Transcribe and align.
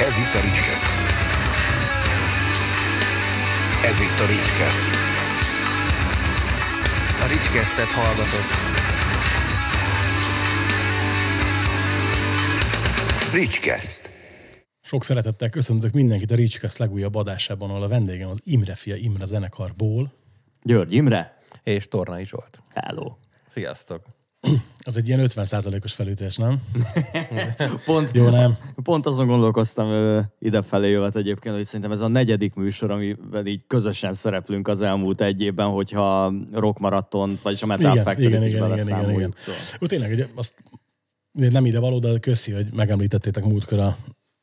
Ez 0.00 0.18
itt 0.18 0.34
a 0.34 0.40
Ricskeszt. 0.40 0.86
Ez 3.84 4.00
itt 4.00 4.20
a 4.20 4.26
Ricskeszt. 4.26 4.86
A 7.20 7.26
Ricskesztet 7.26 7.86
hallgatott. 7.86 8.50
Ricskeszt. 13.32 14.08
Sok 14.82 15.04
szeretettel 15.04 15.50
köszöntök 15.50 15.92
mindenkit 15.92 16.30
a 16.30 16.34
Ricskeszt 16.34 16.78
legújabb 16.78 17.14
adásában, 17.14 17.70
ahol 17.70 17.82
a 17.82 17.88
vendégem 17.88 18.28
az 18.28 18.40
Imre 18.44 18.74
fia 18.74 18.96
Imre 18.96 19.24
zenekarból. 19.24 20.12
György 20.62 20.92
Imre. 20.94 21.38
És 21.62 21.88
Tornai 21.88 22.24
Zsolt. 22.24 22.62
Hello. 22.74 23.16
Sziasztok! 23.48 24.15
Az 24.78 24.96
egy 24.96 25.08
ilyen 25.08 25.28
50%-os 25.28 25.92
felütés, 25.92 26.36
nem? 26.36 26.62
Pont, 27.84 28.10
Jó, 28.12 28.28
nem? 28.28 28.56
pont 28.82 29.06
azon 29.06 29.26
gondolkoztam 29.26 29.88
idefelé 30.38 30.90
jövet 30.90 31.16
egyébként, 31.16 31.54
hogy 31.54 31.64
szerintem 31.64 31.92
ez 31.92 32.00
a 32.00 32.08
negyedik 32.08 32.54
műsor, 32.54 32.90
amivel 32.90 33.46
így 33.46 33.62
közösen 33.66 34.14
szereplünk 34.14 34.68
az 34.68 34.82
elmúlt 34.82 35.20
egy 35.20 35.42
évben, 35.42 35.68
hogyha 35.68 36.32
Rock 36.52 36.78
Marathon, 36.78 37.38
vagyis 37.42 37.62
a 37.62 37.66
Metal 37.66 37.92
Igen, 37.92 38.04
Factory-t 38.04 38.28
igen, 38.28 38.42
is 38.42 38.48
igen, 38.48 38.72
igen, 38.72 38.86
igen, 38.86 39.10
igen. 39.10 39.34
Szóval. 39.36 39.60
Jó, 39.80 39.86
tényleg, 39.86 40.10
ugye, 40.10 40.26
azt 40.34 40.54
nem 41.32 41.64
ide 41.64 41.78
való, 41.78 41.98
de 41.98 42.18
köszi, 42.18 42.52
hogy 42.52 42.66
megemlítettétek 42.72 43.44
múltkor 43.44 43.78
a 43.78 43.96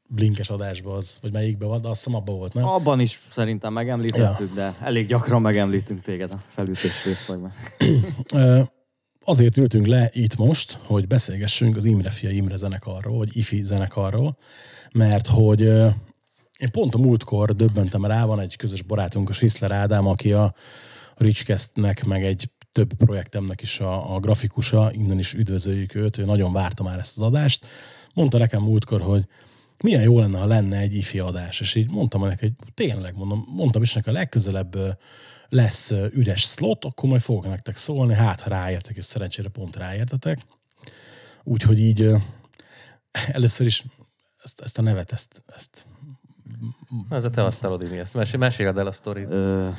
blinkes 0.10 0.50
adásba, 0.50 0.96
az, 0.96 1.18
vagy 1.22 1.32
melyikbe 1.32 1.66
van, 1.66 1.82
de 1.82 1.88
azt 1.88 2.04
hiszem 2.04 2.20
abban 2.20 2.38
volt, 2.38 2.54
nem? 2.54 2.66
Abban 2.68 3.00
is 3.00 3.20
szerintem 3.32 3.74
megemlítettük, 3.74 4.54
de 4.54 4.74
elég 4.82 5.08
gyakran 5.08 5.42
megemlítünk 5.42 6.02
téged 6.02 6.32
a 6.32 6.40
felütés 6.48 7.06
részlegben. 7.06 7.54
Azért 9.26 9.58
ültünk 9.58 9.86
le 9.86 10.10
itt 10.14 10.36
most, 10.36 10.80
hogy 10.86 11.08
beszélgessünk 11.08 11.76
az 11.76 11.86
Imre 11.86 12.12
fia 12.12 12.30
Imre 12.30 12.56
zenekarról, 12.56 13.18
vagy 13.18 13.38
IFI 13.38 13.64
zenekarról, 13.64 14.38
mert 14.94 15.28
hogy 15.28 15.62
én 15.62 16.72
pont 16.72 16.96
a 16.96 16.98
múltkor 16.98 17.56
döbbentem 17.56 18.06
rá, 18.06 18.26
van 18.26 18.40
egy 18.40 18.56
közös 18.56 18.82
barátunk, 18.82 19.30
a 19.30 19.34
Sisler 19.34 19.72
Ádám, 19.72 20.08
aki 20.08 20.34
a 20.34 20.54
Ricskesztnek, 21.16 22.04
meg 22.04 22.24
egy 22.24 22.52
több 22.72 22.94
projektemnek 22.94 23.62
is 23.62 23.80
a, 23.80 24.16
a 24.16 24.20
grafikusa, 24.20 24.92
innen 24.94 25.20
is 25.20 25.34
üdvözöljük 25.34 25.96
őt, 25.96 26.18
ő 26.18 26.26
nagyon 26.26 26.54
várta 26.54 26.84
már 26.84 27.00
ezt 27.00 27.18
az 27.18 27.24
adást. 27.24 27.66
Mondta 28.14 28.38
nekem 28.38 28.62
múltkor, 28.62 29.02
hogy 29.02 29.26
milyen 29.84 30.02
jó 30.02 30.20
lenne, 30.20 30.40
ha 30.40 30.46
lenne 30.46 30.78
egy 30.78 30.96
ifi 30.96 31.20
adás, 31.20 31.60
és 31.60 31.76
így 31.76 31.92
mondtam 31.92 32.22
neki, 32.22 32.40
hogy 32.46 32.74
tényleg 32.74 33.16
mondom, 33.16 33.46
mondtam 33.48 33.82
is 33.82 33.94
neki, 33.94 34.10
a 34.10 34.12
legközelebb 34.12 34.78
lesz 35.50 35.92
üres 35.92 36.42
slot, 36.42 36.86
akkor 36.86 37.10
majd 37.10 37.22
fogok 37.22 37.48
nektek 37.48 37.76
szólni, 37.76 38.14
hát 38.14 38.42
ha 38.42 38.50
ráértek, 38.50 38.96
és 38.96 39.06
szerencsére 39.06 39.50
pont 39.50 39.76
ráértetek. 39.76 40.40
Úgyhogy 41.44 41.80
így 41.80 42.10
először 43.38 43.66
is 43.66 43.84
ezt, 44.44 44.62
ezt 44.62 44.78
a 44.78 44.82
nevet, 44.82 45.12
ezt, 45.12 45.44
ezt 45.56 45.86
Ez 47.10 47.26
a 47.26 47.30
te 47.30 47.44
asztalod, 47.44 47.90
mi 47.90 47.98
ezt. 47.98 48.14
Mesél, 48.14 48.40
meséld 48.40 48.78
el 48.78 48.88
a 48.88 48.92
sztorit. 48.92 49.30
Ö, 49.30 49.70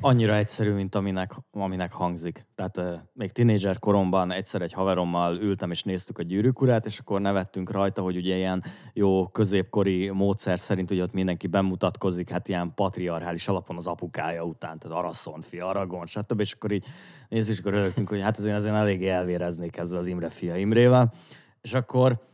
annyira 0.00 0.34
egyszerű, 0.34 0.72
mint 0.72 0.94
aminek, 0.94 1.32
aminek 1.50 1.92
hangzik. 1.92 2.46
Tehát 2.54 2.76
ö, 2.76 2.94
még 3.12 3.32
tinédzser 3.32 3.78
koromban 3.78 4.32
egyszer 4.32 4.62
egy 4.62 4.72
haverommal 4.72 5.36
ültem 5.36 5.70
és 5.70 5.82
néztük 5.82 6.18
a 6.18 6.22
gyűrűk 6.22 6.60
urát, 6.60 6.86
és 6.86 6.98
akkor 6.98 7.20
nevettünk 7.20 7.70
rajta, 7.70 8.02
hogy 8.02 8.16
ugye 8.16 8.36
ilyen 8.36 8.64
jó 8.92 9.26
középkori 9.26 10.10
módszer 10.10 10.58
szerint 10.58 10.90
ugye 10.90 11.02
ott 11.02 11.12
mindenki 11.12 11.46
bemutatkozik, 11.46 12.30
hát 12.30 12.48
ilyen 12.48 12.74
patriarchális 12.74 13.48
alapon 13.48 13.76
az 13.76 13.86
apukája 13.86 14.44
után, 14.44 14.78
tehát 14.78 14.98
Araszon 14.98 15.40
fia, 15.40 15.66
Aragon, 15.66 16.06
stb. 16.06 16.40
És 16.40 16.52
akkor 16.52 16.72
így 16.72 16.84
nézzük, 17.28 17.52
és 17.52 17.60
akkor 17.60 17.72
rögtünk, 17.72 18.08
hogy 18.08 18.20
hát 18.20 18.38
azért, 18.38 18.56
azért 18.56 18.74
eléggé 18.74 19.08
elvéreznék 19.08 19.76
ezzel 19.76 19.98
az 19.98 20.06
Imre 20.06 20.28
fia 20.28 20.56
Imrével. 20.56 21.12
És 21.60 21.74
akkor 21.74 22.28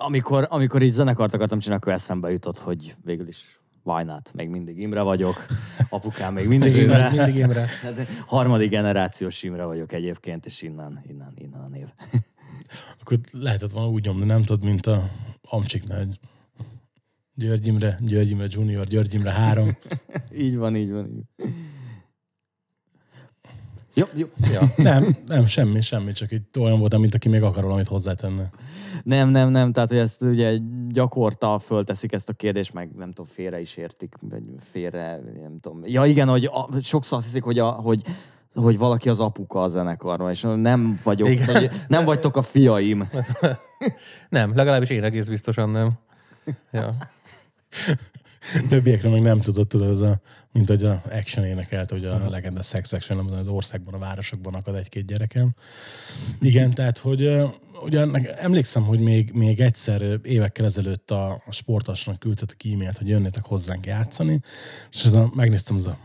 amikor, 0.00 0.46
amikor 0.50 0.82
így 0.82 0.92
zenekart 0.92 1.34
akartam 1.34 1.58
csinálni, 1.58 1.82
akkor 1.82 1.94
eszembe 1.94 2.30
jutott, 2.30 2.58
hogy 2.58 2.94
végül 3.04 3.28
is 3.28 3.60
why 3.82 4.04
not? 4.04 4.32
Még 4.34 4.48
mindig 4.48 4.78
Imre 4.82 5.02
vagyok, 5.02 5.46
apukám 5.88 6.34
még 6.34 6.48
mindig 6.48 6.74
Imre. 6.74 7.10
Mindig 7.10 7.34
Imre. 7.36 7.66
Hát, 7.82 8.08
harmadik 8.26 8.70
generációs 8.70 9.42
Imre 9.42 9.64
vagyok 9.64 9.92
egyébként, 9.92 10.46
és 10.46 10.62
innen, 10.62 11.00
innen, 11.08 11.32
innen 11.34 11.60
a 11.60 11.68
név. 11.68 11.88
akkor 13.00 13.18
lehetett 13.32 13.70
volna 13.70 13.88
úgy 13.88 14.04
nyomni, 14.04 14.24
nem 14.24 14.42
tudod, 14.42 14.64
mint 14.64 14.86
a 14.86 15.10
Amcsiknál, 15.42 15.98
hogy 15.98 16.18
György 17.34 17.66
Imre, 17.66 17.98
György 18.00 18.30
Imre 18.30 18.46
Junior, 18.48 18.86
György 18.86 19.14
Imre 19.14 19.32
3. 19.32 19.76
így 20.44 20.56
van, 20.56 20.76
így 20.76 20.90
van. 20.90 21.06
Így. 21.06 21.52
Jó, 23.98 24.06
jó. 24.14 24.26
Ja. 24.52 24.72
Nem, 24.90 25.16
nem, 25.26 25.46
semmi, 25.46 25.80
semmi, 25.80 26.12
csak 26.12 26.30
itt 26.32 26.58
olyan 26.58 26.78
voltam, 26.78 27.00
mint 27.00 27.14
aki 27.14 27.28
még 27.28 27.42
akar 27.42 27.62
valamit 27.62 27.88
hozzátenne. 27.88 28.50
Nem, 29.02 29.28
nem, 29.28 29.50
nem, 29.50 29.72
tehát 29.72 29.88
hogy 29.88 29.98
ezt 29.98 30.22
ugye 30.22 30.58
gyakorta 30.88 31.58
fölteszik 31.58 32.12
ezt 32.12 32.28
a 32.28 32.32
kérdést, 32.32 32.72
meg 32.72 32.90
nem 32.96 33.12
tudom, 33.12 33.30
félre 33.34 33.60
is 33.60 33.76
értik, 33.76 34.14
vagy 34.20 34.42
félre, 34.70 35.20
nem 35.42 35.58
tudom. 35.60 35.80
Ja 35.84 36.04
igen, 36.04 36.28
hogy 36.28 36.44
a, 36.44 36.68
sokszor 36.82 37.18
azt 37.18 37.26
hiszik, 37.26 37.42
hogy, 37.42 37.58
a, 37.58 37.70
hogy 37.70 38.02
hogy 38.54 38.78
valaki 38.78 39.08
az 39.08 39.20
apuka 39.20 39.62
a 39.62 39.68
zenekarban, 39.68 40.30
és 40.30 40.40
nem 40.40 41.00
vagyok, 41.02 41.28
Igen. 41.28 41.46
hogy 41.46 41.70
nem 41.88 42.04
vagytok 42.04 42.36
a 42.36 42.42
fiaim. 42.42 43.08
Nem, 44.28 44.56
legalábbis 44.56 44.90
én 44.90 45.04
egész 45.04 45.26
biztosan 45.26 45.70
nem. 45.70 45.92
Ja. 46.70 46.96
Többiekről 48.68 49.12
meg 49.12 49.22
nem 49.22 49.40
tudod, 49.40 49.66
tudod, 49.66 49.90
ez 49.90 50.00
a, 50.00 50.20
mint 50.52 50.68
hogy 50.68 50.84
a 50.84 51.02
Action 51.10 51.44
énekelt, 51.44 51.90
hogy 51.90 52.04
a 52.04 52.30
legenda 52.30 52.62
Sex 52.62 52.92
Action, 52.92 53.30
az 53.30 53.48
országban, 53.48 53.94
a 53.94 53.98
városokban 53.98 54.54
akad 54.54 54.74
egy-két 54.74 55.06
gyerekem. 55.06 55.54
Igen, 56.40 56.70
tehát, 56.70 56.98
hogy 56.98 57.30
nek- 57.90 58.34
emlékszem, 58.38 58.82
hogy 58.82 59.00
még, 59.00 59.30
még 59.32 59.60
egyszer 59.60 60.18
évekkel 60.22 60.64
ezelőtt 60.64 61.10
a, 61.10 61.42
a 61.46 61.52
sportasnak 61.52 62.18
küldtetek 62.18 62.64
e-mailt, 62.72 62.98
hogy 62.98 63.08
jönnétek 63.08 63.44
hozzánk 63.44 63.86
játszani, 63.86 64.40
és 64.92 65.04
ez 65.04 65.14
a, 65.14 65.30
megnéztem, 65.34 65.76
az 65.76 65.86
a 65.86 65.98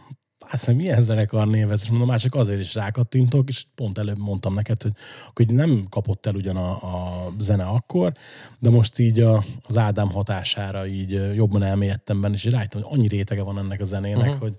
azt 0.51 0.73
milyen 0.73 1.01
zenekar 1.01 1.47
név 1.47 1.71
ez, 1.71 1.81
és 1.83 1.89
mondom, 1.89 2.07
már 2.07 2.19
csak 2.19 2.35
azért 2.35 2.59
is 2.59 2.75
rákattintok, 2.75 3.49
és 3.49 3.65
pont 3.75 3.97
előbb 3.97 4.17
mondtam 4.17 4.53
neked, 4.53 4.81
hogy, 4.81 4.91
hogy 5.33 5.53
nem 5.53 5.85
kapott 5.89 6.25
el 6.25 6.35
ugyan 6.35 6.55
a, 6.55 6.71
a 6.71 7.33
zene 7.37 7.63
akkor, 7.63 8.13
de 8.59 8.69
most 8.69 8.99
így 8.99 9.19
a, 9.19 9.43
az 9.61 9.77
Ádám 9.77 10.11
hatására 10.11 10.87
így 10.87 11.35
jobban 11.35 11.63
elmélyedtem 11.63 12.21
benne, 12.21 12.33
és 12.33 12.45
rájöttem, 12.45 12.81
hogy 12.81 12.97
annyi 12.97 13.07
rétege 13.07 13.43
van 13.43 13.57
ennek 13.57 13.81
a 13.81 13.83
zenének, 13.83 14.27
uh-huh. 14.27 14.39
hogy, 14.39 14.53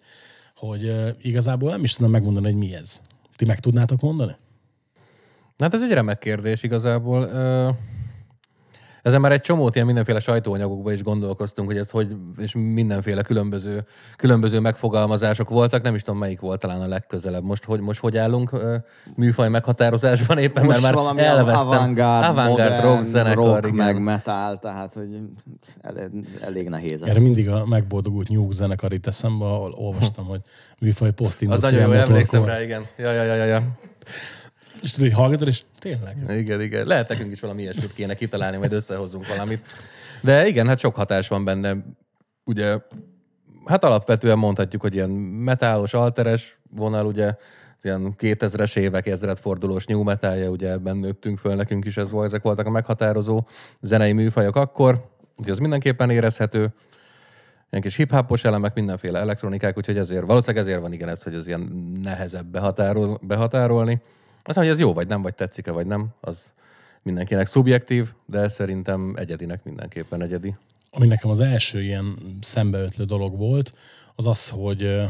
hogy 0.57 1.15
igazából 1.23 1.71
nem 1.71 1.85
is 1.85 1.93
tudom 1.93 2.11
megmondani, 2.11 2.47
hogy 2.47 2.57
mi 2.57 2.75
ez. 2.75 3.01
Ti 3.37 3.45
meg 3.45 3.61
tudnátok 3.61 4.01
mondani? 4.01 4.37
Hát 5.59 5.75
ez 5.75 5.83
egy 5.83 5.93
remek 5.93 6.19
kérdés 6.19 6.63
igazából. 6.63 7.23
Ö, 7.23 7.71
Ezen 9.05 9.21
már 9.21 9.33
egy 9.33 9.41
csomót 9.41 9.75
ilyen 9.75 9.87
mindenféle 9.87 10.19
sajtóanyagokban 10.19 10.93
is 10.93 11.03
gondolkoztunk, 11.03 11.69
hogy 11.69 11.77
ez 11.77 11.91
hogy, 11.91 12.17
és 12.37 12.55
mindenféle 12.55 13.23
különböző, 13.23 13.85
különböző 14.17 14.61
megfogalmazások 14.61 15.49
voltak. 15.49 15.83
Nem 15.83 15.95
is 15.95 16.03
tudom, 16.03 16.19
melyik 16.19 16.41
volt 16.41 16.61
talán 16.61 16.81
a 16.81 16.87
legközelebb. 16.87 17.43
Most 17.43 17.65
hogy, 17.65 17.81
most 17.81 18.01
hogy 18.01 18.17
állunk 18.17 18.51
műfaj 19.17 19.49
meghatározásban 19.49 20.39
éppen, 20.39 20.65
Most 20.65 20.83
mert 20.83 20.95
már 20.95 21.03
valami 21.03 21.21
elvesztem. 21.21 21.67
avantgárd, 21.67 22.25
Avantgárd 22.31 22.71
modern, 22.71 22.87
rock 22.87 23.03
zenekar, 23.03 23.45
rock 23.45 23.67
igen. 23.67 23.85
meg 23.85 24.03
metal, 24.03 24.59
tehát 24.59 24.93
hogy 24.93 25.21
elég, 25.81 26.11
elég 26.41 26.69
nehéz 26.69 27.03
ez. 27.03 27.09
Erre 27.09 27.21
mindig 27.21 27.49
a 27.49 27.67
megboldogult 27.67 28.29
nyúk 28.29 28.53
zenekar 28.53 28.93
itt 28.93 29.07
eszembe, 29.07 29.45
ahol 29.45 29.73
olvastam, 29.77 30.25
hogy 30.25 30.41
műfaj 30.79 31.13
poszt 31.13 31.43
Az 31.49 31.63
nagyon 31.63 31.81
jó, 31.81 31.93
emlékszem 31.93 32.45
rá, 32.45 32.63
igen. 32.63 32.83
Ja, 32.97 33.13
ja, 33.13 33.23
ja, 33.23 33.45
ja. 33.45 33.63
És 34.85 34.93
tudod, 34.93 35.09
hogy 35.09 35.19
hallgatod, 35.19 35.49
és 35.49 35.63
tényleg. 35.79 36.17
Igen, 36.29 36.61
igen. 36.61 36.87
Lehet 36.87 37.09
nekünk 37.09 37.33
is 37.33 37.41
valami 37.41 37.63
ilyesmit 37.63 37.95
kéne 37.95 38.15
kitalálni, 38.15 38.57
majd 38.57 38.73
összehozunk 38.73 39.27
valamit. 39.27 39.67
De 40.21 40.47
igen, 40.47 40.67
hát 40.67 40.79
sok 40.79 40.95
hatás 40.95 41.29
van 41.29 41.45
benne. 41.45 41.77
Ugye, 42.45 42.79
hát 43.65 43.85
alapvetően 43.85 44.39
mondhatjuk, 44.39 44.83
hogy 44.83 44.95
ilyen 44.95 45.11
metálos, 45.11 45.95
alteres 45.95 46.59
vonal, 46.71 47.07
ugye, 47.07 47.35
ilyen 47.83 48.15
2000-es 48.19 48.77
évek 48.77 49.07
ezredfordulós 49.07 49.85
new 49.85 50.03
metalja, 50.03 50.49
ugye 50.49 50.71
ebben 50.71 50.97
nőttünk 50.97 51.39
föl, 51.39 51.55
nekünk 51.55 51.85
is 51.85 51.97
ez 51.97 52.11
volt, 52.11 52.27
ezek 52.27 52.43
voltak 52.43 52.67
a 52.67 52.71
meghatározó 52.71 53.47
zenei 53.81 54.13
műfajok 54.13 54.57
akkor, 54.57 55.11
ugye 55.37 55.53
az 55.53 55.59
mindenképpen 55.59 56.11
érezhető, 56.11 56.73
ilyen 57.71 57.83
kis 57.83 57.97
hip-hopos 57.97 58.45
elemek, 58.45 58.75
mindenféle 58.75 59.19
elektronikák, 59.19 59.77
úgyhogy 59.77 59.99
ezért, 59.99 60.27
valószínűleg 60.27 60.67
ezért 60.67 60.81
van 60.81 60.93
igen 60.93 61.09
ez, 61.09 61.23
hogy 61.23 61.35
ez 61.35 61.47
ilyen 61.47 61.61
nehezebb 62.03 62.47
behatárol, 62.47 63.19
behatárolni. 63.23 64.03
Aztán, 64.45 64.65
hogy 64.65 64.73
ez 64.73 64.81
jó 64.81 64.93
vagy 64.93 65.07
nem, 65.07 65.23
vagy 65.23 65.35
tetszik-e, 65.35 65.71
vagy 65.71 65.87
nem, 65.87 66.09
az 66.21 66.53
mindenkinek 67.03 67.47
szubjektív, 67.47 68.13
de 68.27 68.49
szerintem 68.49 69.15
egyedinek 69.17 69.65
mindenképpen 69.65 70.23
egyedi. 70.23 70.55
ami 70.91 71.07
nekem 71.07 71.31
az 71.31 71.41
első 71.41 71.83
ilyen 71.83 72.19
szembeötlő 72.41 73.05
dolog 73.05 73.37
volt, 73.39 73.75
az 74.15 74.27
az, 74.27 74.49
hogy 74.49 75.05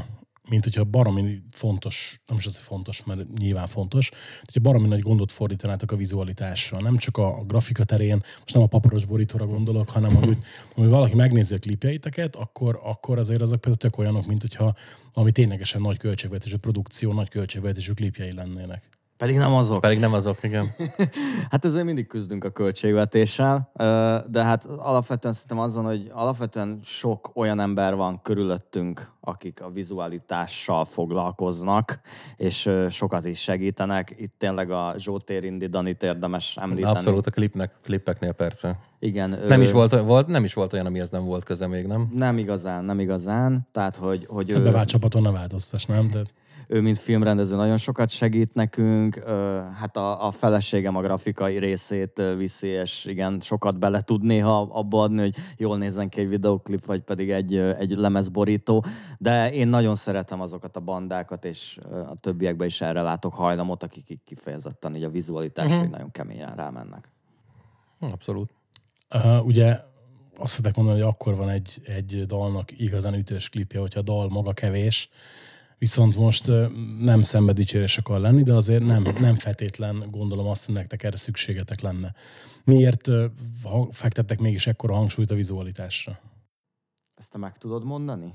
mint 0.49 0.65
hogyha 0.65 0.85
baromi 0.85 1.43
fontos, 1.51 2.21
nem 2.27 2.37
is 2.39 2.47
az, 2.47 2.57
hogy 2.57 2.65
fontos, 2.65 3.05
mert 3.05 3.39
nyilván 3.39 3.67
fontos, 3.67 4.11
hogyha 4.45 4.61
baromi 4.61 4.87
nagy 4.87 5.01
gondot 5.01 5.33
fordítanátok 5.33 5.93
a 5.93 5.97
vizualitásra, 5.97 6.81
nem 6.81 6.97
csak 6.97 7.17
a, 7.17 7.39
a 7.39 7.45
grafika 7.45 7.85
terén, 7.85 8.23
most 8.41 8.55
nem 8.55 8.63
a 8.63 8.67
paparos 8.67 9.05
borítóra 9.05 9.47
gondolok, 9.47 9.91
hanem 9.91 10.15
hogy, 10.15 10.39
hogy 10.75 10.89
valaki 10.89 11.15
megnézi 11.15 11.55
a 11.55 11.59
klipjeiteket, 11.59 12.37
akkor, 12.37 12.81
akkor 12.83 13.19
azért 13.19 13.41
azok 13.41 13.61
például 13.61 13.83
tök 13.83 13.99
olyanok, 13.99 14.27
mint 14.27 14.41
hogyha 14.41 14.77
ami 15.13 15.33
ténylegesen 15.33 15.81
nagy 15.81 15.97
költségvetésű 15.97 16.57
produkció, 16.57 17.13
nagy 17.13 17.29
költségvetésű 17.29 17.93
klipjei 17.93 18.35
lennének. 18.35 18.94
Pedig 19.17 19.37
nem 19.37 19.55
azok. 19.55 19.81
Pedig 19.81 19.99
nem 19.99 20.13
azok, 20.13 20.43
igen. 20.43 20.75
Hát 21.51 21.65
ezért 21.65 21.85
mindig 21.85 22.07
küzdünk 22.07 22.45
a 22.45 22.51
költségvetéssel, 22.51 23.71
de 24.31 24.43
hát 24.43 24.65
alapvetően 24.65 25.35
szerintem 25.35 25.59
azon, 25.59 25.85
hogy 25.85 26.11
alapvetően 26.13 26.79
sok 26.83 27.31
olyan 27.35 27.61
ember 27.61 27.95
van 27.95 28.23
körülöttünk, 28.23 29.13
akik 29.21 29.63
a 29.63 29.71
vizualitással 29.71 30.85
foglalkoznak, 30.85 32.01
és 32.37 32.71
sokat 32.91 33.27
is 33.27 33.41
segítenek. 33.41 34.15
Itt 34.17 34.35
tényleg 34.39 34.71
a 34.71 34.95
Zsótér 34.99 35.45
Indi 35.45 35.67
Danit 35.67 36.03
érdemes 36.03 36.57
említeni. 36.57 36.97
Abszolút 36.97 37.27
a 37.27 37.31
klipnek, 37.31 37.73
klippeknél 37.83 38.33
persze. 38.33 38.79
Igen. 38.99 39.31
Nem 39.49 39.61
ö, 39.61 39.63
is 39.63 39.73
volt, 39.73 40.01
volt, 40.01 40.27
nem 40.27 40.45
is 40.45 40.55
volt 40.55 40.73
olyan, 40.73 40.87
amihez 40.87 41.11
nem 41.11 41.25
volt 41.25 41.45
köze 41.45 41.67
még, 41.67 41.87
nem? 41.87 42.11
Nem 42.15 42.39
igazán, 42.39 42.85
nem 42.85 43.01
igazán. 43.01 43.69
Tehát, 43.73 43.97
hogy, 43.97 44.27
hogy 44.29 44.51
A 44.51 44.59
ő, 44.59 44.63
bevált 44.63 44.89
csapaton 44.89 45.23
ne 45.23 45.31
változtass, 45.31 45.85
nem? 45.85 46.11
Tehát 46.11 46.33
ő, 46.69 46.81
mint 46.81 46.99
filmrendező 46.99 47.57
nagyon 47.57 47.77
sokat 47.77 48.11
segít 48.11 48.55
nekünk, 48.55 49.19
hát 49.79 49.97
a, 49.97 50.27
a 50.27 50.31
feleségem 50.31 50.97
a 50.97 51.01
grafikai 51.01 51.59
részét 51.59 52.23
viszi, 52.37 52.67
és 52.67 53.05
igen, 53.05 53.41
sokat 53.41 53.79
bele 53.79 54.01
tud 54.01 54.23
néha 54.23 54.61
abba 54.61 55.03
adni, 55.03 55.21
hogy 55.21 55.37
jól 55.57 55.79
nézzen 55.79 56.09
ki 56.09 56.21
egy 56.21 56.29
videoklip, 56.29 56.85
vagy 56.85 57.01
pedig 57.01 57.31
egy, 57.31 57.57
egy 57.57 57.91
lemezborító, 57.91 58.85
de 59.19 59.53
én 59.53 59.69
nagyon 59.69 59.97
szeretem 59.97 60.41
azokat 60.41 60.77
a 60.77 60.81
bandákat, 60.81 61.45
és 61.45 61.79
a 62.09 62.15
többiekben 62.21 62.67
is 62.67 62.81
erre 62.81 63.03
látok 63.03 63.35
hajlamot, 63.35 63.83
akik 63.83 64.21
kifejezetten 64.25 64.97
így 64.97 65.05
a 65.05 65.11
vizualitásra 65.11 65.77
uh-huh. 65.77 65.91
nagyon 65.91 66.11
keményen 66.11 66.55
rámennek. 66.55 67.13
Abszolút. 68.01 68.51
Uh, 69.15 69.47
ugye 69.47 69.79
azt 70.39 70.53
szeretek 70.53 70.77
mondani, 70.77 71.01
hogy 71.01 71.09
akkor 71.09 71.37
van 71.37 71.49
egy, 71.49 71.81
egy 71.85 72.25
dalnak 72.27 72.81
igazán 72.81 73.15
ütős 73.15 73.49
klipje, 73.49 73.81
hogyha 73.81 74.01
a 74.01 74.03
dal 74.03 74.29
maga 74.29 74.53
kevés, 74.53 75.09
viszont 75.79 76.17
most 76.17 76.51
nem 77.01 77.23
szembe 77.23 77.53
dicsérés 77.53 77.99
akar 77.99 78.21
lenni, 78.21 78.43
de 78.43 78.55
azért 78.55 78.85
nem, 78.85 79.03
nem 79.19 79.35
feltétlen 79.35 80.05
gondolom 80.11 80.47
azt, 80.47 80.65
hogy 80.65 80.75
nektek 80.75 81.03
erre 81.03 81.17
szükségetek 81.17 81.81
lenne. 81.81 82.15
Miért 82.65 83.09
fektettek 83.91 84.39
mégis 84.39 84.67
ekkora 84.67 84.95
hangsúlyt 84.95 85.31
a 85.31 85.35
vizualitásra? 85.35 86.21
Ezt 87.15 87.31
te 87.31 87.39
meg 87.39 87.59
tudod 87.59 87.85
mondani? 87.85 88.35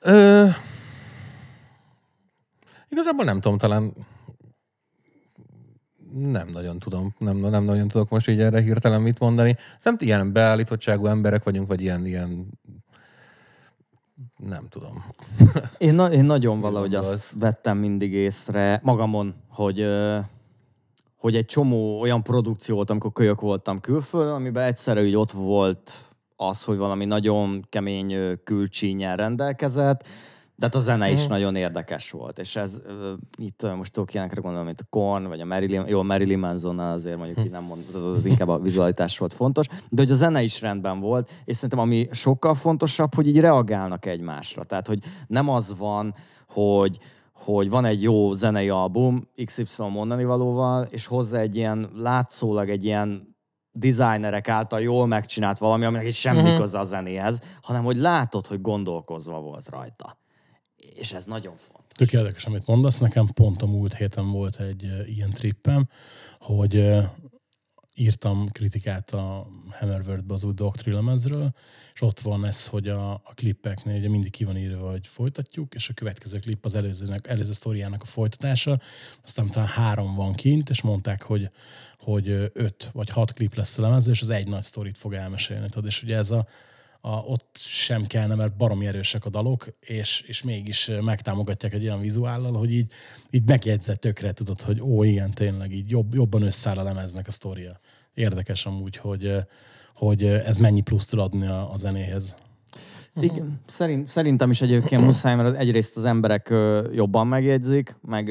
Ö... 0.00 0.48
Igazából 2.88 3.24
nem 3.24 3.40
tudom, 3.40 3.58
talán 3.58 3.92
nem 6.12 6.48
nagyon 6.48 6.78
tudom, 6.78 7.14
nem, 7.18 7.36
nem 7.36 7.64
nagyon 7.64 7.88
tudok 7.88 8.08
most 8.08 8.28
így 8.28 8.40
erre 8.40 8.60
hirtelen 8.60 9.02
mit 9.02 9.18
mondani. 9.18 9.56
Szerintem 9.78 10.08
ilyen 10.08 10.32
beállítottságú 10.32 11.06
emberek 11.06 11.44
vagyunk, 11.44 11.68
vagy 11.68 11.80
ilyen, 11.80 12.06
ilyen 12.06 12.46
nem 14.36 14.66
tudom. 14.68 15.04
Én, 15.78 15.94
na, 15.94 16.12
én 16.12 16.24
nagyon 16.24 16.60
valahogy 16.60 16.94
azt 16.94 17.32
vettem 17.38 17.78
mindig 17.78 18.12
észre 18.12 18.80
magamon, 18.82 19.34
hogy, 19.48 19.86
hogy 21.16 21.36
egy 21.36 21.46
csomó 21.46 22.00
olyan 22.00 22.22
produkció 22.22 22.74
volt, 22.74 22.90
amikor 22.90 23.12
kölyök 23.12 23.40
voltam 23.40 23.80
külföldön, 23.80 24.34
amiben 24.34 24.64
egyszerre 24.64 25.02
úgy 25.02 25.16
ott 25.16 25.32
volt 25.32 25.92
az, 26.36 26.64
hogy 26.64 26.76
valami 26.76 27.04
nagyon 27.04 27.66
kemény 27.68 28.38
külcsínyen 28.44 29.16
rendelkezett, 29.16 30.08
de 30.58 30.64
hát 30.64 30.74
a 30.74 30.78
zene 30.78 31.10
is 31.10 31.26
nagyon 31.26 31.56
érdekes 31.56 32.10
volt, 32.10 32.38
és 32.38 32.56
ez 32.56 32.82
itt 33.38 33.76
most 33.76 33.92
tudok 33.92 34.14
ilyenekre 34.14 34.40
gondolni, 34.40 34.66
mint 34.66 34.80
a 34.80 34.86
Korn, 34.90 35.26
vagy 35.26 35.40
a 35.40 35.44
Marilyn, 35.44 35.84
jó, 35.86 36.02
Marilyn 36.02 36.38
manson 36.38 36.78
azért 36.78 37.16
mondjuk 37.16 37.46
így 37.46 37.50
nem 37.50 37.64
mondod, 37.64 38.04
az 38.16 38.24
inkább 38.24 38.48
a 38.48 38.58
vizualitás 38.58 39.18
volt 39.18 39.32
fontos, 39.32 39.66
de 39.66 40.02
hogy 40.02 40.10
a 40.10 40.14
zene 40.14 40.42
is 40.42 40.60
rendben 40.60 41.00
volt, 41.00 41.30
és 41.44 41.54
szerintem 41.56 41.78
ami 41.78 42.08
sokkal 42.12 42.54
fontosabb, 42.54 43.14
hogy 43.14 43.26
így 43.26 43.40
reagálnak 43.40 44.06
egymásra. 44.06 44.64
Tehát, 44.64 44.86
hogy 44.86 44.98
nem 45.26 45.48
az 45.48 45.76
van, 45.76 46.14
hogy 46.48 46.98
hogy 47.32 47.70
van 47.70 47.84
egy 47.84 48.02
jó 48.02 48.34
zenei 48.34 48.68
album 48.68 49.28
XY 49.44 49.82
mondani 49.92 50.24
valóval, 50.24 50.86
és 50.90 51.06
hozzá 51.06 51.38
egy 51.38 51.56
ilyen 51.56 51.90
látszólag 51.94 52.68
egy 52.68 52.84
ilyen 52.84 53.36
designerek 53.72 54.48
által 54.48 54.80
jól 54.80 55.06
megcsinált 55.06 55.58
valami, 55.58 55.84
aminek 55.84 56.06
így 56.06 56.14
semmi 56.14 56.40
uh-huh. 56.40 56.58
köze 56.58 56.78
a 56.78 56.84
zenéhez, 56.84 57.40
hanem 57.62 57.84
hogy 57.84 57.96
látod, 57.96 58.46
hogy 58.46 58.60
gondolkozva 58.60 59.40
volt 59.40 59.68
rajta. 59.68 60.16
És 60.96 61.12
ez 61.12 61.24
nagyon 61.24 61.56
fontos. 61.56 61.92
Tök 61.92 62.12
érdekes, 62.12 62.44
amit 62.44 62.66
mondasz. 62.66 62.98
Nekem 62.98 63.26
pont 63.26 63.62
a 63.62 63.66
múlt 63.66 63.94
héten 63.94 64.30
volt 64.30 64.60
egy 64.60 64.82
ilyen 65.06 65.30
trippem, 65.30 65.88
hogy 66.38 67.02
írtam 67.98 68.48
kritikát 68.48 69.10
a 69.10 69.46
Hammerword-be 69.70 70.34
az 70.34 70.44
új 70.44 70.52
Doctrine 70.52 70.96
lemezről, 70.96 71.52
és 71.94 72.02
ott 72.02 72.20
van 72.20 72.46
ez, 72.46 72.66
hogy 72.66 72.88
a, 72.88 73.12
a 73.12 73.32
klippeknél 73.34 73.96
ugye 73.96 74.08
mindig 74.08 74.30
ki 74.30 74.44
van 74.44 74.56
írva, 74.56 74.90
hogy 74.90 75.06
folytatjuk, 75.06 75.74
és 75.74 75.88
a 75.88 75.94
következő 75.94 76.38
klip 76.38 76.64
az 76.64 76.74
előzőnek, 76.74 77.26
előző 77.26 77.52
sztoriának 77.52 78.02
a 78.02 78.06
folytatása, 78.06 78.78
aztán 79.24 79.46
talán 79.46 79.68
három 79.68 80.14
van 80.14 80.32
kint, 80.32 80.70
és 80.70 80.82
mondták, 80.82 81.22
hogy, 81.22 81.50
hogy 81.98 82.28
öt 82.52 82.90
vagy 82.92 83.08
hat 83.08 83.32
klip 83.32 83.54
lesz 83.54 83.78
a 83.78 83.82
lemezről, 83.82 84.14
és 84.14 84.22
az 84.22 84.28
egy 84.30 84.48
nagy 84.48 84.62
sztorit 84.62 84.98
fog 84.98 85.14
elmesélni. 85.14 85.68
Tudod? 85.68 85.86
És 85.86 86.02
ugye 86.02 86.16
ez 86.16 86.30
a, 86.30 86.46
a, 87.06 87.24
ott 87.26 87.56
sem 87.56 88.06
kellene, 88.06 88.34
mert 88.34 88.56
baromi 88.56 88.86
erősek 88.86 89.24
a 89.24 89.30
dalok, 89.30 89.68
és, 89.80 90.24
és 90.26 90.42
mégis 90.42 90.90
megtámogatják 91.00 91.72
egy 91.72 91.84
olyan 91.84 92.00
vizuállal, 92.00 92.52
hogy 92.52 92.72
így, 92.72 92.92
így 93.30 93.42
megjegyzett 93.46 94.00
tökre, 94.00 94.32
tudod, 94.32 94.60
hogy 94.60 94.80
ó, 94.80 95.02
igen, 95.02 95.30
tényleg, 95.30 95.72
így 95.72 95.90
jobb, 95.90 96.14
jobban 96.14 96.42
összeáll 96.42 96.78
a 96.78 96.82
lemeznek 96.82 97.26
a 97.26 97.30
sztoria. 97.30 97.80
Érdekes 98.14 98.66
amúgy, 98.66 98.96
hogy, 98.96 99.36
hogy 99.94 100.24
ez 100.24 100.58
mennyi 100.58 100.80
plusz 100.80 101.06
tud 101.06 101.18
adni 101.18 101.46
a, 101.46 101.72
a 101.72 101.76
zenéhez. 101.76 102.34
Igen, 103.20 103.60
szerint, 103.66 104.08
szerintem 104.08 104.50
is 104.50 104.62
egyébként 104.62 105.02
muszáj, 105.02 105.36
mert 105.36 105.56
egyrészt 105.56 105.96
az 105.96 106.04
emberek 106.04 106.54
jobban 106.92 107.26
megjegyzik, 107.26 107.96
meg 108.02 108.28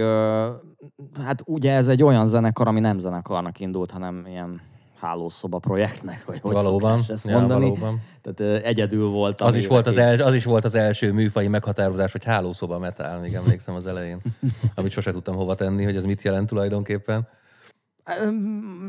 hát 1.23 1.41
ugye 1.45 1.71
ez 1.71 1.87
egy 1.87 2.03
olyan 2.03 2.27
zenekar, 2.27 2.67
ami 2.67 2.79
nem 2.79 2.99
zenekarnak 2.99 3.59
indult, 3.59 3.91
hanem 3.91 4.25
ilyen 4.27 4.61
hálószoba 5.05 5.59
projektnek, 5.59 6.23
vagy 6.25 6.39
hogy 6.41 6.53
Valóban. 6.53 7.01
ezt 7.07 7.25
Ja, 7.25 7.37
mondani. 7.37 7.61
valóban. 7.61 8.01
Tehát 8.21 8.63
egyedül 8.63 9.07
volt. 9.07 9.41
Az 9.41 9.55
is, 9.55 9.67
volt 9.67 9.87
az 9.87 9.97
el, 9.97 10.21
az 10.21 10.33
is 10.33 10.43
volt 10.43 10.63
az 10.65 10.75
első 10.75 11.11
műfai 11.11 11.47
meghatározás, 11.47 12.11
hogy 12.11 12.23
hálószoba 12.23 12.79
metal, 12.79 13.19
még 13.19 13.33
emlékszem 13.33 13.75
az 13.75 13.87
elején. 13.87 14.21
Amit 14.75 14.91
sose 14.91 15.11
tudtam 15.11 15.35
hova 15.35 15.55
tenni, 15.55 15.83
hogy 15.83 15.95
ez 15.95 16.03
mit 16.03 16.21
jelent 16.21 16.47
tulajdonképpen. 16.47 17.27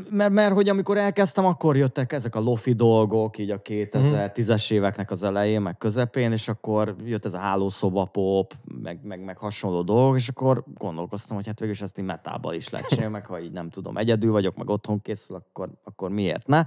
Mert, 0.09 0.31
mert 0.31 0.53
hogy 0.53 0.69
amikor 0.69 0.97
elkezdtem, 0.97 1.45
akkor 1.45 1.77
jöttek 1.77 2.13
ezek 2.13 2.35
a 2.35 2.39
lofi 2.39 2.73
dolgok, 2.73 3.37
így 3.37 3.49
a 3.49 3.61
2010-es 3.61 4.71
éveknek 4.71 5.11
az 5.11 5.23
elején, 5.23 5.61
meg 5.61 5.77
közepén, 5.77 6.31
és 6.31 6.47
akkor 6.47 6.95
jött 7.05 7.25
ez 7.25 7.33
a 7.33 7.37
hálószoba 7.37 8.05
pop, 8.05 8.53
meg, 8.81 8.99
meg, 9.03 9.23
meg 9.23 9.37
hasonló 9.37 9.81
dolgok, 9.81 10.17
és 10.17 10.27
akkor 10.27 10.63
gondolkoztam, 10.73 11.35
hogy 11.35 11.45
hát 11.45 11.59
végül 11.59 11.73
is 11.73 11.81
ezt 11.81 11.99
így 11.99 12.05
metából 12.05 12.53
is 12.53 12.69
lehet 12.69 12.87
csinálni, 12.87 13.11
meg 13.11 13.25
ha 13.25 13.39
így 13.39 13.51
nem 13.51 13.69
tudom, 13.69 13.97
egyedül 13.97 14.31
vagyok, 14.31 14.55
meg 14.55 14.69
otthon 14.69 15.01
készül, 15.01 15.35
akkor, 15.35 15.69
akkor 15.83 16.09
miért 16.09 16.47
ne? 16.47 16.63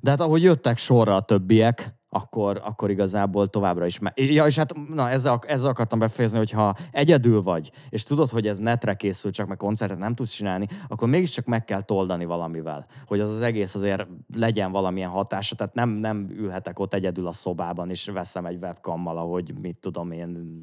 De 0.00 0.10
hát 0.10 0.20
ahogy 0.20 0.42
jöttek 0.42 0.78
sorra 0.78 1.16
a 1.16 1.20
többiek, 1.20 1.94
akkor, 2.14 2.60
akkor 2.64 2.90
igazából 2.90 3.46
továbbra 3.46 3.86
is. 3.86 3.98
Me- 3.98 4.20
ja, 4.20 4.46
és 4.46 4.56
hát 4.56 4.74
na, 4.88 5.10
ezzel, 5.10 5.40
ezzel 5.46 5.70
akartam 5.70 5.98
befejezni, 5.98 6.38
hogy 6.38 6.50
ha 6.50 6.74
egyedül 6.90 7.42
vagy, 7.42 7.70
és 7.88 8.02
tudod, 8.02 8.30
hogy 8.30 8.46
ez 8.46 8.58
netre 8.58 8.94
készül, 8.94 9.30
csak 9.30 9.46
meg 9.46 9.56
koncertet 9.56 9.98
nem 9.98 10.14
tudsz 10.14 10.30
csinálni, 10.30 10.66
akkor 10.88 11.08
mégiscsak 11.08 11.44
meg 11.44 11.64
kell 11.64 11.80
toldani 11.80 12.24
valamivel, 12.24 12.86
hogy 13.06 13.20
az 13.20 13.30
az 13.30 13.42
egész 13.42 13.74
azért 13.74 14.06
legyen 14.34 14.70
valamilyen 14.72 15.10
hatása, 15.10 15.54
tehát 15.54 15.74
nem, 15.74 15.88
nem 15.88 16.28
ülhetek 16.30 16.78
ott 16.78 16.94
egyedül 16.94 17.26
a 17.26 17.32
szobában, 17.32 17.90
és 17.90 18.04
veszem 18.04 18.46
egy 18.46 18.58
webkammal, 18.62 19.18
ahogy 19.18 19.54
mit 19.60 19.78
tudom 19.78 20.10
én, 20.10 20.62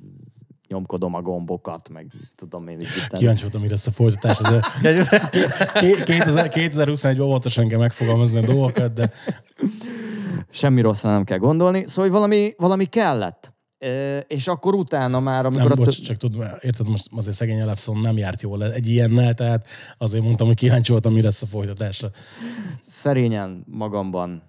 nyomkodom 0.68 1.14
a 1.14 1.22
gombokat, 1.22 1.90
meg 1.90 2.12
tudom 2.36 2.68
én. 2.68 2.80
Itt 2.80 3.08
Kíváncsi 3.18 3.42
voltam, 3.42 3.62
mire 3.62 3.74
lesz 3.74 3.88
a 3.88 3.92
folytatás. 3.92 4.38
2000 6.04 6.50
2021-ben 6.52 7.20
óvatosan 7.20 7.68
kell 7.68 7.80
megfogalmazni 7.80 8.38
a 8.38 8.46
dolgokat, 8.46 8.94
de 8.94 9.12
semmi 10.50 10.82
rosszra 10.82 11.12
nem 11.12 11.24
kell 11.24 11.38
gondolni, 11.38 11.84
szóval 11.88 12.04
hogy 12.04 12.14
valami, 12.14 12.54
valami 12.58 12.86
kellett. 12.86 13.54
Ö, 13.78 14.18
és 14.18 14.48
akkor 14.48 14.74
utána 14.74 15.20
már, 15.20 15.46
amikor 15.46 15.70
nem, 15.70 15.80
a 15.80 15.84
bocs, 15.84 16.02
csak 16.02 16.18
tudod, 16.18 16.48
érted, 16.60 16.88
most 16.88 17.10
azért 17.16 17.36
szegény 17.36 17.60
Elefson 17.60 17.98
nem 17.98 18.18
járt 18.18 18.42
jól 18.42 18.64
egy 18.74 18.90
ilyennel, 18.90 19.34
tehát 19.34 19.66
azért 19.98 20.24
mondtam, 20.24 20.48
hogy 20.48 20.56
kíváncsi 20.56 20.92
voltam, 20.92 21.14
mi 21.14 21.22
lesz 21.22 21.42
a 21.42 21.46
folytatásra. 21.46 22.10
szerényen 22.88 23.64
magamban 23.68 24.49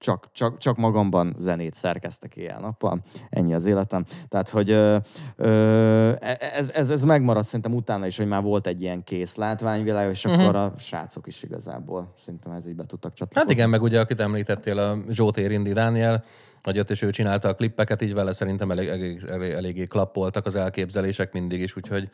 csak, 0.00 0.28
csak, 0.32 0.58
csak 0.58 0.76
magamban 0.76 1.34
zenét 1.38 1.74
szerkeztek 1.74 2.36
éjjel-nappal. 2.36 3.02
Ennyi 3.30 3.54
az 3.54 3.66
életem. 3.66 4.04
Tehát, 4.28 4.48
hogy 4.48 4.70
ö, 4.70 4.96
ö, 5.36 6.12
ez, 6.52 6.70
ez, 6.70 6.90
ez 6.90 7.02
megmaradt 7.04 7.46
szerintem 7.46 7.74
utána 7.74 8.06
is, 8.06 8.16
hogy 8.16 8.26
már 8.26 8.42
volt 8.42 8.66
egy 8.66 8.82
ilyen 8.82 9.04
kész 9.04 9.34
látványvilág, 9.34 10.10
és 10.10 10.24
Mhm. 10.24 10.40
akkor 10.40 10.56
a 10.56 10.74
srácok 10.78 11.26
is 11.26 11.42
igazából 11.42 12.14
szerintem 12.24 12.52
ez 12.52 12.66
így 12.66 12.74
be 12.74 12.84
tudtak 12.86 13.12
csatlakozni. 13.14 13.40
Hát 13.40 13.50
igen, 13.50 13.68
meg 13.70 13.82
ugye, 13.82 14.00
akit 14.00 14.20
említettél, 14.20 14.78
a 14.78 14.98
Zsótér 15.08 15.50
Indi 15.50 15.72
Dániel, 15.72 16.24
hogy 16.62 16.78
ott 16.78 16.90
és 16.90 17.02
ő 17.02 17.10
csinálta 17.10 17.48
a 17.48 17.54
klippeket, 17.54 18.02
így 18.02 18.14
vele 18.14 18.32
szerintem 18.32 18.70
elég, 18.70 18.88
elég, 18.88 19.22
elég, 19.28 19.50
eléggé 19.52 19.86
klappoltak 19.86 20.46
az 20.46 20.54
elképzelések 20.54 21.32
mindig 21.32 21.60
is, 21.60 21.76
úgyhogy 21.76 22.10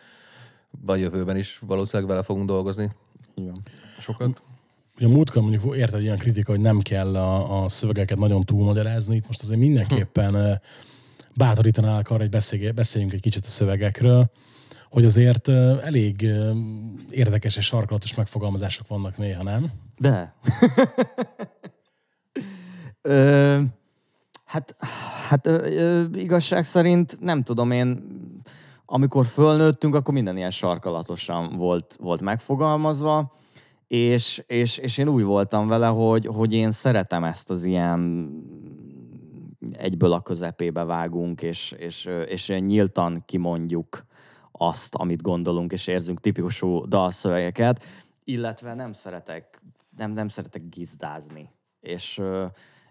a 0.86 0.94
jövőben 0.94 1.36
is 1.36 1.58
valószínűleg 1.58 2.10
vele 2.10 2.22
fogunk 2.22 2.46
dolgozni. 2.46 2.90
Van. 3.34 3.52
Sokat. 3.98 4.42
Ugye 4.96 5.06
a 5.06 5.10
múltkor 5.10 5.42
mondjuk 5.42 5.76
érted 5.76 6.02
ilyen 6.02 6.18
kritika, 6.18 6.50
hogy 6.50 6.60
nem 6.60 6.80
kell 6.80 7.16
a, 7.16 7.62
a 7.62 7.68
szövegeket 7.68 8.18
nagyon 8.18 8.42
túlmagyarázni, 8.42 9.16
itt 9.16 9.26
most 9.26 9.42
azért 9.42 9.60
mindenképpen 9.60 10.36
eh, 10.36 10.56
bátorítanálak 11.36 12.10
arra, 12.10 12.20
hogy 12.20 12.30
beszélj- 12.30 12.74
beszéljünk 12.74 13.12
egy 13.12 13.20
kicsit 13.20 13.44
a 13.44 13.48
szövegekről, 13.48 14.30
hogy 14.88 15.04
azért 15.04 15.48
elég 15.82 16.26
érdekes 17.10 17.56
és 17.56 17.64
sarkalatos 17.64 18.14
megfogalmazások 18.14 18.88
vannak 18.88 19.16
néha, 19.16 19.42
nem? 19.42 19.72
De. 19.98 20.32
ö, 23.02 23.60
hát 24.44 24.76
hát 25.28 25.46
ö, 25.46 25.64
ö, 25.64 26.04
igazság 26.14 26.64
szerint 26.64 27.16
nem 27.20 27.42
tudom 27.42 27.70
én, 27.70 28.04
amikor 28.86 29.26
fölnőttünk, 29.26 29.94
akkor 29.94 30.14
minden 30.14 30.36
ilyen 30.36 30.50
sarkalatosan 30.50 31.56
volt, 31.56 31.96
volt 32.00 32.20
megfogalmazva, 32.20 33.32
és, 33.86 34.42
és, 34.46 34.78
és 34.78 34.98
én 34.98 35.08
úgy 35.08 35.22
voltam 35.22 35.68
vele, 35.68 35.86
hogy, 35.86 36.26
hogy 36.26 36.52
én 36.52 36.70
szeretem 36.70 37.24
ezt 37.24 37.50
az 37.50 37.64
ilyen 37.64 38.30
egyből 39.72 40.12
a 40.12 40.20
közepébe 40.20 40.84
vágunk, 40.84 41.42
és, 41.42 41.72
és, 41.72 42.04
és 42.28 42.48
nyíltan 42.48 43.22
kimondjuk 43.26 44.04
azt, 44.52 44.94
amit 44.94 45.22
gondolunk, 45.22 45.72
és 45.72 45.86
érzünk 45.86 46.20
tipikusú 46.20 46.88
dalszövegeket, 46.88 47.84
illetve 48.24 48.74
nem 48.74 48.92
szeretek, 48.92 49.62
nem, 49.96 50.10
nem 50.12 50.28
szeretek 50.28 50.68
gizdázni. 50.68 51.50
És, 51.80 52.22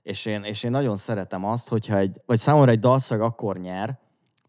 és, 0.02 0.26
én, 0.26 0.44
és 0.44 0.64
én 0.64 0.72
nagyon 0.72 0.98
szeretem 0.98 1.46
azt, 1.46 1.68
hogyha 1.68 1.98
egy, 1.98 2.22
vagy 2.26 2.40
számomra 2.40 2.72
egy 2.72 2.80
dalszöveg 2.80 3.24
akkor 3.24 3.58
nyer, 3.58 4.00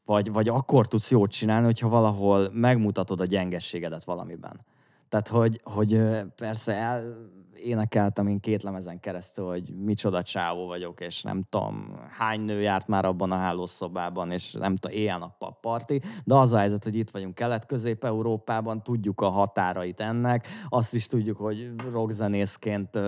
vagy, 0.04 0.32
vagy 0.32 0.48
akkor 0.48 0.88
tudsz 0.88 1.10
jót 1.10 1.30
csinálni, 1.30 1.64
hogyha 1.64 1.88
valahol 1.88 2.48
megmutatod 2.52 3.20
a 3.20 3.24
gyengességedet 3.24 4.04
valamiben. 4.04 4.60
Tehát, 5.08 5.28
hogy, 5.28 5.60
hogy 5.64 6.00
persze 6.36 6.74
el, 6.74 7.34
énekeltem 7.62 8.26
én 8.26 8.40
két 8.40 8.62
lemezen 8.62 9.00
keresztül, 9.00 9.46
hogy 9.46 9.74
micsoda 9.84 10.22
csávó 10.22 10.66
vagyok, 10.66 11.00
és 11.00 11.22
nem 11.22 11.42
tudom, 11.48 12.00
hány 12.10 12.40
nő 12.40 12.60
járt 12.60 12.88
már 12.88 13.04
abban 13.04 13.32
a 13.32 13.36
hálószobában, 13.36 14.30
és 14.30 14.52
nem 14.52 14.76
tudom, 14.76 14.96
éjjel-nappal 14.96 15.58
parti, 15.60 16.00
de 16.24 16.34
az 16.34 16.52
a 16.52 16.58
helyzet, 16.58 16.84
hogy 16.84 16.96
itt 16.96 17.10
vagyunk 17.10 17.34
Kelet-Közép-Európában, 17.34 18.82
tudjuk 18.82 19.20
a 19.20 19.28
határait 19.28 20.00
ennek, 20.00 20.46
azt 20.68 20.94
is 20.94 21.06
tudjuk, 21.06 21.36
hogy 21.36 21.72
rockzenészként 21.90 22.98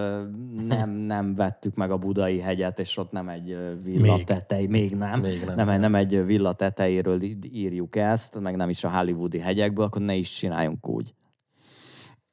nem, 0.66 0.90
nem 0.90 1.34
vettük 1.34 1.74
meg 1.74 1.90
a 1.90 1.96
budai 1.96 2.40
hegyet, 2.40 2.78
és 2.78 2.96
ott 2.96 3.10
nem 3.10 3.28
egy 3.28 3.56
villa 3.82 4.16
Még. 4.16 4.24
tetej, 4.24 4.66
még 4.66 4.96
nem, 4.96 5.20
Még 5.20 5.44
nem. 5.44 5.66
nem, 5.66 5.80
nem 5.80 5.94
egy 5.94 6.24
villa 6.24 6.52
tetejéről 6.52 7.22
írjuk 7.52 7.96
ezt, 7.96 8.40
meg 8.40 8.56
nem 8.56 8.68
is 8.68 8.84
a 8.84 8.90
hollywoodi 8.90 9.38
hegyekből, 9.38 9.84
akkor 9.84 10.02
ne 10.02 10.14
is 10.14 10.30
csináljunk 10.30 10.88
úgy. 10.88 11.14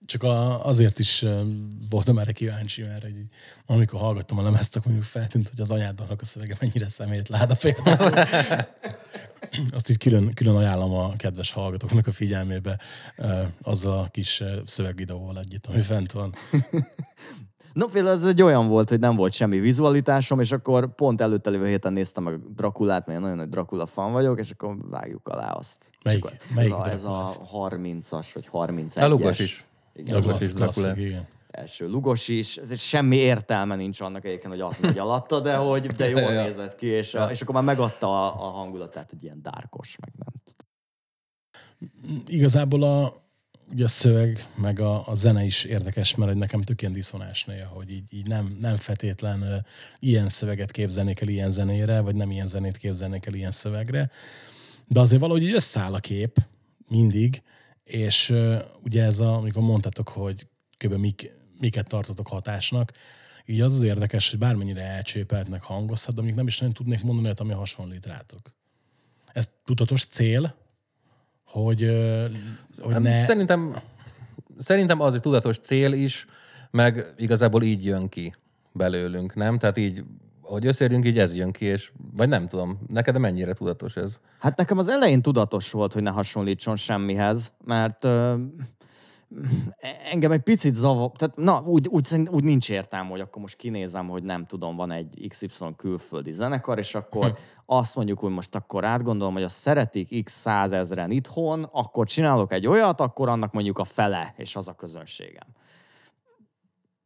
Csak 0.06 0.24
a, 0.24 0.66
azért 0.66 1.00
is 1.00 1.26
voltam 1.90 2.18
erre 2.20 2.32
kíváncsi, 2.32 2.82
mert 2.82 3.04
egy, 3.04 3.26
amikor 3.66 4.00
hallgattam 4.00 4.38
a 4.38 4.42
lemezt, 4.44 4.76
akkor 4.76 4.92
mondjuk 4.92 5.12
feltűnt, 5.12 5.50
hogy 5.50 5.62
az 5.62 5.72
anyáddalnak 5.72 6.22
a 6.22 6.26
szövege 6.26 6.58
mennyire 6.60 6.90
szemét 6.90 7.28
láda 7.30 7.56
például. 7.56 8.12
Azt 9.70 9.90
így 9.90 9.98
külön, 9.98 10.34
külön 10.34 10.56
ajánlom 10.56 10.92
a 10.94 11.16
kedves 11.16 11.52
hallgatóknak 11.52 12.08
a 12.08 12.12
figyelmébe 12.12 12.80
azzal 13.62 13.98
a 14.00 14.08
kis 14.08 14.44
szövegvideóval 14.66 15.40
együtt, 15.40 15.66
ami 15.66 15.82
fent 15.82 16.12
van. 16.12 16.34
No, 17.74 17.88
például 17.88 18.16
ez 18.16 18.26
egy 18.26 18.42
olyan 18.42 18.68
volt, 18.68 18.90
hogy 18.90 19.00
nem 19.00 19.16
volt 19.16 19.34
semmi 19.34 19.60
vizualitásom, 19.60 20.40
és 20.40 20.52
akkor 20.52 20.96
pont 20.96 21.22
előtte 21.22 21.50
lévő 21.50 21.68
héten 21.68 21.94
néztem 21.94 22.26
a 22.26 22.32
Drakulát, 22.56 23.06
mert 23.06 23.18
én 23.18 23.24
nagyon 23.24 23.38
nagy 23.38 23.50
Drakula 23.50 23.86
fan 23.86 24.12
vagyok, 24.12 24.40
és 24.40 24.50
akkor 24.50 24.78
vágjuk 24.90 25.28
alá 25.28 25.52
azt. 25.52 25.90
Melyik- 26.04 26.26
és 26.26 26.32
akkor 26.32 26.56
melyik 26.56 26.74
ez, 26.74 26.80
a, 26.80 26.90
ez 26.90 27.04
a 27.04 27.36
Drakulát? 27.38 27.74
30-as, 27.74 28.28
vagy 28.34 28.50
31-es. 28.54 29.02
A 29.04 29.08
Lugos 29.08 29.40
is. 29.40 29.66
Igen, 29.96 30.22
Lugos 30.22 30.42
is 30.42 30.54
Dracula. 30.54 30.98
igen. 30.98 31.28
első 31.52 31.88
lugos 31.88 32.28
is, 32.28 32.60
semmi 32.78 33.16
értelme 33.16 33.76
nincs 33.76 34.02
annak 34.02 34.26
egyébként, 34.26 34.52
hogy 34.54 34.62
azt 34.62 34.82
megy 34.82 34.98
alatta, 34.98 35.40
de 35.40 35.56
hogy 35.56 35.86
de 35.86 36.10
jól 36.10 36.20
Ja. 36.32 36.44
nézett 36.44 36.76
ki, 36.76 36.88
és, 36.88 37.14
a, 37.14 37.32
és 37.32 37.42
akkor 37.42 37.56
már 37.56 37.64
megadta 37.64 38.08
a, 38.08 38.46
a 38.46 38.50
hangulatát, 38.50 39.10
hogy 39.10 39.24
ilyen 39.24 39.42
dárkos, 39.42 39.98
meg 40.00 40.12
nem. 40.18 40.34
Igazából 42.28 42.84
a, 42.84 43.14
ugye 43.72 43.84
a 43.84 43.88
szöveg, 43.88 44.46
meg 44.56 44.80
a, 44.80 45.08
a 45.08 45.14
zene 45.14 45.44
is 45.44 45.64
érdekes, 45.64 46.16
mert 46.16 46.32
hogy 46.32 46.40
nekem 46.40 46.62
tök 46.62 46.82
ilyen 46.82 46.94
diszonás 46.94 47.44
néha, 47.46 47.74
hogy 47.74 47.90
így, 47.92 48.14
így 48.14 48.28
nem, 48.28 48.58
nem 48.60 48.78
fetétlen 48.78 49.42
ö, 49.42 49.56
ilyen 50.00 50.30
szöveget 50.30 50.72
képzelnék 50.72 51.22
el 51.22 51.28
ilyen 51.28 51.52
zenére, 51.52 52.00
vagy 52.02 52.16
nem 52.16 52.32
ilyen 52.32 52.48
zenét 52.48 52.78
képzelnék 52.78 53.26
el 53.26 53.34
ilyen 53.34 53.52
szövegre. 53.52 54.10
De 54.88 55.00
azért 55.00 55.22
valahogy 55.22 55.44
így 55.44 55.54
összeáll 55.54 55.94
a 55.94 56.00
kép 56.00 56.38
mindig, 56.88 57.44
és 57.86 58.34
ugye 58.84 59.04
ez 59.04 59.20
a, 59.20 59.36
amikor 59.36 59.64
mondtátok, 59.64 60.10
hogy 60.10 60.48
kb. 60.78 60.94
Mik, 60.94 61.34
miket 61.60 61.88
tartotok 61.88 62.28
hatásnak, 62.28 62.92
így 63.46 63.62
az 63.62 63.74
az 63.74 63.82
érdekes, 63.82 64.30
hogy 64.30 64.40
bármennyire 64.40 64.82
elcsépeltnek 64.82 65.62
hangozhat, 65.62 66.10
de 66.10 66.16
mondjuk 66.16 66.38
nem 66.38 66.48
is 66.48 66.60
nagyon 66.60 66.74
tudnék 66.74 67.04
mondani 67.04 67.26
olyat, 67.26 67.40
ami 67.40 67.54
hasonlít 67.54 68.06
rátok. 68.06 68.54
Ez 69.34 69.50
tudatos 69.66 70.06
cél, 70.06 70.56
hogy, 71.44 71.82
hogy. 72.80 73.02
Ne. 73.02 73.24
Szerintem, 73.24 73.82
szerintem 74.60 75.00
az 75.02 75.14
egy 75.14 75.22
tudatos 75.22 75.58
cél 75.60 75.94
is, 75.94 76.26
meg 76.72 77.14
igazából 77.18 77.64
így 77.64 77.86
jön 77.86 78.10
ki 78.10 78.36
belőlünk, 78.72 79.36
nem? 79.36 79.58
Tehát 79.58 79.78
így, 79.78 80.04
hogy 80.46 80.66
összeérjünk, 80.66 81.06
így 81.06 81.20
ez 81.20 81.36
jön 81.36 81.52
ki, 81.52 81.66
és 81.66 81.92
vagy 82.14 82.30
nem 82.30 82.48
tudom, 82.48 82.80
neked 82.88 83.18
mennyire 83.18 83.54
tudatos 83.54 83.96
ez? 83.96 84.20
Hát 84.40 84.58
nekem 84.58 84.78
az 84.78 84.90
elején 84.90 85.22
tudatos 85.22 85.72
volt, 85.72 85.94
hogy 85.94 86.04
ne 86.04 86.10
hasonlítson 86.10 86.76
semmihez, 86.76 87.54
mert 87.64 88.04
ö, 88.04 88.36
engem 90.12 90.32
egy 90.32 90.42
picit 90.42 90.76
zavar, 90.76 91.12
tehát 91.12 91.36
na, 91.36 91.62
úgy, 91.66 91.88
úgy, 91.88 92.28
úgy 92.32 92.44
nincs 92.44 92.70
értelme, 92.70 93.10
hogy 93.10 93.20
akkor 93.20 93.42
most 93.42 93.56
kinézem, 93.56 94.08
hogy 94.08 94.24
nem 94.24 94.46
tudom, 94.46 94.76
van 94.76 94.92
egy 94.92 95.26
XY 95.28 95.48
külföldi 95.78 96.32
zenekar, 96.32 96.78
és 96.78 96.96
akkor 96.96 97.26
Hm. 97.26 97.36
azt 97.66 97.96
mondjuk, 97.96 98.20
hogy 98.20 98.32
most 98.32 98.56
akkor 98.56 98.86
átgondolom, 98.86 99.34
hogy 99.34 99.44
azt 99.44 99.58
szeretik 99.58 100.24
x 100.24 100.32
százezren 100.34 101.12
itthon, 101.12 101.70
akkor 101.72 102.08
csinálok 102.08 102.54
egy 102.54 102.68
olyat, 102.68 103.02
akkor 103.02 103.30
annak 103.30 103.54
mondjuk 103.54 103.78
a 103.78 103.84
fele, 103.84 104.34
és 104.38 104.56
az 104.56 104.68
a 104.68 104.74
közönségem. 104.74 105.48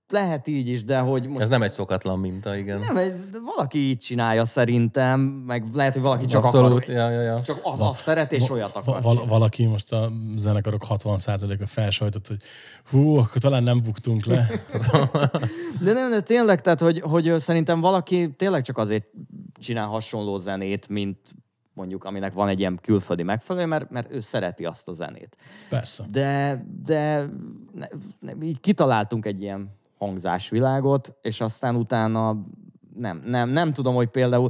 Lehet 0.09 0.47
így 0.47 0.67
is, 0.67 0.83
de 0.83 0.99
hogy 0.99 1.27
most 1.27 1.41
Ez 1.41 1.47
nem 1.49 1.61
egy 1.61 1.71
szokatlan 1.71 2.19
minta, 2.19 2.55
igen. 2.55 2.79
nem, 2.79 2.97
egy- 2.97 3.15
valaki 3.55 3.77
így 3.77 3.97
csinálja 3.97 4.45
szerintem, 4.45 5.19
meg 5.19 5.63
lehet, 5.73 5.93
hogy 5.93 6.01
valaki 6.01 6.25
csak 6.25 6.43
Abszolút, 6.43 6.83
akar, 6.83 6.93
ja, 6.95 7.09
ja, 7.09 7.21
ja. 7.21 7.41
csak 7.41 7.59
az, 7.63 7.79
az 7.81 7.97
szeret, 7.97 8.31
és 8.31 8.49
olyat 8.49 8.75
akar 8.75 8.93
Va- 8.93 9.03
val- 9.03 9.27
valaki 9.29 9.65
most 9.65 9.93
a 9.93 10.11
zenekarok 10.35 10.85
60%-a 10.89 11.65
felsajtott, 11.65 12.27
hogy 12.27 12.41
hú, 12.89 13.15
akkor 13.15 13.41
talán 13.41 13.63
nem 13.63 13.81
buktunk 13.83 14.25
le. 14.25 14.47
De 15.83 15.93
nem, 15.93 16.09
de 16.09 16.21
tényleg, 16.21 16.61
tehát, 16.61 16.79
hogy, 16.79 16.99
hogy 16.99 17.33
szerintem 17.39 17.79
valaki 17.79 18.33
tényleg 18.35 18.61
csak 18.63 18.77
azért 18.77 19.05
csinál 19.59 19.87
hasonló 19.87 20.37
zenét, 20.37 20.87
mint 20.87 21.17
mondjuk, 21.73 22.03
aminek 22.03 22.33
van 22.33 22.47
egy 22.47 22.59
ilyen 22.59 22.79
külföldi 22.81 23.23
megfelelő, 23.23 23.65
mert, 23.65 23.89
mert 23.89 24.13
ő 24.13 24.19
szereti 24.19 24.65
azt 24.65 24.87
a 24.87 24.93
zenét. 24.93 25.37
Persze. 25.69 26.05
De, 26.11 26.63
de 26.85 27.25
ne, 27.73 27.87
ne, 28.19 28.45
így 28.45 28.59
kitaláltunk 28.59 29.25
egy 29.25 29.41
ilyen 29.41 29.77
hangzásvilágot, 29.99 31.15
és 31.21 31.41
aztán 31.41 31.75
utána 31.75 32.45
nem, 32.95 33.21
nem, 33.25 33.49
nem 33.49 33.73
tudom, 33.73 33.95
hogy 33.95 34.07
például 34.07 34.49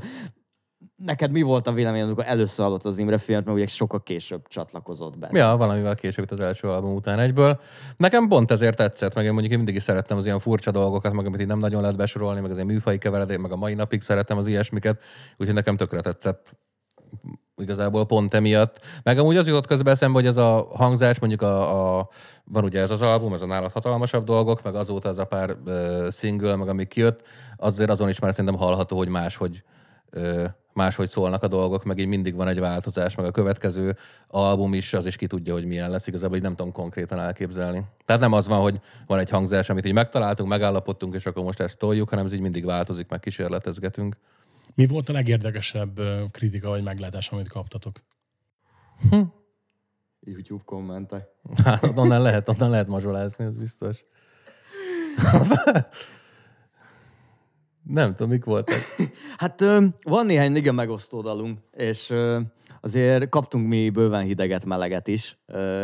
neked 0.95 1.31
mi 1.31 1.41
volt 1.41 1.67
a 1.67 1.71
véleményed, 1.71 2.05
amikor 2.05 2.25
először 2.27 2.65
hallott 2.65 2.85
az 2.85 2.97
Imre 2.97 3.17
filmet, 3.17 3.45
mert 3.45 3.57
ugye 3.57 3.67
sokkal 3.67 4.03
később 4.03 4.47
csatlakozott 4.47 5.17
be. 5.17 5.29
Ja, 5.31 5.57
valamivel 5.57 5.95
később 5.95 6.31
az 6.31 6.39
első 6.39 6.67
album 6.67 6.93
után 6.93 7.19
egyből. 7.19 7.59
Nekem 7.97 8.27
pont 8.27 8.51
ezért 8.51 8.77
tetszett, 8.77 9.13
meg 9.13 9.25
én 9.25 9.31
mondjuk 9.31 9.51
én 9.51 9.57
mindig 9.57 9.75
is 9.75 9.83
szerettem 9.83 10.17
az 10.17 10.25
ilyen 10.25 10.39
furcsa 10.39 10.71
dolgokat, 10.71 11.13
meg 11.13 11.25
amit 11.25 11.41
így 11.41 11.47
nem 11.47 11.59
nagyon 11.59 11.81
lehet 11.81 11.97
besorolni, 11.97 12.41
meg 12.41 12.49
az 12.49 12.55
ilyen 12.55 12.67
műfai 12.67 12.97
keveredék, 12.97 13.37
meg 13.37 13.51
a 13.51 13.55
mai 13.55 13.73
napig 13.73 14.01
szeretem 14.01 14.37
az 14.37 14.47
ilyesmiket, 14.47 15.03
úgyhogy 15.37 15.55
nekem 15.55 15.77
tökre 15.77 16.01
tetszett 16.01 16.53
igazából 17.61 18.05
pont 18.05 18.33
emiatt. 18.33 18.79
Meg 19.03 19.17
amúgy 19.17 19.37
az 19.37 19.47
jutott 19.47 19.67
közben 19.67 19.93
eszembe, 19.93 20.19
hogy 20.19 20.27
ez 20.27 20.37
a 20.37 20.67
hangzás, 20.75 21.19
mondjuk 21.19 21.41
a, 21.41 21.97
a 21.97 22.09
van 22.43 22.63
ugye 22.63 22.81
ez 22.81 22.91
az 22.91 23.01
album, 23.01 23.33
ez 23.33 23.41
a 23.41 23.45
nálad 23.45 23.71
hatalmasabb 23.71 24.23
dolgok, 24.23 24.63
meg 24.63 24.75
azóta 24.75 25.09
ez 25.09 25.17
a 25.17 25.25
pár 25.25 25.55
uh, 25.65 26.11
single, 26.11 26.55
meg 26.55 26.67
ami 26.67 26.85
kijött, 26.85 27.21
azért 27.57 27.89
azon 27.89 28.09
is 28.09 28.19
már 28.19 28.33
szerintem 28.33 28.59
hallható, 28.59 28.97
hogy 28.97 29.07
máshogy 29.07 29.63
ö, 30.09 30.45
máshogy 30.73 31.09
szólnak 31.09 31.43
a 31.43 31.47
dolgok, 31.47 31.83
meg 31.83 31.97
így 31.97 32.07
mindig 32.07 32.35
van 32.35 32.47
egy 32.47 32.59
változás, 32.59 33.15
meg 33.15 33.25
a 33.25 33.31
következő 33.31 33.95
album 34.27 34.73
is, 34.73 34.93
az 34.93 35.05
is 35.05 35.15
ki 35.15 35.27
tudja, 35.27 35.53
hogy 35.53 35.65
milyen 35.65 35.89
lesz. 35.89 36.07
Igazából 36.07 36.37
így 36.37 36.43
nem 36.43 36.55
tudom 36.55 36.71
konkrétan 36.71 37.19
elképzelni. 37.19 37.83
Tehát 38.05 38.21
nem 38.21 38.33
az 38.33 38.47
van, 38.47 38.61
hogy 38.61 38.79
van 39.07 39.19
egy 39.19 39.29
hangzás, 39.29 39.69
amit 39.69 39.85
így 39.85 39.93
megtaláltunk, 39.93 40.49
megállapodtunk, 40.49 41.15
és 41.15 41.25
akkor 41.25 41.43
most 41.43 41.59
ezt 41.59 41.77
toljuk, 41.77 42.09
hanem 42.09 42.25
ez 42.25 42.33
így 42.33 42.39
mindig 42.39 42.65
változik, 42.65 43.09
meg 43.09 43.19
kísérletezgetünk. 43.19 44.15
Mi 44.79 44.87
volt 44.87 45.09
a 45.09 45.13
legérdekesebb 45.13 45.99
kritika 46.31 46.69
vagy 46.69 46.83
meglátás, 46.83 47.29
amit 47.29 47.49
kaptatok? 47.49 47.95
YouTube 50.19 50.61
kommentek. 50.65 51.27
Hát, 51.63 51.83
onnan 51.95 52.21
lehet, 52.21 52.47
onnan 52.47 52.69
lehet 52.69 52.87
mazsolázni, 52.87 53.45
ez 53.45 53.55
biztos. 53.55 54.05
nem 57.83 58.11
tudom, 58.11 58.29
mik 58.29 58.43
voltak. 58.43 58.77
Hát 59.37 59.63
van 60.03 60.25
néhány 60.25 60.55
igen 60.55 60.75
megosztó 60.75 61.21
dalunk, 61.21 61.59
és 61.71 62.13
azért 62.81 63.29
kaptunk 63.29 63.67
mi 63.67 63.89
bőven 63.89 64.23
hideget, 64.23 64.65
meleget 64.65 65.07
is. 65.07 65.37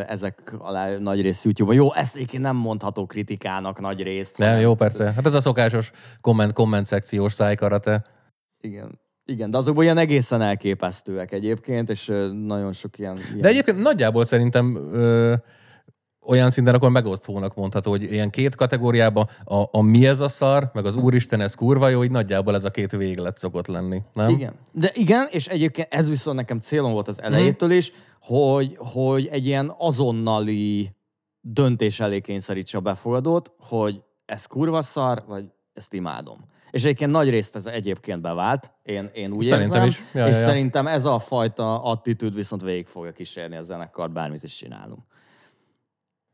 Ezek 0.07 0.53
alá 0.57 0.97
nagy 0.97 1.21
rész 1.21 1.43
YouTube-on. 1.43 1.75
Jó, 1.75 1.93
ezt 1.93 2.15
egyébként 2.15 2.43
nem 2.43 2.55
mondható 2.55 3.05
kritikának 3.05 3.79
nagy 3.79 4.03
részt. 4.03 4.37
Nem, 4.37 4.59
jó, 4.59 4.75
persze. 4.75 5.11
Hát 5.11 5.25
ez 5.25 5.33
a 5.33 5.41
szokásos 5.41 5.91
komment, 6.21 6.53
komment 6.53 6.85
szekciós 6.85 7.33
szájkarate. 7.33 8.13
Igen. 8.59 8.99
Igen, 9.25 9.51
de 9.51 9.57
azokból 9.57 9.83
ilyen 9.83 9.97
egészen 9.97 10.41
elképesztőek 10.41 11.31
egyébként, 11.31 11.89
és 11.89 12.05
nagyon 12.31 12.73
sok 12.73 12.97
ilyen... 12.97 13.17
ilyen... 13.17 13.41
De 13.41 13.47
egyébként 13.47 13.81
nagyjából 13.81 14.25
szerintem 14.25 14.75
ö, 14.75 15.33
olyan 16.25 16.49
szinten 16.49 16.73
akkor 16.73 16.89
megosztónak 16.89 17.55
mondható, 17.55 17.89
hogy 17.89 18.03
ilyen 18.03 18.29
két 18.29 18.55
kategóriában 18.55 19.29
a, 19.43 19.63
a 19.71 19.81
mi 19.81 20.07
ez 20.07 20.19
a 20.19 20.27
szar, 20.27 20.69
meg 20.73 20.85
az 20.85 20.95
úristen 20.95 21.41
ez 21.41 21.53
kurva 21.53 21.89
jó, 21.89 22.03
így 22.03 22.11
nagyjából 22.11 22.55
ez 22.55 22.65
a 22.65 22.69
két 22.69 22.91
véglet 22.91 23.37
szokott 23.37 23.67
lenni, 23.67 24.01
nem? 24.13 24.29
Igen. 24.29 24.53
De 24.71 24.91
igen, 24.93 25.27
és 25.29 25.47
egyébként 25.47 25.93
ez 25.93 26.09
viszont 26.09 26.37
nekem 26.37 26.59
célom 26.59 26.91
volt 26.91 27.07
az 27.07 27.21
elejétől 27.21 27.71
is, 27.71 27.91
hogy, 28.21 28.75
hogy 28.77 29.27
egy 29.27 29.45
ilyen 29.45 29.73
azonnali 29.77 30.95
döntés 31.41 31.99
elé 31.99 32.19
kényszerítse 32.19 32.77
a 32.77 32.81
befogadót, 32.81 33.53
hogy 33.59 34.01
ez 34.25 34.45
kurva 34.45 34.81
szar, 34.81 35.23
vagy 35.27 35.51
ezt 35.73 35.93
imádom. 35.93 36.37
És 36.75 36.83
egyébként 36.83 37.11
nagy 37.11 37.29
részt 37.29 37.55
ez 37.55 37.65
egyébként 37.65 38.21
bevált, 38.21 38.71
én, 38.83 39.09
én 39.13 39.31
úgy 39.31 39.47
Szerintem 39.47 39.83
érzem, 39.83 39.87
is. 39.87 40.13
Ja, 40.13 40.27
és 40.27 40.33
ja, 40.33 40.39
ja. 40.39 40.45
szerintem 40.45 40.87
ez 40.87 41.05
a 41.05 41.19
fajta 41.19 41.83
attitűd 41.83 42.35
viszont 42.35 42.61
végig 42.61 42.87
fogja 42.87 43.11
kísérni 43.11 43.55
a 43.55 43.61
zenekart, 43.61 44.11
bármit 44.11 44.43
is 44.43 44.55
csinálunk. 44.55 44.99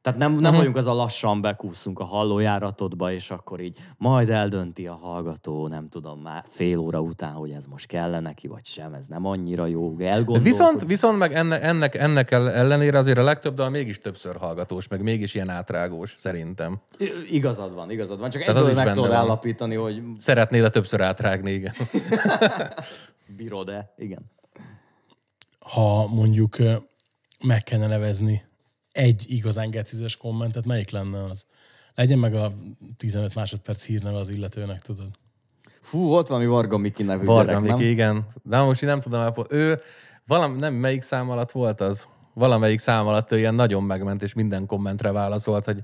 Tehát 0.01 0.19
nem, 0.19 0.31
nem 0.31 0.41
uh-huh. 0.41 0.57
vagyunk 0.57 0.75
az 0.75 0.87
a 0.87 0.93
lassan 0.93 1.41
bekúszunk 1.41 1.99
a 1.99 2.03
hallójáratodba, 2.03 3.11
és 3.11 3.31
akkor 3.31 3.59
így 3.59 3.77
majd 3.97 4.29
eldönti 4.29 4.87
a 4.87 4.93
hallgató, 4.93 5.67
nem 5.67 5.89
tudom 5.89 6.21
már 6.21 6.43
fél 6.49 6.77
óra 6.77 6.99
után, 6.99 7.31
hogy 7.31 7.51
ez 7.51 7.65
most 7.65 7.87
kell 7.87 8.19
neki, 8.19 8.47
vagy 8.47 8.65
sem, 8.65 8.93
ez 8.93 9.07
nem 9.07 9.25
annyira 9.25 9.65
jó, 9.65 9.95
elgondolkodik. 9.99 10.43
Viszont, 10.43 10.85
viszont 10.85 11.17
meg 11.17 11.33
ennek, 11.33 11.63
ennek, 11.63 11.95
ennek 11.95 12.31
el- 12.31 12.51
ellenére 12.51 12.97
azért 12.97 13.17
a 13.17 13.23
legtöbb 13.23 13.53
dal 13.53 13.69
mégis 13.69 13.99
többször 13.99 14.35
hallgatós, 14.35 14.87
meg 14.87 15.01
mégis 15.01 15.35
ilyen 15.35 15.49
átrágós, 15.49 16.15
szerintem. 16.17 16.81
I- 16.97 17.35
Igazad 17.35 17.73
van, 17.73 17.91
igazad 17.91 18.19
van. 18.19 18.29
Csak 18.29 18.41
Tehát 18.41 18.61
az 18.61 18.67
egyből 18.67 18.79
is 18.79 18.85
meg 18.85 18.95
tudod 18.95 19.11
állapítani, 19.11 19.75
hogy 19.75 20.01
Szeretnéd 20.19 20.63
a 20.63 20.69
többször 20.69 21.01
átrágni, 21.01 21.51
igen. 21.51 21.73
bírod-e. 23.37 23.93
Igen. 23.97 24.31
Ha 25.59 26.07
mondjuk 26.07 26.57
meg 27.43 27.63
kellene 27.63 27.87
nevezni 27.87 28.49
egy 28.91 29.25
igazán 29.27 29.69
gecizes 29.69 30.17
kommentet, 30.17 30.65
melyik 30.65 30.89
lenne 30.89 31.23
az? 31.23 31.45
Legyen 31.95 32.19
meg 32.19 32.35
a 32.35 32.53
15 32.97 33.35
másodperc 33.35 33.83
hírneve 33.83 34.17
az 34.17 34.29
illetőnek, 34.29 34.81
tudod? 34.81 35.09
Fú, 35.81 36.07
volt 36.07 36.27
valami 36.27 36.45
Varga 36.45 36.77
Miki 36.77 37.03
nevű 37.03 37.25
Varga 37.25 37.45
gyerek, 37.51 37.61
Miki, 37.61 37.83
nem? 37.83 37.91
igen. 37.91 38.25
De 38.43 38.61
most 38.61 38.81
én 38.83 38.89
nem 38.89 38.99
tudom, 38.99 39.21
elpo- 39.21 39.51
ő 39.51 39.79
valam, 40.27 40.55
nem 40.55 40.73
melyik 40.73 41.01
szám 41.01 41.29
alatt 41.29 41.51
volt 41.51 41.81
az? 41.81 42.07
Valamelyik 42.33 42.79
szám 42.79 43.07
alatt 43.07 43.31
ő 43.31 43.37
ilyen 43.37 43.55
nagyon 43.55 43.83
megment, 43.83 44.21
és 44.21 44.33
minden 44.33 44.65
kommentre 44.65 45.11
válaszolt, 45.11 45.65
hogy 45.65 45.79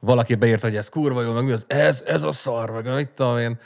valaki 0.00 0.34
beírt, 0.34 0.62
hogy 0.62 0.76
ez 0.76 0.88
kurva 0.88 1.22
jó, 1.22 1.32
meg 1.32 1.44
mi 1.44 1.52
az, 1.52 1.64
ez, 1.66 2.02
ez 2.06 2.22
a 2.22 2.32
szar, 2.32 2.70
meg 2.70 2.94
mit 2.94 3.08
tudom 3.08 3.38
én. 3.38 3.58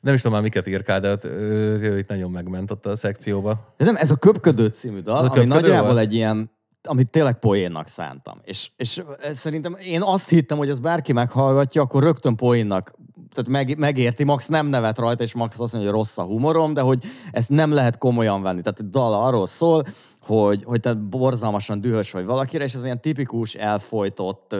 Nem 0.00 0.14
is 0.14 0.20
tudom 0.20 0.32
már 0.32 0.42
miket 0.42 0.66
írkál, 0.66 1.00
de 1.00 1.10
ott, 1.10 1.24
ő, 1.24 1.80
ő, 1.80 1.98
itt 1.98 2.08
nagyon 2.08 2.30
megment 2.30 2.70
ott 2.70 2.86
a 2.86 2.96
szekcióba. 2.96 3.74
De 3.76 3.84
nem, 3.84 3.96
ez 3.96 4.10
a 4.10 4.16
Köpködő 4.16 4.66
című 4.66 5.00
dal, 5.00 5.16
ami 5.16 5.28
Köpködő 5.28 5.46
nagyjából 5.46 5.92
volt? 5.92 5.98
egy 5.98 6.14
ilyen 6.14 6.50
amit 6.88 7.10
tényleg 7.10 7.38
poénnak 7.38 7.88
szántam. 7.88 8.38
És, 8.44 8.70
és 8.76 9.02
szerintem 9.32 9.76
én 9.84 10.02
azt 10.02 10.28
hittem, 10.28 10.58
hogy 10.58 10.68
ez 10.68 10.78
bárki 10.78 11.12
meghallgatja, 11.12 11.82
akkor 11.82 12.02
rögtön 12.02 12.36
poénnak 12.36 12.92
tehát 13.34 13.50
meg, 13.50 13.78
megérti, 13.78 14.24
Max 14.24 14.46
nem 14.46 14.66
nevet 14.66 14.98
rajta, 14.98 15.22
és 15.22 15.34
Max 15.34 15.60
azt 15.60 15.72
mondja, 15.72 15.90
hogy 15.90 16.00
rossz 16.00 16.18
a 16.18 16.22
humorom, 16.22 16.72
de 16.72 16.80
hogy 16.80 17.04
ezt 17.30 17.50
nem 17.50 17.72
lehet 17.72 17.98
komolyan 17.98 18.42
venni. 18.42 18.60
Tehát 18.60 18.80
a 18.80 18.82
dal 18.82 19.14
arról 19.14 19.46
szól, 19.46 19.84
hogy, 20.20 20.64
hogy 20.64 20.80
te 20.80 20.94
borzalmasan 20.94 21.80
dühös 21.80 22.10
vagy 22.10 22.24
valakire, 22.24 22.64
és 22.64 22.74
ez 22.74 22.84
ilyen 22.84 23.00
tipikus, 23.00 23.54
elfolytott, 23.54 24.56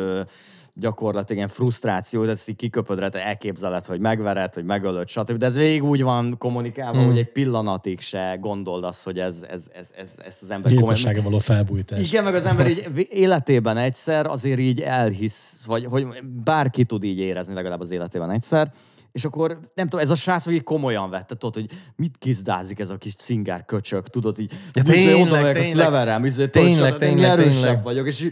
ö, 0.78 0.80
gyakorlatilag 0.80 1.36
ilyen 1.36 1.48
frusztráció, 1.48 2.24
de 2.24 2.30
ezt 2.30 2.48
így 2.48 2.56
kiköpöd 2.56 2.98
rá, 2.98 3.08
te 3.08 3.24
elképzeled, 3.24 3.84
hogy 3.84 4.00
megvered, 4.00 4.54
hogy 4.54 4.64
megölöd, 4.64 5.08
stb. 5.08 5.32
De 5.32 5.46
ez 5.46 5.54
végig 5.54 5.84
úgy 5.84 6.02
van 6.02 6.38
kommunikálva, 6.38 6.98
hmm. 6.98 7.06
hogy 7.06 7.18
egy 7.18 7.32
pillanatig 7.32 8.00
se 8.00 8.36
gondold 8.40 8.84
azt, 8.84 9.04
hogy 9.04 9.18
ez, 9.18 9.46
ez, 9.50 9.68
ez, 9.74 9.90
ez, 9.96 10.08
ez 10.26 10.38
az 10.42 10.50
ember. 10.50 10.70
Gyilkossága 10.70 11.22
való 11.22 11.38
felbújtás. 11.38 12.08
Igen, 12.08 12.24
meg 12.24 12.34
az 12.34 12.44
ember 12.44 12.66
így 12.70 13.06
életében 13.10 13.76
egyszer 13.76 14.26
azért 14.26 14.58
így 14.58 14.80
elhisz, 14.80 15.62
vagy 15.66 15.84
hogy 15.84 16.06
bárki 16.44 16.84
tud 16.84 17.04
így 17.04 17.18
érezni 17.18 17.54
legalább 17.54 17.80
az 17.80 17.90
életében 17.90 18.30
egyszer, 18.30 18.72
és 19.12 19.24
akkor 19.24 19.58
nem 19.74 19.88
tudom, 19.88 20.04
ez 20.04 20.10
a 20.10 20.14
srác 20.14 20.46
meg 20.46 20.54
így 20.54 20.62
komolyan 20.62 21.10
vette, 21.10 21.34
tudod, 21.34 21.54
hogy 21.54 21.66
mit 21.96 22.16
kizdázik 22.18 22.78
ez 22.78 22.90
a 22.90 22.96
kis 22.96 23.14
cingár 23.14 23.64
köcsök, 23.64 24.08
tudod, 24.08 24.38
így 24.38 24.52
Ja, 24.72 24.82
izé, 24.86 25.12
tényleg, 25.12 25.42
megyek, 25.42 25.56
azt 25.56 25.66
tényleg. 25.66 25.90
leverem, 25.90 26.24
izé, 26.24 26.46
Tényleg, 26.46 26.96
tényleg, 26.96 27.30
erősebb 27.30 27.52
tényleg. 27.52 27.82
vagyok, 27.82 28.06
és 28.06 28.28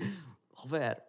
haver, 0.54 1.05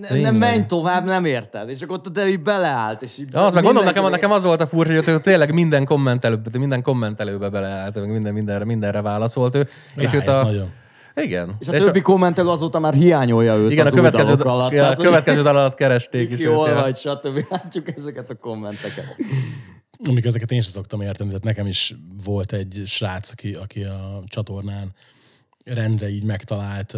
ne, 0.00 0.08
Tényleg. 0.08 0.30
nem 0.30 0.34
menj 0.34 0.66
tovább, 0.66 1.04
nem 1.04 1.24
érted. 1.24 1.68
És 1.68 1.82
akkor 1.82 2.00
te 2.00 2.28
így 2.28 2.42
beleállt, 2.42 3.02
és 3.02 3.18
így... 3.18 3.28
Ja, 3.32 3.46
az 3.46 3.54
meg 3.54 3.62
gondolom, 3.62 3.88
nekem, 3.88 4.10
nekem 4.10 4.32
az 4.32 4.42
volt 4.42 4.60
a 4.60 4.66
furcsa, 4.66 4.94
hogy 4.94 5.08
ő 5.08 5.20
tényleg 5.20 5.52
minden 5.52 5.84
kommentelőbe, 5.84 6.58
minden 6.58 6.82
kommentelőbe 6.82 7.48
beleállt, 7.48 7.94
meg 7.94 8.10
minden, 8.10 8.32
mindenre, 8.32 8.64
mindenre 8.64 9.02
válaszolt 9.02 9.54
ő. 9.54 9.66
És 9.96 10.12
őt 10.12 10.28
a... 10.28 10.42
nagyon. 10.42 10.70
Igen. 11.16 11.56
És 11.58 11.68
a 11.68 11.72
többi 11.72 12.00
kommentelő 12.00 12.48
azóta 12.48 12.78
már 12.78 12.94
hiányolja 12.94 13.56
őt 13.56 13.70
igen, 13.70 13.84
a 13.84 13.88
az 13.88 13.94
új 13.94 13.98
következő, 13.98 14.34
dalok 14.34 14.44
alatt. 14.44 14.72
ja, 14.72 14.80
a 14.80 14.82
Tehát, 14.82 15.02
következő 15.02 15.42
dal 15.42 15.56
alatt 15.56 15.74
keresték 15.74 16.30
is. 16.30 16.38
Ki 16.38 16.46
őt, 16.46 16.54
vagy, 16.54 16.96
stb. 16.96 17.44
Látjuk 17.50 17.96
ezeket 17.96 18.30
a 18.30 18.34
kommenteket. 18.34 19.16
Amik 20.08 20.24
ezeket 20.24 20.50
én 20.50 20.60
sem 20.60 20.70
szoktam 20.70 21.00
érteni, 21.00 21.28
tehát 21.28 21.44
nekem 21.44 21.66
is 21.66 21.94
volt 22.24 22.52
egy 22.52 22.82
srác, 22.86 23.30
aki, 23.30 23.54
aki 23.54 23.82
a 23.82 24.22
csatornán 24.26 24.94
rendre 25.64 26.08
így 26.08 26.24
megtalált, 26.24 26.96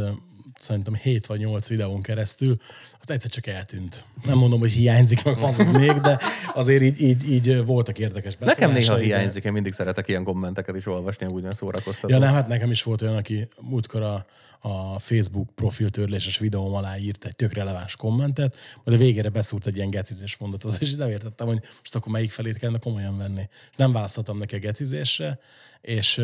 szerintem 0.59 0.95
7 0.95 1.27
vagy 1.27 1.39
8 1.39 1.69
videón 1.69 2.03
keresztül, 2.03 2.57
azt 2.99 3.11
egyszer 3.11 3.31
csak 3.31 3.47
eltűnt. 3.47 4.05
Nem 4.25 4.39
mondom, 4.39 4.61
hogy 4.61 4.71
hiányzik, 4.71 5.25
meg 5.25 5.35
hazudnék, 5.35 5.93
de 5.93 6.21
azért 6.55 6.83
így, 6.83 7.01
így, 7.01 7.31
így 7.31 7.65
voltak 7.65 7.99
érdekes 7.99 8.37
Nekem 8.39 8.73
néha 8.73 8.97
hiányzik, 8.97 9.45
én 9.45 9.53
mindig 9.53 9.73
szeretek 9.73 10.09
ilyen 10.09 10.25
kommenteket 10.25 10.77
is 10.77 10.87
olvasni, 10.87 11.27
úgy 11.27 11.45
szórakoztató. 11.55 12.13
Ja, 12.13 12.19
nem, 12.19 12.35
hát 12.35 12.49
nekem 12.49 12.71
is 12.71 12.83
volt 12.83 13.03
olyan, 13.03 13.17
aki 13.17 13.49
múltkor 13.61 14.03
a, 14.03 14.27
a 14.61 14.99
Facebook 14.99 15.51
profiltörléses 15.55 16.39
videóm 16.39 16.75
alá 16.75 16.97
írt 16.97 17.25
egy 17.25 17.37
tök 17.37 17.53
releváns 17.53 17.97
kommentet, 17.97 18.57
majd 18.85 19.01
a 19.01 19.03
végére 19.03 19.29
beszúrt 19.29 19.67
egy 19.67 19.77
ilyen 19.77 19.91
gecizés 19.91 20.37
mondatot, 20.37 20.77
és 20.81 20.95
nem 20.95 21.09
értettem, 21.09 21.47
hogy 21.47 21.61
most 21.79 21.95
akkor 21.95 22.13
melyik 22.13 22.31
felét 22.31 22.59
kellene 22.59 22.79
komolyan 22.79 23.19
venni. 23.19 23.49
És 23.71 23.77
nem 23.77 23.93
választottam 23.93 24.39
neki 24.39 24.55
a 24.55 24.59
gecizésre, 24.59 25.39
és 25.81 26.23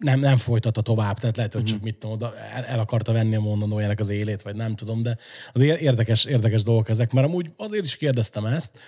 nem, 0.00 0.20
nem 0.20 0.36
folytatta 0.36 0.80
tovább, 0.80 1.18
tehát 1.18 1.36
lehet, 1.36 1.52
hogy 1.52 1.64
csak 1.64 1.80
mit 1.80 1.96
tudom, 1.96 2.14
oda 2.14 2.36
el, 2.36 2.64
el 2.64 2.78
akarta 2.78 3.12
venni 3.12 3.34
a 3.34 3.40
mondandójának 3.40 4.00
az 4.00 4.08
élét, 4.08 4.42
vagy 4.42 4.54
nem 4.54 4.74
tudom, 4.74 5.02
de 5.02 5.16
az 5.52 5.60
érdekes, 5.60 6.24
érdekes 6.24 6.62
dolgok 6.62 6.88
ezek, 6.88 7.12
mert 7.12 7.26
amúgy 7.26 7.50
azért 7.56 7.84
is 7.84 7.96
kérdeztem 7.96 8.46
ezt, 8.46 8.78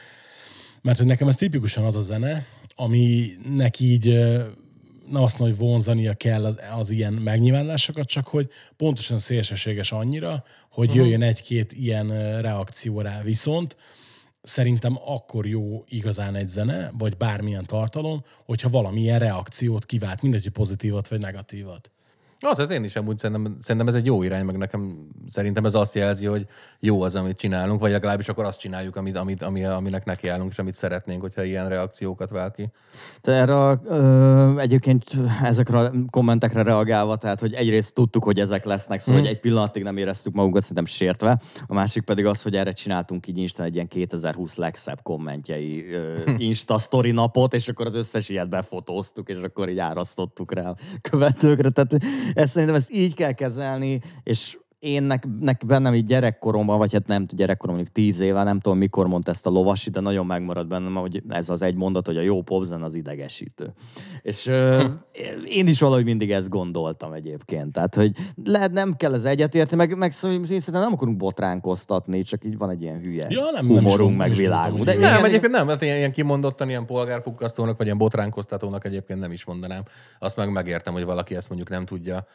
mert 0.83 0.98
hogy 0.98 1.07
nekem 1.07 1.29
ez 1.29 1.37
tipikusan 1.37 1.85
az 1.85 1.96
a 1.96 2.01
zene, 2.01 2.46
aminek 2.75 3.81
így 3.81 4.09
ö, 4.09 4.44
nem 5.11 5.22
azt 5.22 5.38
mondom, 5.38 5.59
hogy 5.59 5.68
vonzania 5.68 6.14
kell 6.14 6.44
az, 6.44 6.59
az 6.79 6.90
ilyen 6.90 7.12
megnyilvánulásokat, 7.12 8.07
csak 8.07 8.27
hogy 8.27 8.48
pontosan 8.77 9.18
szélsőséges 9.18 9.92
annyira, 9.92 10.44
hogy 10.70 10.88
uh-huh. 10.88 11.03
jöjjön 11.03 11.22
egy-két 11.22 11.72
ilyen 11.72 12.40
reakció 12.40 13.01
rá. 13.01 13.22
Viszont 13.22 13.77
szerintem 14.42 14.98
akkor 15.05 15.46
jó 15.46 15.83
igazán 15.88 16.35
egy 16.35 16.48
zene, 16.48 16.90
vagy 16.98 17.16
bármilyen 17.16 17.66
tartalom, 17.66 18.24
hogyha 18.44 18.68
valamilyen 18.68 19.18
reakciót 19.18 19.85
kivált, 19.85 20.22
mindegy, 20.22 20.42
hogy 20.42 20.52
pozitívat 20.52 21.09
vagy 21.09 21.20
negatívat. 21.20 21.90
Az, 22.44 22.59
ez 22.59 22.70
én 22.70 22.85
is 22.85 22.96
amúgy 22.96 23.18
szerintem, 23.18 23.57
szerintem 23.62 23.88
ez 23.88 23.94
egy 23.94 24.07
jó 24.07 24.22
irány, 24.22 24.44
meg 24.44 24.57
nekem 24.57 25.09
szerintem 25.31 25.64
ez 25.64 25.74
azt 25.74 25.94
jelzi, 25.94 26.26
hogy 26.26 26.46
jó 26.81 27.02
az, 27.02 27.14
amit 27.14 27.37
csinálunk, 27.37 27.81
vagy 27.81 27.90
legalábbis 27.90 28.28
akkor 28.28 28.44
azt 28.44 28.59
csináljuk, 28.61 28.96
amit, 28.96 29.16
amit, 29.16 29.42
ami, 29.42 29.64
aminek 29.64 30.05
nekiállunk, 30.05 30.50
és 30.50 30.59
amit 30.59 30.74
szeretnénk, 30.74 31.20
hogyha 31.20 31.42
ilyen 31.42 31.68
reakciókat 31.68 32.31
vált 32.31 32.55
ki. 32.55 32.68
Te 33.20 33.33
erre 33.33 33.78
ö, 33.85 34.59
egyébként 34.59 35.05
ezekre 35.42 35.78
a 35.78 35.90
kommentekre 36.11 36.62
reagálva, 36.62 37.16
tehát 37.16 37.40
hogy 37.40 37.52
egyrészt 37.55 37.94
tudtuk, 37.94 38.24
hogy 38.24 38.40
ezek 38.40 38.64
lesznek, 38.64 39.00
szóval 39.00 39.14
Mhm. 39.14 39.24
hogy 39.24 39.35
egy 39.37 39.40
pillanatig 39.40 39.83
nem 39.83 39.96
éreztük 39.96 40.35
magunkat 40.35 40.61
szerintem 40.62 40.85
sértve, 40.87 41.40
a 41.66 41.74
másik 41.74 42.02
pedig 42.02 42.26
az, 42.26 42.42
hogy 42.42 42.57
erre 42.57 42.72
csináltunk 42.72 43.26
így 43.26 43.38
Instán 43.38 43.66
egy 43.66 43.74
ilyen 43.74 43.88
2020 43.88 44.57
legszebb 44.57 45.02
kommentjei 45.02 45.92
ö, 45.92 46.14
Insta 46.37 46.78
story 46.78 47.11
napot, 47.11 47.55
és 47.55 47.68
akkor 47.68 47.87
az 47.87 47.94
összes 47.94 48.28
ilyet 48.28 48.48
befotóztuk, 48.48 49.28
és 49.28 49.38
akkor 49.42 49.68
így 49.68 49.78
árasztottuk 49.78 50.52
rá 50.55 50.68
a 50.68 50.76
követőkre. 51.11 51.70
Tehát 51.70 51.96
ezt 52.35 52.53
szerintem 52.53 52.77
ezt 52.77 52.92
így 52.92 53.14
kell 53.14 53.33
kezelni, 53.33 54.01
és 54.23 54.57
én 54.83 55.03
nek, 55.03 55.25
nek 55.40 55.62
bennem 55.66 55.95
így 55.95 56.05
gyerekkoromban, 56.05 56.79
vagy 56.79 56.92
hát 56.92 57.07
nem 57.07 57.27
gyerekkorom, 57.29 57.75
mondjuk 57.75 57.95
tíz 57.95 58.21
éve, 58.21 58.42
nem 58.42 58.61
tudom 58.61 58.79
mikor 58.79 59.07
mondta 59.07 59.31
ezt 59.31 59.47
a 59.47 59.51
lovasi, 59.51 59.90
de 59.90 60.01
nagyon 60.01 60.27
megmaradt 60.27 60.68
bennem, 60.68 60.95
hogy 60.95 61.23
ez 61.29 61.49
az 61.49 61.62
egy 61.62 61.75
mondat, 61.75 62.07
hogy 62.07 62.16
a 62.16 62.21
jó 62.21 62.42
popzen 62.42 62.83
az 62.83 62.95
idegesítő. 62.95 63.73
És 64.23 64.47
ö, 64.47 64.85
én 65.59 65.66
is 65.66 65.81
valahogy 65.81 66.05
mindig 66.05 66.31
ezt 66.33 66.49
gondoltam 66.49 67.12
egyébként. 67.12 67.73
Tehát, 67.73 67.95
hogy 67.95 68.12
lehet 68.45 68.73
nem 68.73 68.95
kell 68.97 69.14
ez 69.14 69.25
egyetérteni, 69.25 69.87
meg, 69.87 69.99
meg 69.99 70.12
szerintem 70.12 70.81
nem 70.81 70.92
akarunk 70.92 71.16
botránkoztatni, 71.16 72.23
csak 72.23 72.45
így 72.45 72.59
van 72.59 72.71
egy 72.71 72.83
ilyen 72.83 73.01
hülye 73.01 73.27
Ja, 73.29 73.45
nem- 73.53 73.66
humorunk, 73.66 74.11
meg 74.16 74.18
nem 74.18 74.31
is 74.31 74.38
világunk. 74.38 74.85
De 74.85 74.92
Nem, 74.92 75.01
igen, 75.01 75.25
egyébként 75.25 75.53
nem, 75.53 75.68
ez 75.68 75.83
ilyen, 75.83 75.97
ilyen 75.97 76.12
kimondottan 76.12 76.68
ilyen 76.68 76.87
polgárpukkasztónak, 76.87 77.77
vagy 77.77 77.87
ilyen 77.87 77.99
botránkoztatónak 77.99 78.85
egyébként 78.85 79.21
nem 79.21 79.33
is 79.33 79.45
mondanám. 79.45 79.83
Azt 80.18 80.37
meg 80.37 80.53
megértem, 80.53 80.92
hogy 80.92 81.05
valaki 81.05 81.35
ezt 81.35 81.49
mondjuk 81.49 81.71
nem 81.71 81.85
tudja 81.85 82.27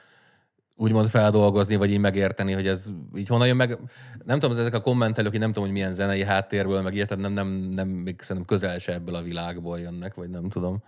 úgymond 0.78 1.08
feldolgozni, 1.08 1.76
vagy 1.76 1.92
így 1.92 2.00
megérteni, 2.00 2.54
hogy 2.54 2.68
ez 2.68 2.86
így 3.16 3.28
honnan 3.28 3.48
jön 3.48 3.56
meg. 3.56 3.78
Nem 4.26 4.40
tudom, 4.40 4.58
ezek 4.58 4.74
a 4.74 4.82
kommentelők, 4.82 5.34
én 5.34 5.40
nem 5.40 5.50
tudom, 5.50 5.64
hogy 5.64 5.74
milyen 5.74 5.94
zenei 5.94 6.24
háttérből, 6.24 6.82
meg 6.82 6.94
ilyet, 6.94 7.18
nem, 7.18 7.34
nem, 7.34 7.48
nem 7.48 7.88
még 7.88 8.22
szerintem 8.22 8.46
közel 8.46 8.78
se 8.78 8.94
ebből 8.94 9.16
a 9.16 9.22
világból 9.22 9.80
jönnek, 9.80 10.16
vagy 10.16 10.30
nem 10.30 10.50
tudom. 10.50 10.84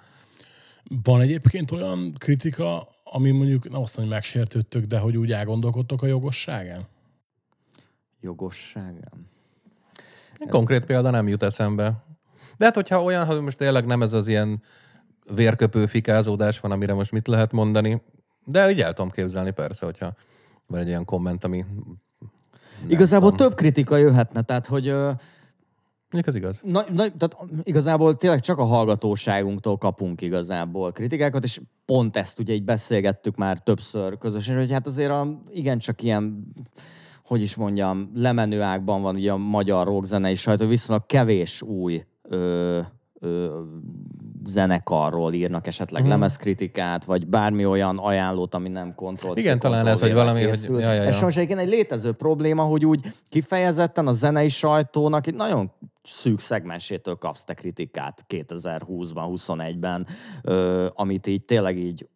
Van 1.04 1.21
egyébként 1.21 1.71
olyan 1.71 2.13
kritika, 2.17 2.88
ami 3.04 3.32
mondjuk, 3.32 3.69
nem 3.69 3.82
azt 3.82 3.97
mondom, 3.97 4.13
hogy 4.15 4.23
megsértődtök, 4.23 4.84
de 4.84 4.99
hogy 4.99 5.17
úgy 5.17 5.32
elgondolkodtok 5.32 6.02
a 6.02 6.08
jogosságán? 6.08 6.88
Jogosságán? 8.21 9.28
Konkrét 10.49 10.86
példa 10.86 11.10
nem 11.10 11.28
jut 11.28 11.43
eszembe. 11.43 12.04
De 12.58 12.65
hát, 12.65 12.75
hogyha 12.75 13.04
olyan, 13.04 13.25
hogy 13.25 13.41
most 13.41 13.58
tényleg 13.58 13.86
nem 13.86 14.02
ez 14.02 14.13
az 14.13 14.28
ilyen 14.28 14.63
vérköpő 15.36 15.86
fikázódás 15.86 16.60
van, 16.60 16.71
amire 16.71 16.93
most 16.93 17.12
mit 17.12 17.28
lehet 17.28 17.52
mondani, 17.52 18.02
de 18.45 18.71
így 18.71 18.82
el 18.82 18.93
tudom 18.93 19.12
képzelni 19.12 19.52
persze, 19.52 19.86
hogyha 19.86 20.13
van 20.67 20.80
egy 20.80 20.88
olyan 20.88 21.06
komment, 21.06 21.43
ami 21.43 21.65
Igazából 22.88 23.36
több 23.36 23.54
kritika 23.54 23.97
jöhetne, 23.97 24.41
tehát 24.41 24.65
hogy 24.65 24.86
mondjuk 26.12 26.28
az 26.28 26.36
igaz. 26.36 26.62
Na, 26.63 26.84
na, 26.89 26.95
tehát 27.17 27.38
igazából 27.63 28.15
tényleg 28.15 28.39
csak 28.39 28.58
a 28.58 28.63
hallgatóságunktól 28.63 29.78
kapunk 29.78 30.21
igazából 30.21 30.91
kritikákat, 30.91 31.43
és 31.43 31.62
pont 31.86 32.17
ezt 32.17 32.39
ugye 32.39 32.54
így 32.54 32.63
beszélgettük 32.63 33.36
már 33.36 33.58
többször 33.58 34.17
közösen, 34.17 34.58
hogy 34.58 34.71
hát 34.71 34.88
azért 34.88 35.12
a, 35.12 35.41
igencsak 35.52 36.02
ilyen 36.02 36.54
hogy 37.23 37.41
is 37.41 37.56
mondjam, 37.56 38.12
lemenő 38.13 38.62
ágban 38.62 39.02
van 39.02 39.15
ugye 39.15 39.32
a 39.32 39.38
magyar 39.38 39.88
rockzenei 39.88 40.36
sajtó, 40.36 40.67
viszonylag 40.67 41.06
kevés 41.06 41.62
új 41.62 42.06
ö, 42.21 42.80
ö, 43.19 43.62
zenekarról 44.45 45.34
írnak 45.34 45.67
esetleg 45.67 46.02
Mhm. 46.02 46.10
mm. 46.10 46.13
lemezkritikát, 46.13 47.06
vagy 47.06 47.28
bármi 47.28 47.65
olyan 47.65 47.97
ajánlót, 47.97 48.56
ami 48.56 48.69
nem 48.69 48.93
kontrollt. 48.95 49.38
Igen, 49.38 49.60
talán 49.60 49.88
ez, 49.88 49.99
hogy 49.99 50.13
valami, 50.13 50.41
hogy- 50.43 50.52
készül. 50.52 50.80
ja, 50.80 50.93
ja, 50.93 51.02
ja. 51.02 51.08
Ez 51.08 51.15
sajnos 51.15 51.36
egyébként 51.36 51.60
egy 51.60 51.67
létező 51.69 52.12
probléma, 52.12 52.63
hogy 52.63 52.86
úgy 52.86 53.02
kifejezetten 53.30 54.08
a 54.08 54.12
zenei 54.12 54.49
sajtónak 54.49 55.28
egy 55.28 55.36
nagyon 55.36 55.71
szűk 56.04 56.39
szegmensétől 56.39 57.15
kapsz 57.15 57.43
te 57.43 57.54
kritikát 57.54 58.25
2020-ban, 58.28 59.28
21-ben, 59.30 60.08
ö, 60.41 60.86
amit 60.93 61.28
így 61.28 61.43
tényleg 61.45 61.78
így 61.78 62.08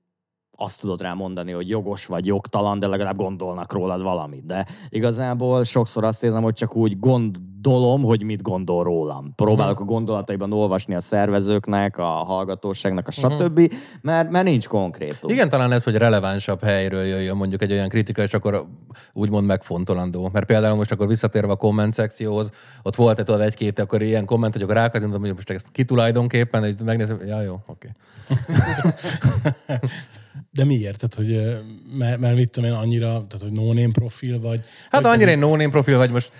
azt 0.55 0.79
tudod 0.79 1.01
rá 1.01 1.13
mondani, 1.13 1.51
hogy 1.51 1.69
jogos 1.69 2.05
vagy 2.05 2.25
jogtalan, 2.25 2.79
de 2.79 2.87
legalább 2.87 3.15
gondolnak 3.15 3.73
rólad 3.73 4.01
valamit. 4.01 4.45
De 4.45 4.65
igazából 4.89 5.63
sokszor 5.63 6.03
azt 6.03 6.23
érzem, 6.23 6.43
hogy 6.43 6.53
csak 6.53 6.75
úgy 6.75 6.99
gondolom, 6.99 8.03
hogy 8.03 8.23
mit 8.23 8.41
gondol 8.41 8.83
rólam. 8.83 9.33
Próbálok 9.35 9.79
a 9.79 9.83
gondolataiban 9.83 10.53
olvasni 10.53 10.95
a 10.95 11.01
szervezőknek, 11.01 11.97
a 11.97 12.03
hallgatóságnak, 12.03 13.07
a 13.07 13.11
stb., 13.11 13.73
mert, 14.01 14.29
mert 14.29 14.45
nincs 14.45 14.67
konkrétum. 14.67 15.31
Igen, 15.31 15.49
talán 15.49 15.71
ez, 15.71 15.83
hogy 15.83 15.95
relevánsabb 15.95 16.63
helyről 16.63 17.03
jöjjön 17.03 17.35
mondjuk 17.35 17.61
egy 17.61 17.71
olyan 17.71 17.89
kritika, 17.89 18.21
és 18.21 18.33
akkor 18.33 18.65
úgymond 19.13 19.45
megfontolandó. 19.45 20.29
Mert 20.33 20.45
például 20.45 20.75
most 20.75 20.91
akkor 20.91 21.07
visszatérve 21.07 21.51
a 21.51 21.55
komment 21.55 21.93
szekcióhoz, 21.93 22.51
ott 22.81 22.95
volt 22.95 23.17
tudod, 23.17 23.41
egy-két 23.41 23.79
akkor 23.79 24.01
ilyen 24.01 24.25
komment, 24.25 24.53
hogy 24.53 24.61
akkor 24.61 24.75
rákattintom, 24.75 25.21
hogy 25.21 25.33
most 25.33 25.49
ezt 25.49 25.71
ki 25.71 25.83
tulajdonképpen, 25.83 26.61
hogy 26.61 26.75
megnézem, 26.85 27.19
ja 27.25 27.41
jó, 27.41 27.59
oké. 27.67 27.89
De 30.53 30.65
miért? 30.65 31.07
Tehát, 31.07 31.13
hogy, 31.13 31.61
mert, 31.97 32.19
mert 32.19 32.35
mit 32.35 32.51
tudom 32.51 32.69
én, 32.69 32.75
annyira, 32.75 33.07
tehát, 33.07 33.41
hogy 33.41 33.51
no-name 33.51 33.91
profil 33.91 34.39
vagy? 34.39 34.61
Hát 34.89 35.01
vagy 35.01 35.11
annyira 35.11 35.31
egy 35.31 35.37
no 35.37 35.69
profil, 35.69 35.97
vagy 35.97 36.11
most 36.11 36.31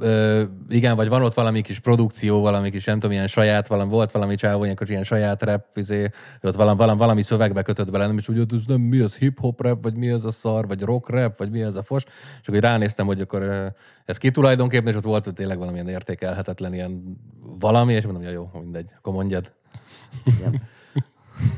ö, 0.00 0.42
igen, 0.68 0.96
vagy 0.96 1.08
van 1.08 1.22
ott 1.22 1.34
valami 1.34 1.60
kis 1.60 1.78
produkció, 1.78 2.40
valami 2.40 2.70
kis, 2.70 2.84
nem 2.84 2.94
tudom, 2.94 3.12
ilyen 3.12 3.26
saját, 3.26 3.66
valami, 3.66 3.90
volt 3.90 4.10
valami 4.10 4.34
csávó, 4.34 4.64
ilyen, 4.64 4.76
kis 4.76 4.88
ilyen 4.88 5.02
saját 5.02 5.42
rap, 5.42 5.64
izé, 5.74 6.10
ott 6.42 6.54
valami, 6.54 6.76
valami, 6.76 6.98
valami 6.98 7.22
szövegbe 7.22 7.62
kötött 7.62 7.90
bele, 7.90 8.06
nem 8.06 8.18
is 8.18 8.28
úgy, 8.28 8.36
hogy 8.36 8.54
ez 8.54 8.64
nem 8.66 8.80
mi 8.80 8.98
az 8.98 9.16
hip-hop 9.16 9.60
rap, 9.60 9.82
vagy 9.82 9.94
mi 9.94 10.10
az 10.10 10.24
a 10.24 10.30
szar, 10.30 10.66
vagy 10.66 10.82
rock 10.82 11.08
rap, 11.08 11.38
vagy 11.38 11.50
mi 11.50 11.62
az 11.62 11.76
a 11.76 11.82
fos, 11.82 12.04
és 12.40 12.48
akkor 12.48 12.60
ránéztem, 12.60 13.06
hogy 13.06 13.20
akkor 13.20 13.42
ö, 13.42 13.66
ez 14.04 14.16
ki 14.16 14.30
tulajdonképpen, 14.30 14.88
és 14.88 14.96
ott 14.96 15.04
volt 15.04 15.24
hogy 15.24 15.34
tényleg 15.34 15.58
valamilyen 15.58 15.88
értékelhetetlen 15.88 16.74
ilyen 16.74 17.18
valami, 17.60 17.92
és 17.92 18.04
mondom, 18.04 18.22
ja 18.22 18.30
jó, 18.30 18.50
mindegy, 18.62 18.90
akkor 18.96 19.12
mondjad. 19.12 19.52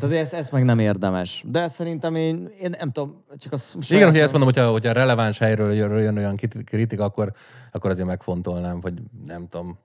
Tehát 0.00 0.16
ezt, 0.16 0.32
ezt 0.32 0.52
meg 0.52 0.64
nem 0.64 0.78
érdemes. 0.78 1.44
De 1.46 1.68
szerintem 1.68 2.14
én, 2.14 2.48
én 2.60 2.74
nem 2.78 2.92
tudom, 2.92 3.24
csak 3.38 3.52
az... 3.52 3.76
Igen, 3.88 4.10
hogy 4.10 4.18
ezt 4.18 4.32
mondom, 4.32 4.52
hogyha, 4.52 4.70
hogyha 4.70 4.92
releváns 4.92 5.38
helyről 5.38 5.72
jön, 5.72 6.16
olyan 6.16 6.36
krit- 6.36 6.64
kritika, 6.64 7.04
akkor, 7.04 7.32
akkor 7.72 7.90
azért 7.90 8.06
megfontolnám, 8.06 8.80
hogy 8.80 8.94
nem 9.26 9.48
tudom. 9.48 9.78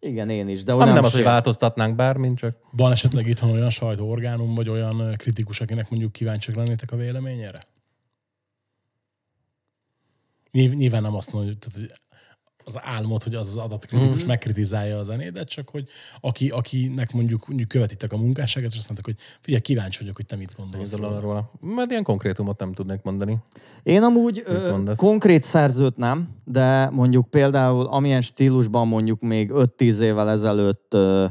Igen, 0.00 0.30
én 0.30 0.48
is. 0.48 0.62
De 0.62 0.74
Nem, 0.74 0.84
nem, 0.86 0.94
nem 0.94 1.04
az, 1.04 1.12
hogy 1.12 1.22
változtatnánk 1.22 1.96
bármint, 1.96 2.38
csak 2.38 2.56
Van 2.70 2.92
esetleg 2.92 3.26
itthon 3.26 3.50
olyan 3.50 3.70
sajtóorgánum, 3.70 4.54
vagy 4.54 4.68
olyan 4.68 5.14
kritikus, 5.16 5.60
akinek 5.60 5.90
mondjuk 5.90 6.12
kíváncsiak 6.12 6.56
lennétek 6.56 6.92
a 6.92 6.96
véleményére? 6.96 7.58
Nyilv- 10.50 10.74
Nyilván 10.74 11.02
nem 11.02 11.14
azt 11.14 11.32
mondja, 11.32 11.54
tehát, 11.58 11.78
hogy 11.88 11.98
az 12.68 12.78
álmod, 12.82 13.22
hogy 13.22 13.34
az 13.34 13.48
az 13.48 13.56
adott 13.56 13.86
kritikus 13.86 14.24
mm. 14.24 14.26
megkritizálja 14.26 14.98
a 14.98 15.02
zenédet, 15.02 15.48
csak 15.48 15.68
hogy 15.68 15.88
aki, 16.20 16.48
akinek 16.48 17.12
mondjuk, 17.12 17.46
mondjuk 17.46 17.68
követitek 17.68 18.12
a 18.12 18.16
munkásságot, 18.16 18.70
és 18.70 18.76
azt 18.76 18.88
mondták, 18.88 19.14
hogy 19.14 19.24
figyelj, 19.40 19.62
kíváncsi 19.62 19.98
vagyok, 20.00 20.16
hogy 20.16 20.26
te 20.26 20.36
mit 20.36 20.54
gondolsz. 20.56 20.94
Róla. 20.94 21.20
róla. 21.20 21.50
Mert 21.60 21.90
ilyen 21.90 22.02
konkrétumot 22.02 22.58
nem 22.58 22.72
tudnék 22.72 23.02
mondani. 23.02 23.38
Én 23.82 24.02
amúgy 24.02 24.42
ö, 24.46 24.82
konkrét 24.96 25.42
szerzőt 25.42 25.96
nem, 25.96 26.28
de 26.44 26.90
mondjuk 26.90 27.30
például 27.30 27.86
amilyen 27.86 28.20
stílusban 28.20 28.88
mondjuk 28.88 29.20
még 29.20 29.50
5-10 29.54 29.98
évvel 29.98 30.30
ezelőtt 30.30 30.94
ö, 30.94 31.26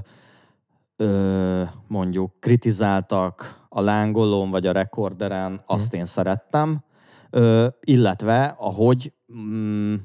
ö, 0.96 1.64
mondjuk 1.88 2.34
kritizáltak 2.40 3.66
a 3.70 3.82
lángolón 3.82 4.50
vagy 4.50 4.68
a 4.68 4.72
rekorderen, 4.72 5.64
azt 5.66 5.94
én 5.94 6.06
szerettem. 6.06 6.84
Ö, 7.30 7.68
illetve 7.80 8.56
ahogy 8.60 9.14
mm, 9.14 9.17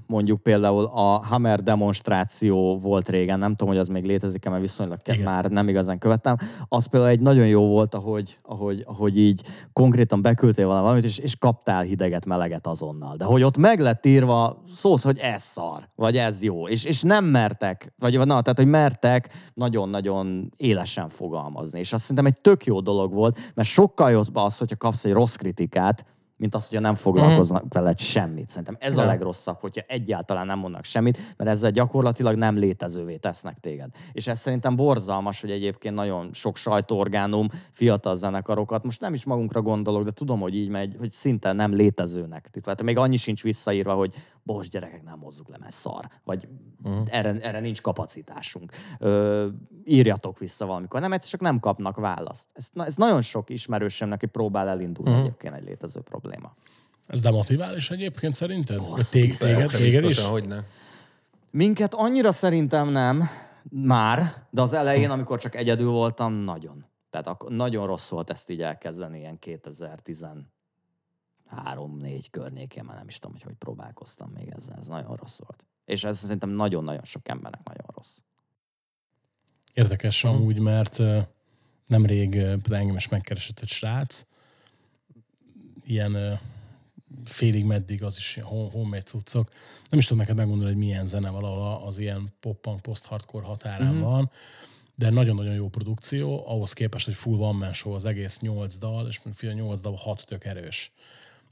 mondjuk 0.06 0.42
például 0.42 0.84
a 0.84 1.24
Hammer 1.24 1.62
demonstráció 1.62 2.78
volt 2.78 3.08
régen, 3.08 3.38
nem 3.38 3.50
tudom, 3.50 3.68
hogy 3.68 3.82
az 3.82 3.88
még 3.88 4.04
létezik-e, 4.04 4.50
mert 4.50 4.62
viszonylag 4.62 4.98
Igen. 5.04 5.24
már 5.24 5.44
nem 5.44 5.68
igazán 5.68 5.98
követtem. 5.98 6.36
Az 6.68 6.86
például 6.86 7.12
egy 7.12 7.20
nagyon 7.20 7.46
jó 7.46 7.66
volt, 7.66 7.94
ahogy, 7.94 8.38
ahogy, 8.42 8.82
ahogy 8.86 9.18
így 9.18 9.42
konkrétan 9.72 10.22
beküldtél 10.22 10.66
valamit, 10.66 11.04
és, 11.04 11.18
és 11.18 11.36
kaptál 11.36 11.82
hideget, 11.82 12.26
meleget 12.26 12.66
azonnal. 12.66 13.16
De 13.16 13.24
hogy 13.24 13.42
ott 13.42 13.56
meg 13.56 13.80
lett 13.80 14.06
írva 14.06 14.62
szósz, 14.74 15.02
hogy 15.02 15.18
ez 15.18 15.42
szar, 15.42 15.88
vagy 15.94 16.16
ez 16.16 16.42
jó, 16.42 16.68
és, 16.68 16.84
és 16.84 17.02
nem 17.02 17.24
mertek, 17.24 17.92
vagy 17.98 18.18
na, 18.18 18.42
tehát, 18.42 18.58
hogy 18.58 18.66
mertek 18.66 19.28
nagyon-nagyon 19.54 20.52
élesen 20.56 21.08
fogalmazni. 21.08 21.78
És 21.78 21.92
azt 21.92 22.02
szerintem 22.02 22.26
egy 22.26 22.40
tök 22.40 22.64
jó 22.64 22.80
dolog 22.80 23.12
volt, 23.12 23.38
mert 23.54 23.68
sokkal 23.68 24.10
jobb 24.10 24.36
az, 24.36 24.58
hogyha 24.58 24.76
kapsz 24.76 25.04
egy 25.04 25.12
rossz 25.12 25.34
kritikát, 25.34 26.04
mint 26.42 26.54
az, 26.54 26.68
hogyha 26.68 26.80
nem 26.80 26.94
foglalkoznak 26.94 27.64
mm. 27.64 27.68
veled 27.68 27.98
semmit. 27.98 28.48
Szerintem 28.48 28.76
ez 28.80 28.96
a 28.96 29.04
legrosszabb, 29.04 29.60
hogyha 29.60 29.82
egyáltalán 29.86 30.46
nem 30.46 30.58
mondnak 30.58 30.84
semmit, 30.84 31.18
mert 31.36 31.50
ezzel 31.50 31.70
gyakorlatilag 31.70 32.36
nem 32.36 32.56
létezővé 32.56 33.16
tesznek 33.16 33.58
téged. 33.58 33.90
És 34.12 34.26
ez 34.26 34.40
szerintem 34.40 34.76
borzalmas, 34.76 35.40
hogy 35.40 35.50
egyébként 35.50 35.94
nagyon 35.94 36.30
sok 36.32 36.56
sajtóorgánum 36.56 37.48
fiatal 37.70 38.16
zenekarokat, 38.16 38.84
most 38.84 39.00
nem 39.00 39.14
is 39.14 39.24
magunkra 39.24 39.62
gondolok, 39.62 40.04
de 40.04 40.10
tudom, 40.10 40.40
hogy 40.40 40.54
így 40.54 40.68
megy, 40.68 40.96
hogy 40.98 41.10
szinte 41.10 41.52
nem 41.52 41.72
létezőnek. 41.72 42.48
Tehát 42.62 42.82
még 42.82 42.98
annyi 42.98 43.16
sincs 43.16 43.42
visszaírva, 43.42 43.94
hogy 43.94 44.14
bocs, 44.42 44.68
gyerekek, 44.68 45.02
nem 45.02 45.20
hozzuk 45.20 45.48
le, 45.48 45.56
mert 45.58 45.72
szar. 45.72 46.08
Vagy 46.24 46.48
uh-huh. 46.82 47.06
erre, 47.10 47.40
erre 47.40 47.60
nincs 47.60 47.80
kapacitásunk. 47.80 48.72
Ö, 48.98 49.46
írjatok 49.84 50.38
vissza 50.38 50.66
valamikor. 50.66 51.00
Nem, 51.00 51.12
egyszer 51.12 51.30
csak 51.30 51.40
nem 51.40 51.60
kapnak 51.60 51.96
választ. 51.96 52.50
Ez, 52.52 52.68
na, 52.72 52.84
ez 52.84 52.96
nagyon 52.96 53.22
sok 53.22 53.50
ismerősömnek, 53.50 54.22
aki 54.22 54.26
próbál 54.26 54.68
elindulni 54.68 55.10
uh-huh. 55.10 55.26
egyébként 55.26 55.54
egy 55.54 55.64
létező 55.64 56.00
probléma. 56.00 56.54
Ez 57.06 57.20
demotivális 57.20 57.90
egyébként 57.90 58.34
szerinted? 58.34 58.78
Borzasztó 58.78 59.18
tég, 59.18 59.36
téged, 59.36 59.70
téged 59.70 60.04
is? 60.04 60.24
Hogy 60.24 60.48
ne. 60.48 60.58
Minket 61.50 61.94
annyira 61.94 62.32
szerintem 62.32 62.88
nem, 62.88 63.28
már, 63.70 64.46
de 64.50 64.62
az 64.62 64.72
elején, 64.72 65.10
amikor 65.10 65.40
csak 65.40 65.54
egyedül 65.54 65.90
voltam, 65.90 66.32
nagyon. 66.32 66.86
Tehát 67.10 67.26
ak- 67.26 67.48
nagyon 67.48 67.86
rossz 67.86 68.08
volt 68.08 68.30
ezt 68.30 68.50
így 68.50 68.62
elkezdeni, 68.62 69.18
ilyen 69.18 69.38
2013-4 71.56 72.26
környékén, 72.30 72.84
már 72.84 72.96
nem 72.96 73.08
is 73.08 73.18
tudom, 73.18 73.32
hogy 73.32 73.42
hogy 73.42 73.54
próbálkoztam 73.54 74.30
még 74.30 74.48
ezzel. 74.56 74.76
Ez 74.78 74.86
nagyon 74.86 75.16
rossz 75.16 75.38
volt. 75.38 75.66
És 75.84 76.04
ez 76.04 76.18
szerintem 76.18 76.50
nagyon-nagyon 76.50 77.04
sok 77.04 77.28
embernek 77.28 77.60
nagyon 77.64 77.86
rossz. 77.94 78.18
Érdekes 79.72 80.24
amúgy, 80.24 80.58
mert 80.58 80.98
nemrég 81.86 82.34
engem 82.70 82.96
is 82.96 83.08
megkeresett 83.08 83.60
egy 83.60 83.68
srác, 83.68 84.24
ilyen 85.84 86.40
félig 87.24 87.64
meddig 87.64 88.02
az 88.02 88.16
is 88.16 88.38
homemade 88.42 89.02
cuccok. 89.02 89.48
Nem 89.90 89.98
is 89.98 90.06
tudom 90.06 90.22
neked 90.22 90.36
megmondani, 90.36 90.70
hogy 90.70 90.78
milyen 90.78 91.06
zene 91.06 91.30
valahol 91.30 91.86
az 91.86 91.98
ilyen 91.98 92.32
pop-punk, 92.40 92.80
post-hardcore 92.80 93.46
határán 93.46 93.92
mm-hmm. 93.92 94.00
van, 94.00 94.30
de 94.94 95.10
nagyon-nagyon 95.10 95.54
jó 95.54 95.68
produkció, 95.68 96.48
ahhoz 96.48 96.72
képest, 96.72 97.04
hogy 97.04 97.14
full 97.14 97.52
man 97.52 97.72
show 97.72 97.92
az 97.92 98.04
egész 98.04 98.40
nyolc 98.40 98.76
dal, 98.76 99.06
és 99.06 99.20
figyelj, 99.32 99.58
nyolc 99.58 99.80
dal, 99.80 99.94
hat 99.94 100.26
tök 100.26 100.44
erős. 100.44 100.92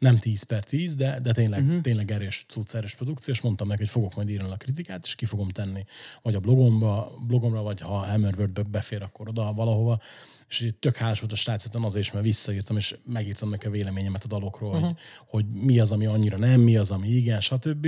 Nem 0.00 0.16
10 0.16 0.42
per 0.42 0.64
10, 0.64 0.94
de, 0.94 1.20
de 1.20 1.32
tényleg, 1.32 1.64
uh-huh. 1.64 1.80
tényleg 1.80 2.10
erős 2.10 2.44
cucc, 2.48 2.74
erős 2.74 2.94
produkció, 2.94 3.34
és 3.34 3.40
mondtam 3.40 3.66
neki, 3.66 3.80
hogy 3.80 3.88
fogok 3.88 4.14
majd 4.14 4.28
írni 4.28 4.50
a 4.50 4.56
kritikát, 4.56 5.04
és 5.04 5.14
ki 5.14 5.24
fogom 5.24 5.48
tenni, 5.48 5.84
vagy 6.22 6.34
a 6.34 6.40
blogomba, 6.40 7.12
blogomra, 7.26 7.62
vagy 7.62 7.80
ha 7.80 7.96
Hammerwordbe 7.96 8.62
befér, 8.62 9.02
akkor 9.02 9.28
oda 9.28 9.52
valahova. 9.52 10.00
És 10.48 10.60
így 10.60 10.74
tök 10.74 10.96
hálás 10.96 11.20
volt 11.20 11.32
a 11.32 11.36
srác, 11.36 11.74
azért 11.74 12.04
is, 12.04 12.12
mert 12.12 12.24
visszaírtam, 12.24 12.76
és 12.76 12.96
megírtam 13.04 13.50
neki 13.50 13.66
a 13.66 13.70
véleményemet 13.70 14.24
a 14.24 14.26
dalokról, 14.26 14.74
uh-huh. 14.74 14.88
hogy, 14.88 14.96
hogy 15.26 15.46
mi 15.46 15.80
az, 15.80 15.92
ami 15.92 16.06
annyira 16.06 16.36
nem, 16.36 16.60
mi 16.60 16.76
az, 16.76 16.90
ami 16.90 17.08
igen, 17.08 17.40
stb. 17.40 17.86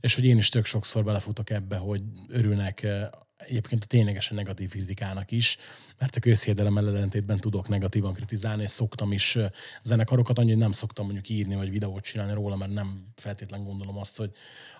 És 0.00 0.14
hogy 0.14 0.24
én 0.24 0.36
is 0.36 0.48
tök 0.48 0.64
sokszor 0.64 1.04
belefutok 1.04 1.50
ebbe, 1.50 1.76
hogy 1.76 2.02
örülnek 2.28 2.82
eh, 2.82 3.08
egyébként 3.46 3.82
a 3.82 3.86
ténylegesen 3.86 4.36
negatív 4.36 4.70
kritikának 4.70 5.30
is, 5.30 5.58
mert 5.98 6.16
a 6.16 6.20
közhiedelemmel 6.20 6.88
ellentétben 6.88 7.38
tudok 7.38 7.68
negatívan 7.68 8.14
kritizálni, 8.14 8.62
és 8.62 8.70
szoktam 8.70 9.12
is 9.12 9.38
zenekarokat, 9.82 10.38
annyi, 10.38 10.50
hogy 10.50 10.58
nem 10.58 10.72
szoktam 10.72 11.04
mondjuk 11.04 11.28
írni, 11.28 11.54
vagy 11.54 11.70
videót 11.70 12.04
csinálni 12.04 12.34
róla, 12.34 12.56
mert 12.56 12.72
nem 12.72 13.04
feltétlenül 13.16 13.66
gondolom 13.66 13.98
azt, 13.98 14.16
hogy 14.16 14.30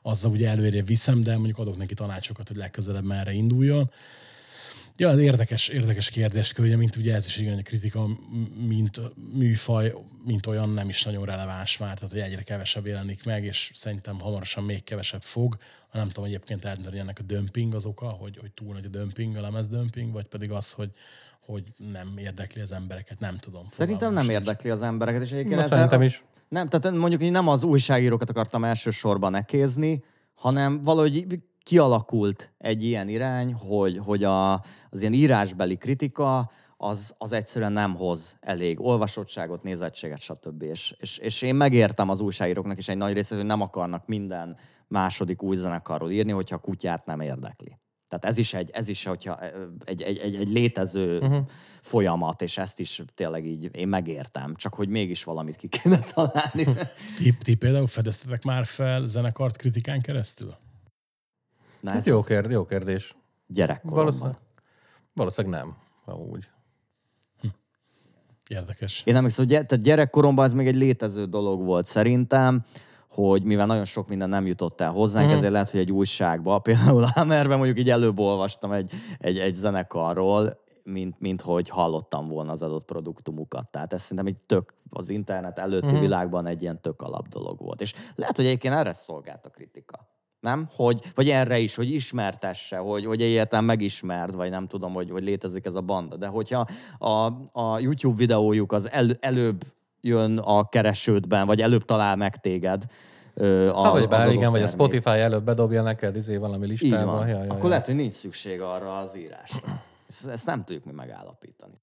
azzal 0.03 0.31
ugye 0.31 0.49
előre 0.49 0.83
viszem, 0.83 1.23
de 1.23 1.35
mondjuk 1.35 1.59
adok 1.59 1.77
neki 1.77 1.95
tanácsokat, 1.95 2.49
hogy 2.49 2.57
legközelebb 2.57 3.05
merre 3.05 3.33
induljon. 3.33 3.91
Ja, 4.97 5.09
az 5.09 5.19
érdekes, 5.19 5.69
érdekes 5.69 6.11
kérdéskör, 6.11 6.65
ugye, 6.65 6.77
mint 6.77 6.97
ugye 6.97 7.15
ez 7.15 7.27
is 7.27 7.37
igen, 7.37 7.59
a 7.59 7.63
kritika, 7.63 8.07
mint 8.67 9.01
műfaj, 9.35 9.95
mint 10.25 10.47
olyan 10.47 10.71
nem 10.71 10.89
is 10.89 11.03
nagyon 11.03 11.25
releváns 11.25 11.79
már, 11.79 11.95
tehát 11.95 12.11
hogy 12.11 12.21
egyre 12.21 12.43
kevesebb 12.43 12.87
jelenik 12.87 13.25
meg, 13.25 13.45
és 13.45 13.71
szerintem 13.75 14.21
hamarosan 14.21 14.65
még 14.65 14.85
kevesebb 14.85 15.23
fog. 15.23 15.57
Nem 15.93 16.09
tudom 16.09 16.25
egyébként 16.25 16.65
eldönteni 16.65 16.99
ennek 16.99 17.19
a 17.19 17.23
dömping 17.23 17.75
az 17.75 17.85
oka, 17.85 18.07
hogy, 18.07 18.37
hogy 18.41 18.51
túl 18.51 18.73
nagy 18.73 18.85
a 18.85 18.89
dömping, 18.89 19.37
a 19.37 19.41
lemez 19.41 19.69
dömping, 19.69 20.13
vagy 20.13 20.25
pedig 20.27 20.51
az, 20.51 20.73
hogy, 20.73 20.91
hogy 21.41 21.63
nem 21.93 22.13
érdekli 22.17 22.61
az 22.61 22.73
embereket, 22.73 23.21
nem 23.21 23.37
tudom. 23.37 23.69
Szerintem 23.71 24.13
nem 24.13 24.29
érdekli 24.29 24.71
az 24.71 24.83
embereket, 24.83 25.23
és 25.23 25.31
egyébként 25.33 25.55
Na, 25.57 25.63
ezzel- 25.63 25.73
szerintem 25.73 26.03
is. 26.03 26.25
Nem, 26.49 26.69
tehát 26.69 26.97
mondjuk 26.97 27.23
én 27.23 27.31
nem 27.31 27.49
az 27.49 27.63
újságírókat 27.63 28.31
akartam 28.31 28.65
elsősorban 28.65 29.31
nekézni, 29.31 30.05
hanem 30.35 30.83
valahogy 30.83 31.27
kialakult 31.63 32.53
egy 32.59 32.85
ilyen 32.85 33.09
irány, 33.09 33.53
hogy, 33.53 33.99
hogy 33.99 34.25
a, 34.25 34.53
az 34.91 35.01
ilyen 35.01 35.13
írásbeli 35.13 35.77
kritika 35.77 36.51
az, 36.77 37.15
az 37.19 37.33
egyszerűen 37.33 37.73
nem 37.73 37.95
hoz 37.95 38.37
elég 38.41 38.81
olvasottságot, 38.81 39.63
nézettséget, 39.63 40.21
stb. 40.21 40.63
És, 40.63 40.95
és, 40.99 41.19
és 41.19 41.43
én 41.43 41.55
megértem 41.55 42.09
az 42.09 42.21
újságíróknak 42.21 42.79
is 42.79 42.89
egy 42.89 42.97
nagy 42.97 43.13
részét, 43.13 43.39
hogy 43.39 43.47
nem 43.47 43.61
akarnak 43.61 44.07
minden 44.07 44.57
második 44.89 45.43
új 45.43 45.57
zenekarról 45.57 46.11
írni, 46.11 46.33
hogyha 46.33 46.57
a 46.57 46.59
kutyát 46.59 47.07
nem 47.07 47.21
érdekli. 47.21 47.81
Tehát 48.09 48.25
ez 48.25 48.39
is 48.39 48.55
egy, 48.55 48.71
ez 48.73 48.89
is, 48.89 49.05
hogyha 49.05 49.39
ö, 49.55 49.67
egy, 49.85 50.03
egy, 50.03 50.19
egy, 50.19 50.35
egy 50.35 50.49
létező 50.49 51.19
uh-huh. 51.19 51.47
folyamat, 51.81 52.43
és 52.43 52.59
ezt 52.59 52.81
is 52.81 53.03
tényleg 53.15 53.47
így 53.47 53.71
én 53.77 53.89
megértem, 53.89 54.55
csak 54.55 54.75
hogy 54.75 54.89
mégis 54.89 55.25
valamit 55.25 55.57
ki 55.57 55.69
kéne 55.69 55.99
találni. 55.99 56.65
Ti, 57.17 57.37
ti 57.43 57.55
például 57.55 57.87
fedeztetek 57.87 58.43
már 58.43 58.65
fel 58.67 59.07
zenekart 59.07 59.57
kritikán 59.57 60.01
keresztül? 60.01 60.57
Na, 61.83 61.91
Ez 61.91 61.97
ez 61.97 62.07
jó, 62.07 62.19
az 62.19 62.27
kérdés, 62.27 62.53
jó 62.53 62.65
kérdés. 62.65 63.17
gyerekkoromban. 63.47 64.05
Valószínűleg, 64.05 64.39
valószínűleg 65.15 65.61
nem, 65.61 65.77
amúgy. 66.05 66.49
Érdekes. 68.49 69.03
Én 69.07 69.17
emlékszem, 69.17 69.45
hogy 69.47 69.55
gy- 69.57 69.67
tehát 69.67 69.85
gyerekkoromban 69.85 70.45
ez 70.45 70.53
még 70.53 70.67
egy 70.67 70.75
létező 70.75 71.25
dolog 71.25 71.65
volt 71.65 71.87
szerintem, 71.87 72.65
hogy 73.09 73.43
mivel 73.43 73.67
nagyon 73.67 73.85
sok 73.85 74.09
minden 74.09 74.29
nem 74.29 74.47
jutott 74.47 74.81
el 74.81 74.91
hozzánk, 74.91 75.31
mm. 75.31 75.33
ezért 75.35 75.53
lehet, 75.53 75.71
hogy 75.71 75.81
egy 75.81 75.93
újságban, 75.93 76.63
például 76.63 77.03
Hammerben 77.15 77.57
mondjuk 77.57 77.79
így 77.79 77.91
előbb 77.91 78.19
olvastam 78.19 78.73
egy, 78.73 78.91
egy, 79.19 79.39
egy 79.39 79.55
zenekarról, 79.55 80.61
mint, 80.85 81.21
mint 81.21 81.41
hogy 81.41 81.69
hallottam 81.69 82.29
volna 82.29 82.53
az 82.53 82.63
adott 82.63 82.85
produktumukat. 82.85 83.71
Tehát 83.71 83.93
ez 83.93 84.03
szerintem 84.03 84.27
egy 84.27 84.45
tök, 84.47 84.75
az 84.91 85.09
internet 85.09 85.59
előtti 85.59 85.97
mm. 85.97 86.01
világban 86.01 86.47
egy 86.47 86.63
ilyen 86.63 86.81
tök 86.81 87.03
alap 87.03 87.29
dolog 87.29 87.59
volt. 87.59 87.81
És 87.81 87.95
lehet, 88.15 88.37
hogy 88.37 88.47
egyébként 88.47 88.75
erre 88.75 88.93
szolgált 88.93 89.47
a 89.47 89.51
kritika. 89.51 90.09
Nem? 90.43 90.69
Hogy, 90.77 91.01
vagy 91.15 91.29
erre 91.29 91.59
is, 91.59 91.75
hogy 91.75 91.91
ismertesse, 91.91 92.77
hogy, 92.77 93.05
hogy 93.05 93.23
egyáltalán 93.23 93.65
megismerd, 93.65 94.35
vagy 94.35 94.51
nem 94.51 94.67
tudom, 94.67 94.93
hogy, 94.93 95.11
hogy 95.11 95.23
létezik 95.23 95.65
ez 95.65 95.75
a 95.75 95.81
banda. 95.81 96.17
De 96.17 96.27
hogyha 96.27 96.67
a, 96.99 97.27
a 97.53 97.79
YouTube 97.79 98.17
videójuk 98.17 98.73
az 98.73 98.91
el, 98.91 99.07
előbb 99.21 99.65
jön 100.01 100.39
a 100.39 100.69
keresődben, 100.69 101.47
vagy 101.47 101.61
előbb 101.61 101.85
talál 101.85 102.17
meg 102.17 102.37
téged, 102.37 102.85
a, 103.35 103.45
Ha, 103.73 103.91
vagy 103.91 104.03
az 104.03 104.09
bár 104.09 104.31
igen, 104.33 104.51
vagy 104.51 104.63
a 104.63 104.67
termék. 104.67 104.91
Spotify 104.91 105.19
előbb 105.19 105.45
bedobja 105.45 105.83
neked 105.83 106.17
izé 106.17 106.37
valami 106.37 106.67
listába. 106.67 107.13
van. 107.13 107.29
Ja, 107.29 107.45
ja, 107.45 107.51
Akkor 107.53 107.63
ja. 107.63 107.69
lehet, 107.69 107.87
hogy 107.87 107.95
nincs 107.95 108.13
szükség 108.13 108.61
arra 108.61 108.99
az 108.99 109.17
írásra. 109.17 109.83
Ezt, 110.09 110.27
ezt 110.27 110.47
nem 110.47 110.65
tudjuk 110.65 110.85
mi 110.85 110.93
megállapítani. 110.93 111.81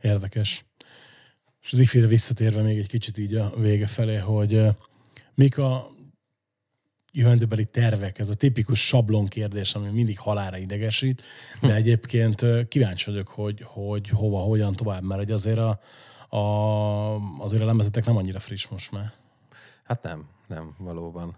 Érdekes. 0.00 0.64
És 1.62 1.72
az 1.72 1.78
ifire 1.78 2.06
visszatérve 2.06 2.62
még 2.62 2.78
egy 2.78 2.88
kicsit 2.88 3.18
így 3.18 3.34
a 3.34 3.52
vége 3.56 3.86
felé, 3.86 4.16
hogy 4.16 4.62
mik 5.34 5.58
a 5.58 5.90
jövendőbeli 7.12 7.64
tervek, 7.64 8.18
ez 8.18 8.28
a 8.28 8.34
tipikus 8.34 8.86
sablon 8.86 9.26
kérdés, 9.26 9.74
ami 9.74 9.88
mindig 9.88 10.18
halára 10.18 10.56
idegesít, 10.56 11.22
de 11.60 11.74
egyébként 11.74 12.42
eh, 12.42 12.64
kíváncsi 12.64 13.10
vagyok, 13.10 13.28
hogy, 13.28 13.62
hogy 13.64 14.08
hova, 14.08 14.38
hogyan 14.38 14.72
tovább, 14.72 15.02
mert 15.02 15.20
hogy 15.20 15.30
azért 15.30 15.58
a, 15.58 15.80
a, 16.36 16.40
azért 17.42 17.62
a 17.62 17.66
lemezetek 17.66 18.04
nem 18.04 18.16
annyira 18.16 18.38
friss 18.40 18.66
most 18.66 18.92
már. 18.92 19.12
Hát 19.84 20.02
nem, 20.02 20.28
nem, 20.46 20.74
valóban. 20.78 21.36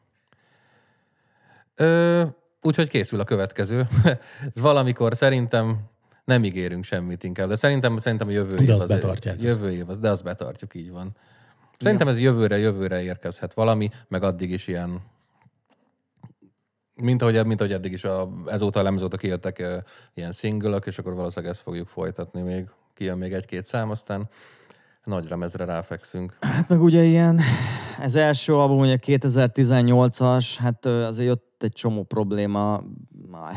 Ö, 1.74 2.24
úgyhogy 2.62 2.88
készül 2.88 3.20
a 3.20 3.24
következő. 3.24 3.88
Valamikor 4.54 5.16
szerintem 5.16 5.78
nem 6.24 6.44
ígérünk 6.44 6.84
semmit 6.84 7.22
inkább, 7.22 7.48
de 7.48 7.56
szerintem, 7.56 7.98
szerintem 7.98 8.28
a 8.28 8.30
jövő 8.30 8.56
De 8.56 8.62
év 8.62 8.70
azt 8.70 8.82
az- 8.82 8.88
betartjátok. 8.88 9.42
Jövő 9.42 9.72
év, 9.72 9.88
az, 9.88 9.98
de 9.98 10.10
azt 10.10 10.24
betartjuk, 10.24 10.74
így 10.74 10.90
van. 10.90 11.16
Szerintem 11.78 12.08
ez 12.08 12.20
jövőre, 12.20 12.58
jövőre 12.58 13.02
érkezhet 13.02 13.54
valami, 13.54 13.88
meg 14.08 14.22
addig 14.22 14.50
is 14.50 14.68
ilyen 14.68 15.00
mint 17.02 17.22
ahogy, 17.22 17.46
mint 17.46 17.60
ahogy 17.60 17.72
eddig 17.72 17.92
is 17.92 18.04
a, 18.04 18.28
ezóta 18.46 18.80
a 18.80 18.82
lemezóta 18.82 19.16
kijöttek 19.16 19.58
ö, 19.58 19.76
ilyen 20.14 20.32
szingölök, 20.32 20.86
és 20.86 20.98
akkor 20.98 21.14
valószínűleg 21.14 21.54
ezt 21.54 21.62
fogjuk 21.62 21.88
folytatni 21.88 22.42
még. 22.42 22.68
Kijön 22.94 23.18
még 23.18 23.32
egy-két 23.32 23.66
szám, 23.66 23.90
aztán 23.90 24.28
nagy 25.04 25.28
lemezre 25.28 25.64
ráfekszünk. 25.64 26.36
Hát 26.40 26.68
meg 26.68 26.82
ugye 26.82 27.02
ilyen, 27.02 27.40
ez 28.00 28.14
első 28.14 28.54
album, 28.56 28.78
ugye 28.78 28.96
2018-as, 29.06 30.54
hát 30.58 30.86
azért 30.86 31.28
jött 31.28 31.62
egy 31.62 31.72
csomó 31.72 32.02
probléma, 32.02 32.80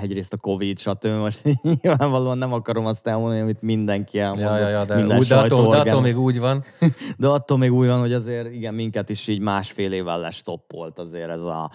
egyrészt 0.02 0.34
a 0.34 0.38
Covid, 0.38 0.80
stb. 0.80 1.08
Most 1.26 1.42
nyilvánvalóan 1.82 2.38
nem 2.38 2.54
akarom 2.54 2.86
azt 2.86 3.08
elmondani, 3.08 3.42
amit 3.42 3.62
mindenki 3.62 4.20
elmond. 4.20 4.40
Ja, 4.40 4.58
ja, 4.58 4.68
ja, 4.68 4.86
de, 4.86 4.96
minden 4.96 5.18
úgy, 5.18 5.28
de, 5.28 5.38
attól, 5.38 5.70
de 5.70 5.78
attól 5.78 6.02
még 6.02 6.20
úgy 6.20 6.40
van. 6.40 6.64
De 7.18 7.28
attól 7.28 7.58
még 7.58 7.72
úgy 7.74 7.88
van, 7.88 8.00
hogy 8.00 8.14
azért 8.14 8.54
igen, 8.54 8.74
minket 8.74 9.10
is 9.10 9.28
így 9.28 9.40
másfél 9.40 9.92
évvel 9.92 10.20
lestoppolt 10.20 11.00
azért 11.00 11.30
ez 11.30 11.42
a, 11.42 11.72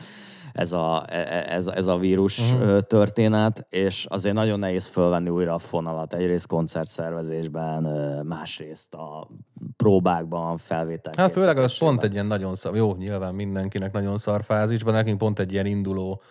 ez 0.58 0.72
a, 0.72 1.04
e- 1.08 1.46
ez, 1.48 1.66
ez 1.66 1.86
a 1.86 1.96
vírus 1.96 2.52
uh-huh. 2.52 2.80
történet, 2.80 3.66
és 3.70 4.06
azért 4.08 4.34
nagyon 4.34 4.58
nehéz 4.58 4.86
fölvenni 4.86 5.28
újra 5.28 5.54
a 5.54 5.58
fonalat. 5.58 6.14
Egyrészt 6.14 6.46
koncertszervezésben, 6.46 7.82
másrészt 8.26 8.94
a 8.94 9.28
próbákban, 9.76 10.56
felvétel. 10.56 11.12
Hát 11.16 11.32
főleg 11.32 11.58
az 11.58 11.78
pont 11.78 12.02
egy 12.02 12.12
ilyen 12.12 12.26
nagyon 12.26 12.54
szar, 12.54 12.76
jó, 12.76 12.94
nyilván 12.94 13.34
mindenkinek 13.34 13.92
nagyon 13.92 14.18
szar 14.18 14.44
fázisban, 14.44 14.94
nekünk 14.94 15.18
pont 15.18 15.38
egy 15.38 15.52
ilyen 15.52 15.66
induló 15.66 16.22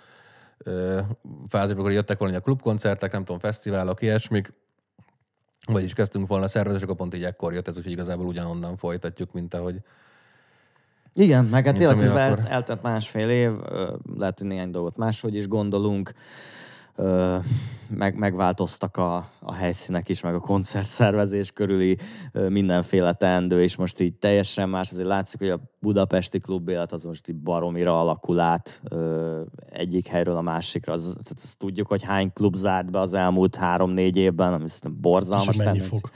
ö, 0.57 0.99
fázisban, 1.47 1.79
akkor 1.79 1.91
jöttek 1.91 2.17
volna 2.17 2.37
a 2.37 2.39
klubkoncertek, 2.39 3.11
nem 3.11 3.23
tudom, 3.23 3.39
fesztiválok, 3.39 4.01
ilyesmik, 4.01 4.53
vagyis 5.65 5.93
kezdtünk 5.93 6.27
volna 6.27 6.47
szervezni, 6.47 6.77
és 6.77 6.83
akkor 6.83 6.95
pont 6.95 7.15
így 7.15 7.23
ekkor 7.23 7.53
jött 7.53 7.67
ez, 7.67 7.77
úgyhogy 7.77 7.91
igazából 7.91 8.25
ugyanonnan 8.25 8.77
folytatjuk, 8.77 9.33
mint 9.33 9.53
ahogy 9.53 9.75
Igen, 11.17 11.45
meg 11.45 11.65
hát 11.65 11.77
tényleg 11.77 11.97
akkor- 11.97 12.17
el, 12.17 12.47
eltelt 12.47 12.81
másfél 12.81 13.29
év, 13.29 13.51
lehet, 14.17 14.39
hogy 14.39 14.47
néhány 14.47 14.71
dolgot 14.71 14.97
máshogy 14.97 15.35
is 15.35 15.47
gondolunk, 15.47 16.11
meg, 17.89 18.15
megváltoztak 18.17 18.97
a, 18.97 19.27
a 19.39 19.53
helyszínek 19.53 20.09
is, 20.09 20.21
meg 20.21 20.35
a 20.35 20.39
koncertszervezés 20.39 21.51
körüli 21.51 21.97
mindenféle 22.49 23.13
teendő, 23.13 23.63
és 23.63 23.75
most 23.75 23.99
így 23.99 24.13
teljesen 24.13 24.69
más, 24.69 24.91
azért 24.91 25.07
látszik, 25.07 25.39
hogy 25.39 25.49
a 25.49 25.59
budapesti 25.79 26.39
klub 26.39 26.69
élet 26.69 26.91
az 26.91 27.03
most 27.03 27.27
így 27.27 27.35
baromira 27.35 27.99
alakul 27.99 28.39
át 28.39 28.81
egyik 29.69 30.07
helyről 30.07 30.37
a 30.37 30.41
másikra. 30.41 30.93
Az, 30.93 31.03
tehát 31.03 31.39
azt 31.43 31.57
tudjuk, 31.57 31.87
hogy 31.87 32.03
hány 32.03 32.33
klub 32.33 32.55
zárt 32.55 32.91
be 32.91 32.99
az 32.99 33.13
elmúlt 33.13 33.55
három-négy 33.55 34.17
évben, 34.17 34.53
ami 34.53 34.69
szerintem 34.69 35.01
borzalmas. 35.01 35.47
És 35.47 35.55
mennyi 35.55 35.69
tendencia. 35.69 35.97
fog? 35.97 36.09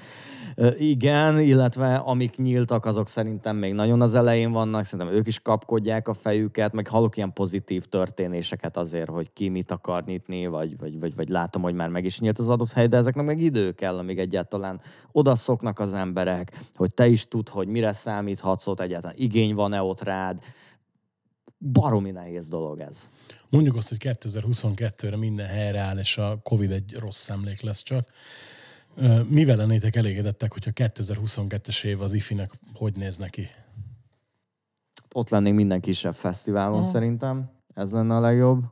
Igen, 0.77 1.39
illetve 1.39 1.95
amik 1.95 2.37
nyíltak, 2.37 2.85
azok 2.85 3.07
szerintem 3.07 3.55
még 3.55 3.73
nagyon 3.73 4.01
az 4.01 4.15
elején 4.15 4.51
vannak, 4.51 4.83
szerintem 4.85 5.15
ők 5.15 5.27
is 5.27 5.39
kapkodják 5.39 6.07
a 6.07 6.13
fejüket, 6.13 6.73
meg 6.73 6.87
hallok 6.87 7.17
ilyen 7.17 7.33
pozitív 7.33 7.85
történéseket 7.85 8.77
azért, 8.77 9.09
hogy 9.09 9.33
ki 9.33 9.49
mit 9.49 9.71
akar 9.71 10.03
nyitni, 10.03 10.47
vagy, 10.47 10.77
vagy, 10.77 10.99
vagy, 10.99 11.15
vagy 11.15 11.29
látom, 11.29 11.61
hogy 11.61 11.73
már 11.73 11.89
meg 11.89 12.05
is 12.05 12.19
nyílt 12.19 12.39
az 12.39 12.49
adott 12.49 12.71
hely, 12.71 12.87
de 12.87 12.97
ezeknek 12.97 13.25
meg 13.25 13.39
idő 13.39 13.71
kell, 13.71 13.97
amíg 13.97 14.19
egyáltalán 14.19 14.81
odaszoknak 15.11 15.79
az 15.79 15.93
emberek, 15.93 16.51
hogy 16.75 16.93
te 16.93 17.07
is 17.07 17.27
tudd, 17.27 17.49
hogy 17.49 17.67
mire 17.67 17.93
számíthatsz 17.93 18.67
ott, 18.67 18.79
egyáltalán 18.79 19.15
igény 19.19 19.55
van-e 19.55 19.81
ott 19.81 20.01
rád. 20.01 20.39
Baromi 21.57 22.11
nehéz 22.11 22.47
dolog 22.47 22.79
ez. 22.79 23.09
Mondjuk 23.49 23.75
azt, 23.75 23.89
hogy 23.89 23.97
2022-re 24.01 25.17
minden 25.17 25.47
helyreáll, 25.47 25.97
és 25.97 26.17
a 26.17 26.39
Covid 26.43 26.71
egy 26.71 26.95
rossz 26.99 27.29
emlék 27.29 27.61
lesz 27.61 27.83
csak. 27.83 28.09
Mivel 29.27 29.55
lennétek 29.55 29.95
elégedettek, 29.95 30.53
hogyha 30.53 30.71
2022-es 30.75 31.83
év 31.83 32.01
az 32.01 32.13
ifinek 32.13 32.51
hogy 32.73 32.95
néz 32.95 33.17
neki? 33.17 33.47
ott 35.13 35.29
lennénk 35.29 35.55
minden 35.55 35.81
kisebb 35.81 36.13
fesztiválon 36.13 36.83
szerintem. 36.83 37.49
Ez 37.73 37.91
lenne 37.91 38.15
a 38.15 38.19
legjobb. 38.19 38.63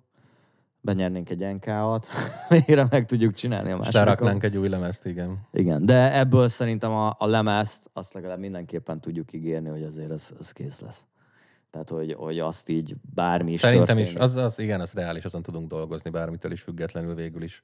Benyernénk 0.81 1.29
egy 1.29 1.53
NK-at, 1.53 2.07
végre 2.49 2.87
meg 2.91 3.05
tudjuk 3.05 3.33
csinálni 3.33 3.67
a 3.67 3.71
és 3.71 3.77
másodikon. 3.77 4.03
ráraknánk 4.03 4.43
egy 4.43 4.57
új 4.57 4.69
lemezt, 4.69 5.05
igen. 5.05 5.47
Igen, 5.51 5.85
de 5.85 6.17
ebből 6.17 6.47
szerintem 6.47 6.91
a, 6.91 7.15
a 7.17 7.25
lemezt, 7.25 7.89
azt 7.93 8.13
legalább 8.13 8.39
mindenképpen 8.39 9.01
tudjuk 9.01 9.33
ígérni, 9.33 9.69
hogy 9.69 9.83
azért 9.83 10.11
ez, 10.11 10.31
ez 10.39 10.51
kész 10.51 10.79
lesz. 10.79 11.05
Tehát, 11.71 11.89
hogy, 11.89 12.13
hogy 12.13 12.39
azt 12.39 12.69
így 12.69 12.95
bármi 13.13 13.51
is 13.51 13.59
Szerintem 13.59 13.97
is, 13.97 14.03
történik. 14.03 14.23
az, 14.23 14.35
az 14.35 14.59
igen, 14.59 14.79
az 14.81 14.91
reális, 14.91 15.25
azon 15.25 15.41
tudunk 15.41 15.69
dolgozni 15.69 16.09
bármitől 16.09 16.51
is 16.51 16.61
függetlenül 16.61 17.15
végül 17.15 17.43
is. 17.43 17.61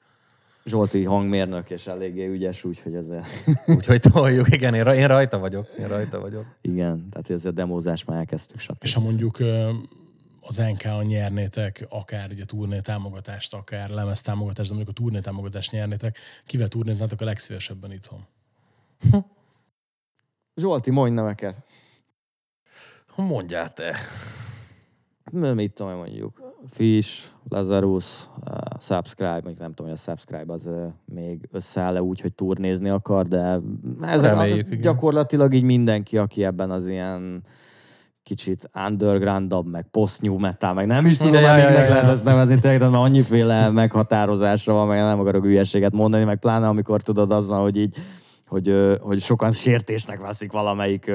Zsolti 0.65 1.03
hangmérnök, 1.03 1.69
és 1.69 1.87
eléggé 1.87 2.27
ügyes, 2.27 2.63
úgyhogy 2.63 2.95
ez 2.95 3.05
Úgyhogy 3.75 4.01
toljuk, 4.01 4.53
igen, 4.53 4.73
én, 4.73 4.85
én 4.85 5.07
rajta 5.07 5.37
vagyok, 5.39 5.67
én 5.79 5.87
rajta 5.87 6.19
vagyok. 6.19 6.45
igen, 6.61 7.09
tehát 7.09 7.29
ez 7.29 7.45
a 7.45 7.51
demózás 7.51 8.03
már 8.03 8.17
elkezdtük, 8.17 8.59
stb. 8.59 8.77
És 8.83 8.93
ha 8.93 8.99
mondjuk 8.99 9.37
az 10.41 10.57
NK-on 10.57 11.05
nyernétek, 11.05 11.85
akár 11.89 12.29
ugye 12.31 12.45
turné 12.45 12.79
támogatást, 12.79 13.53
akár 13.53 13.89
lemez 13.89 14.21
támogatást, 14.21 14.69
de 14.69 14.75
mondjuk 14.75 14.97
a 14.97 15.01
turné 15.01 15.19
támogatást 15.19 15.71
nyernétek, 15.71 16.17
kivel 16.45 16.67
turnéznátok 16.67 17.21
a 17.21 17.25
legszívesebben 17.25 17.91
itthon? 17.91 18.25
Zsolti, 20.55 20.91
mondj 20.91 21.13
neveket. 21.15 21.57
Mondjál 23.15 23.73
te. 23.73 23.95
Mi- 25.31 25.53
Mit 25.53 25.73
tudom 25.73 25.95
mondjuk? 25.95 26.44
Fish, 26.69 27.23
Lazarus, 27.49 28.29
uh, 28.45 28.57
Subscribe, 28.79 29.31
mondjuk 29.31 29.59
nem 29.59 29.73
tudom, 29.73 29.91
hogy 29.91 29.99
a 30.05 30.11
Subscribe 30.11 30.53
az 30.53 30.65
uh, 30.65 30.83
még 31.05 31.47
összeáll-e 31.51 32.01
úgy, 32.01 32.21
hogy 32.21 32.33
turnézni 32.33 32.89
akar, 32.89 33.25
de 33.25 33.59
ez 34.01 34.21
Reméljük, 34.21 34.71
a, 34.71 34.75
gyakorlatilag 34.75 35.53
így 35.53 35.63
mindenki, 35.63 36.17
aki 36.17 36.43
ebben 36.43 36.71
az 36.71 36.87
ilyen 36.87 37.43
kicsit 38.23 38.69
undergroundabb, 38.87 39.67
meg 39.67 39.87
post-new 39.91 40.37
metal, 40.37 40.73
meg 40.73 40.85
nem 40.85 41.05
is 41.05 41.17
tudom, 41.17 41.33
Ja, 41.33 41.39
ja, 41.39 41.57
ja, 41.57 41.69
ja, 41.69 41.89
lehet 41.89 42.09
ezt 42.09 42.23
nevezni, 42.23 42.59
tényleg, 42.59 42.79
de 42.79 42.87
már 42.87 43.01
annyiféle 43.01 43.69
meghatározásra 43.69 44.73
van, 44.73 44.87
meg 44.87 44.99
nem 44.99 45.19
akarok 45.19 45.43
hülyeséget 45.43 45.91
mondani, 45.91 46.23
meg 46.23 46.39
pláne 46.39 46.67
amikor 46.67 47.01
tudod 47.01 47.31
azzal, 47.31 47.61
hogy 47.61 47.77
így 47.77 47.95
hogy, 48.47 48.97
hogy 49.01 49.21
sokan 49.21 49.51
sértésnek 49.51 50.19
veszik 50.19 50.51
valamelyik, 50.51 51.11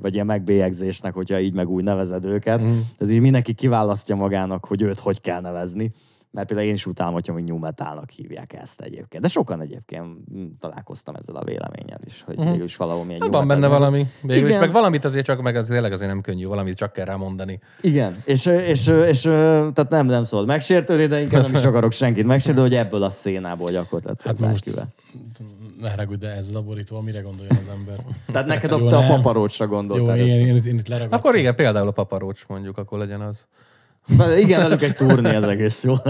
vagy 0.00 0.14
ilyen 0.14 0.26
megbélyegzésnek, 0.26 1.14
hogyha 1.14 1.40
így 1.40 1.54
meg 1.54 1.68
úgy 1.68 1.84
nevezed 1.84 2.24
őket. 2.24 2.62
Mm. 2.62 2.78
Tehát 2.98 3.14
így 3.14 3.20
mindenki 3.20 3.52
kiválasztja 3.52 4.16
magának, 4.16 4.64
hogy 4.64 4.82
őt 4.82 4.98
hogy 4.98 5.20
kell 5.20 5.40
nevezni. 5.40 5.92
Mert 6.30 6.46
például 6.46 6.68
én 6.68 6.74
is 6.74 6.86
utálom, 6.86 7.12
hogyha 7.12 7.32
még 7.32 7.44
new 7.44 7.58
metalnak 7.58 8.10
hívják 8.10 8.52
ezt 8.52 8.80
egyébként. 8.80 9.22
De 9.22 9.28
sokan 9.28 9.60
egyébként 9.60 10.04
mm, 10.04 10.46
találkoztam 10.60 11.14
ezzel 11.14 11.36
a 11.36 11.44
véleménnyel 11.44 11.98
is, 12.04 12.22
hogy 12.26 12.40
mm. 12.40 12.50
végül 12.50 12.64
is 12.64 12.76
valahol 12.76 13.04
milyen 13.04 13.20
Hát 13.20 13.30
van 13.30 13.46
benne 13.46 13.66
valami. 13.66 14.06
Végül 14.22 14.48
is, 14.48 14.58
meg 14.58 14.72
valamit 14.72 15.04
azért 15.04 15.24
csak, 15.24 15.42
meg 15.42 15.56
az 15.56 15.66
tényleg 15.66 15.92
azért 15.92 16.10
nem 16.10 16.20
könnyű, 16.20 16.46
valamit 16.46 16.76
csak 16.76 16.92
kell 16.92 17.04
rámondani. 17.04 17.60
Igen, 17.80 18.22
és, 18.24 18.46
és, 18.46 18.86
és, 18.86 19.20
tehát 19.20 19.88
nem, 19.88 20.06
nem 20.06 20.24
szól 20.24 20.46
megsértődni, 20.46 21.06
de 21.06 21.20
inkább 21.20 21.42
nem 21.42 21.54
is 21.54 21.64
akarok 21.72 21.92
senkit 21.92 22.26
megsértődni, 22.26 22.68
hogy 22.68 22.78
ebből 22.78 23.02
a 23.02 23.10
szénából 23.10 23.70
gyakorlatilag 23.70 24.38
Hát 24.38 24.50
most-. 24.50 24.88
Ne 25.80 25.90
haragudj, 25.90 26.26
de 26.26 26.32
ezzel 26.32 26.56
a 26.56 26.62
borítva 26.62 27.00
mire 27.00 27.20
gondoljon 27.20 27.56
az 27.56 27.68
ember? 27.68 27.98
Tehát 28.32 28.46
neked 28.46 28.70
Jó, 28.70 28.88
te 28.88 28.96
a 28.96 29.00
nem. 29.00 29.08
paparócsra 29.08 29.64
Jó, 29.64 29.70
gondoltál. 29.70 30.18
én, 30.18 30.26
én, 30.26 30.46
én, 30.46 30.62
én 30.64 30.78
itt 30.78 30.88
leragadtam. 30.88 31.18
Akkor 31.18 31.34
igen, 31.34 31.54
például 31.54 31.88
a 31.88 31.90
paparócs 31.90 32.46
mondjuk, 32.46 32.78
akkor 32.78 32.98
legyen 32.98 33.20
az. 33.20 33.46
De 34.16 34.38
Igen, 34.38 34.60
velük 34.60 34.82
egy 34.82 34.94
turné, 34.94 35.34
ez 35.34 35.42
egész 35.42 35.84
jó. 35.84 35.94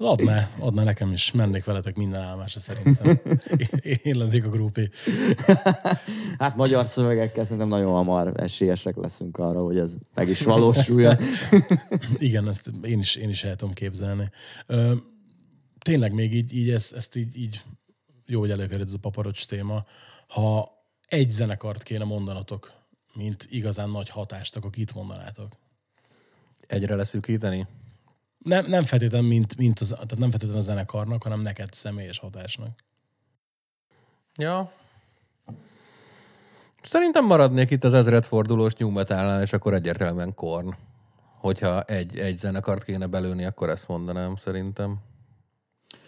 Adná, 0.00 0.48
adná 0.58 0.82
nekem 0.82 1.12
is, 1.12 1.30
mennék 1.30 1.64
veletek 1.64 1.96
minden 1.96 2.20
állomásra 2.20 2.60
szerintem. 2.60 3.20
Én, 3.80 3.98
én 4.02 4.16
lennék 4.16 4.44
a 4.44 4.48
grópi. 4.48 4.90
Hát 6.38 6.56
magyar 6.56 6.86
szövegekkel 6.86 7.44
szerintem 7.44 7.68
nagyon 7.68 7.92
hamar 7.92 8.32
esélyesek 8.36 8.96
leszünk 8.96 9.38
arra, 9.38 9.62
hogy 9.62 9.78
ez 9.78 9.94
meg 10.14 10.28
is 10.28 10.40
valósuljon. 10.40 11.16
Igen, 12.18 12.48
ezt 12.48 12.70
én 12.82 12.98
is, 12.98 13.16
én 13.16 13.28
is 13.28 13.44
el 13.44 13.56
tudom 13.56 13.74
képzelni. 13.74 14.30
Ö, 14.66 14.94
tényleg 15.78 16.12
még 16.12 16.34
így, 16.34 16.56
így 16.56 16.70
ezt, 16.70 16.92
ezt 16.92 17.16
így, 17.16 17.36
így 17.36 17.60
jó, 18.30 18.40
hogy 18.40 18.50
előkerült 18.50 18.88
ez 18.88 18.94
a 18.94 18.98
paparocs 18.98 19.46
téma. 19.46 19.84
Ha 20.28 20.76
egy 21.08 21.30
zenekart 21.30 21.82
kéne 21.82 22.04
mondanatok, 22.04 22.72
mint 23.14 23.46
igazán 23.50 23.90
nagy 23.90 24.08
hatást, 24.08 24.56
akkor 24.56 24.70
kit 24.70 24.94
mondanátok? 24.94 25.56
Egyre 26.66 26.94
leszűkíteni? 26.94 27.66
Nem, 28.38 28.66
nem 28.66 28.84
feltétlenül, 28.84 29.28
mint, 29.28 29.56
mint 29.56 29.80
az, 29.80 29.88
tehát 29.88 30.18
nem 30.18 30.30
feltétlenül 30.30 30.56
a 30.56 30.64
zenekarnak, 30.64 31.22
hanem 31.22 31.40
neked 31.40 31.72
személyes 31.72 32.18
hatásnak. 32.18 32.84
Ja. 34.34 34.72
Szerintem 36.82 37.24
maradnék 37.24 37.70
itt 37.70 37.84
az 37.84 37.94
ezredfordulós 37.94 38.74
new 38.74 38.90
metalnál, 38.90 39.42
és 39.42 39.52
akkor 39.52 39.74
egyértelműen 39.74 40.34
Korn. 40.34 40.74
Hogyha 41.38 41.82
egy, 41.82 42.18
egy 42.18 42.36
zenekart 42.36 42.84
kéne 42.84 43.06
belőni, 43.06 43.44
akkor 43.44 43.68
ezt 43.68 43.88
mondanám 43.88 44.36
szerintem. 44.36 44.98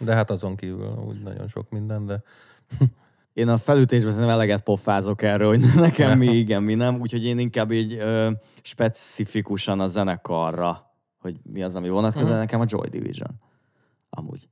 De 0.00 0.14
hát 0.14 0.30
azon 0.30 0.56
kívül 0.56 1.02
úgy 1.06 1.22
nagyon 1.22 1.48
sok 1.48 1.70
minden, 1.70 2.06
de 2.06 2.22
Én 3.32 3.48
a 3.48 3.58
felütésben 3.58 4.12
szerintem 4.12 4.36
eleget 4.36 4.60
pofázok 4.60 5.22
erről, 5.22 5.48
hogy 5.48 5.64
nekem 5.80 6.18
mi 6.18 6.26
igen, 6.26 6.62
mi 6.62 6.74
nem. 6.74 7.00
Úgyhogy 7.00 7.24
én 7.24 7.38
inkább 7.38 7.70
így 7.72 7.94
ö, 7.94 8.30
specifikusan 8.62 9.80
a 9.80 9.86
zenekarra, 9.86 10.92
hogy 11.20 11.36
mi 11.42 11.62
az, 11.62 11.74
ami 11.74 11.88
vonatkozik, 11.88 12.26
uh-huh. 12.26 12.40
nekem 12.40 12.60
a 12.60 12.64
Joy 12.66 12.88
Division. 12.88 13.40
Amúgy. 14.10 14.48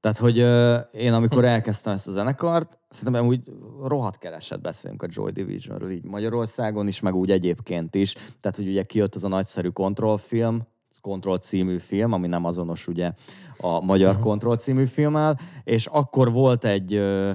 Tehát, 0.00 0.18
hogy 0.18 0.38
ö, 0.38 0.76
én 0.92 1.12
amikor 1.12 1.44
elkezdtem 1.44 1.92
ezt 1.92 2.08
a 2.08 2.10
zenekart, 2.10 2.78
szerintem 2.88 3.26
úgy 3.26 3.42
rohadt 3.84 4.18
kereset 4.18 4.60
beszélünk 4.60 5.02
a 5.02 5.08
Joy 5.10 5.30
Divisionről, 5.30 5.90
így 5.90 6.04
Magyarországon 6.04 6.88
is, 6.88 7.00
meg 7.00 7.14
úgy 7.14 7.30
egyébként 7.30 7.94
is. 7.94 8.12
Tehát, 8.12 8.56
hogy 8.56 8.68
ugye 8.68 8.82
kijött 8.82 9.14
az 9.14 9.24
a 9.24 9.28
nagyszerű 9.28 9.68
Control 9.68 10.18
film, 10.18 10.66
Control 11.00 11.38
című 11.38 11.78
film, 11.78 12.12
ami 12.12 12.26
nem 12.26 12.44
azonos 12.44 12.86
ugye 12.86 13.12
a 13.56 13.80
magyar 13.80 14.10
uh-huh. 14.10 14.24
Control 14.24 14.56
című 14.56 14.84
filmmel, 14.84 15.38
és 15.64 15.86
akkor 15.86 16.32
volt 16.32 16.64
egy 16.64 16.94
ö, 16.94 17.30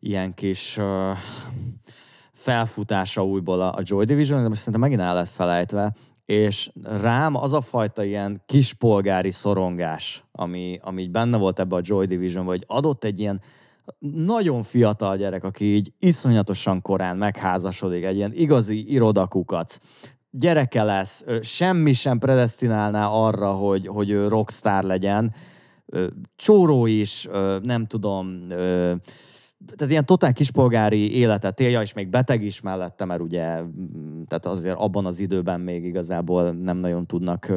ilyen 0.00 0.34
kis 0.34 0.76
ö, 0.76 1.12
felfutása 2.32 3.24
újból 3.24 3.60
a, 3.60 3.72
a 3.74 3.80
Joy 3.82 4.04
Division, 4.04 4.42
de 4.42 4.48
most 4.48 4.58
szerintem 4.58 4.82
megint 4.82 5.00
el 5.00 5.14
lett 5.14 5.28
felejtve, 5.28 5.94
és 6.24 6.70
rám 6.82 7.34
az 7.34 7.52
a 7.52 7.60
fajta 7.60 8.04
ilyen 8.04 8.42
kispolgári 8.46 9.30
szorongás, 9.30 10.24
ami, 10.32 10.78
ami 10.82 11.02
így 11.02 11.10
benne 11.10 11.36
volt 11.36 11.58
ebbe 11.58 11.76
a 11.76 11.80
Joy 11.82 12.06
Division, 12.06 12.44
hogy 12.44 12.64
adott 12.66 13.04
egy 13.04 13.20
ilyen 13.20 13.40
nagyon 13.98 14.62
fiatal 14.62 15.16
gyerek, 15.16 15.44
aki 15.44 15.74
így 15.74 15.92
iszonyatosan 15.98 16.82
korán 16.82 17.16
megházasodik, 17.16 18.04
egy 18.04 18.16
ilyen 18.16 18.32
igazi 18.32 18.92
irodakukac, 18.92 19.78
gyereke 20.38 20.82
lesz, 20.82 21.24
semmi 21.42 21.92
sem 21.92 22.18
predestinálná 22.18 23.06
arra, 23.06 23.52
hogy, 23.52 23.86
hogy 23.86 24.10
ő 24.10 24.28
rockstar 24.28 24.82
legyen, 24.82 25.34
csóró 26.36 26.86
is, 26.86 27.28
nem 27.62 27.84
tudom, 27.84 28.46
tehát 29.76 29.90
ilyen 29.90 30.06
totál 30.06 30.32
kispolgári 30.32 31.16
életet 31.16 31.60
élja, 31.60 31.80
és 31.80 31.92
még 31.92 32.08
beteg 32.08 32.42
is 32.42 32.60
mellette, 32.60 33.04
mert 33.04 33.20
ugye, 33.20 33.42
tehát 34.26 34.46
azért 34.46 34.76
abban 34.78 35.06
az 35.06 35.18
időben 35.18 35.60
még 35.60 35.84
igazából 35.84 36.50
nem 36.52 36.76
nagyon 36.76 37.06
tudnak 37.06 37.52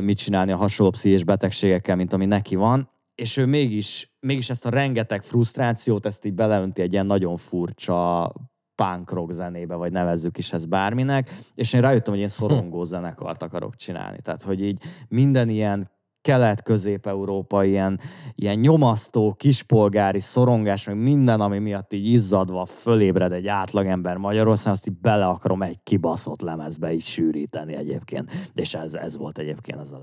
mit 0.00 0.16
csinálni 0.18 0.52
a 0.52 0.56
hasonló 0.56 0.92
pszichés 0.92 1.24
betegségekkel, 1.24 1.96
mint 1.96 2.12
ami 2.12 2.26
neki 2.26 2.54
van, 2.54 2.90
és 3.14 3.36
ő 3.36 3.46
mégis, 3.46 4.14
mégis 4.20 4.50
ezt 4.50 4.66
a 4.66 4.70
rengeteg 4.70 5.22
frusztrációt, 5.22 6.06
ezt 6.06 6.24
így 6.24 6.34
beleönti 6.34 6.82
egy 6.82 6.92
ilyen 6.92 7.06
nagyon 7.06 7.36
furcsa 7.36 8.32
punk 8.74 9.10
rock 9.10 9.30
zenébe, 9.30 9.74
vagy 9.74 9.92
nevezzük 9.92 10.38
is 10.38 10.52
ezt 10.52 10.68
bárminek, 10.68 11.34
és 11.54 11.72
én 11.72 11.80
rájöttem, 11.80 12.12
hogy 12.12 12.22
én 12.22 12.28
szorongó 12.28 12.84
zenekart 12.84 13.42
akarok 13.42 13.76
csinálni. 13.76 14.18
Tehát, 14.20 14.42
hogy 14.42 14.62
így 14.62 14.82
minden 15.08 15.48
ilyen 15.48 15.92
kelet-közép-európa 16.20 17.64
ilyen, 17.64 18.00
ilyen 18.34 18.58
nyomasztó, 18.58 19.32
kispolgári 19.32 20.20
szorongás, 20.20 20.86
meg 20.86 20.96
minden, 20.96 21.40
ami 21.40 21.58
miatt 21.58 21.92
így 21.92 22.06
izzadva 22.06 22.64
fölébred 22.64 23.32
egy 23.32 23.46
átlagember 23.46 24.16
Magyarországon, 24.16 24.72
azt 24.72 24.86
így 24.88 25.00
bele 25.00 25.26
akarom 25.26 25.62
egy 25.62 25.82
kibaszott 25.82 26.40
lemezbe 26.40 26.92
így 26.92 27.04
sűríteni 27.04 27.74
egyébként. 27.74 28.30
És 28.54 28.74
ez, 28.74 28.94
ez 28.94 29.16
volt 29.16 29.38
egyébként 29.38 29.80
az 29.80 29.92
a 29.92 30.00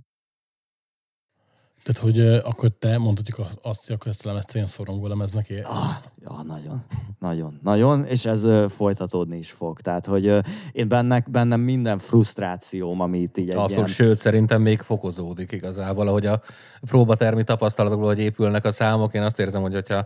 Tehát, 1.84 2.02
hogy 2.02 2.20
akkor 2.20 2.70
te 2.80 2.98
mondhatjuk 2.98 3.48
azt, 3.62 3.86
hogy 3.86 3.96
akkor 3.96 4.08
ezt 4.08 4.26
a 4.26 4.28
lemezt 4.28 4.54
ilyen 4.56 4.66
szorongó 4.66 5.08
lemeznek 5.08 5.50
ér. 5.50 5.66
Ah, 5.66 5.90
ja, 6.24 6.44
nagyon, 6.48 6.84
nagyon, 7.20 7.60
nagyon, 7.64 8.06
és 8.06 8.26
ez 8.26 8.44
ö, 8.44 8.66
folytatódni 8.70 9.38
is 9.38 9.52
fog. 9.52 9.80
Tehát, 9.80 10.06
hogy 10.06 10.28
ö, 10.28 10.40
én 10.72 10.88
bennek, 10.88 11.30
bennem 11.30 11.60
minden 11.60 11.98
frusztrációm, 11.98 13.02
ami 13.02 13.20
itt 13.20 13.38
így 13.38 13.50
egy 13.50 13.56
Abszolút, 13.56 13.74
ilyen... 13.74 13.88
sőt, 13.88 14.18
szerintem 14.18 14.62
még 14.62 14.82
fokozódik 14.82 15.52
igazából, 15.52 16.08
ahogy 16.08 16.26
a 16.26 16.42
próbatermi 16.82 17.44
tapasztalatokból, 17.44 18.08
hogy 18.08 18.20
épülnek 18.20 18.66
a 18.66 18.72
számok, 18.72 19.14
én 19.14 19.22
azt 19.22 19.40
érzem, 19.40 19.62
hogy 19.62 19.74
hogyha 19.74 20.06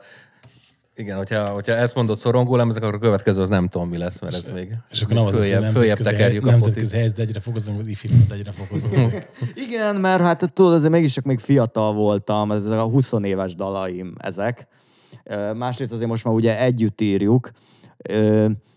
igen, 0.95 1.17
hogyha, 1.17 1.45
hogyha 1.45 1.73
ezt 1.73 1.95
mondod 1.95 2.17
szorongó 2.17 2.55
lemezek, 2.55 2.83
akkor 2.83 2.95
a 2.95 2.99
következő 2.99 3.41
az 3.41 3.49
nem 3.49 3.67
tudom, 3.67 3.89
mi 3.89 3.97
lesz, 3.97 4.19
mert 4.19 4.33
ez 4.33 4.49
még 4.49 4.75
És 4.89 5.01
akkor 5.01 5.15
nem 5.15 5.25
az, 5.25 5.33
az, 5.33 5.39
hogy 5.39 5.49
följebb, 5.49 5.63
följebb 5.63 5.97
nemzetközi, 5.97 6.15
tekerjük 6.15 6.47
a 6.47 6.49
nemzetközi 6.49 6.85
potit. 6.85 6.99
helyzet 6.99 7.19
egyre 7.19 7.39
fokozódik, 7.39 7.79
az 7.79 7.87
ifi 7.87 8.09
az 8.23 8.31
egyre 8.31 8.51
fokozódik. 8.51 9.29
Igen, 9.67 9.95
mert 9.95 10.21
hát 10.21 10.53
tudod, 10.53 10.73
azért 10.73 10.91
mégis 10.91 11.13
csak 11.13 11.23
még 11.23 11.39
fiatal 11.39 11.93
voltam, 11.93 12.51
ezek 12.51 12.79
a 12.79 12.83
20 12.83 13.13
éves 13.21 13.55
dalaim 13.55 14.13
ezek. 14.17 14.67
Másrészt 15.53 15.91
azért 15.91 16.09
most 16.09 16.23
már 16.23 16.33
ugye 16.33 16.59
együtt 16.59 17.01
írjuk. 17.01 17.51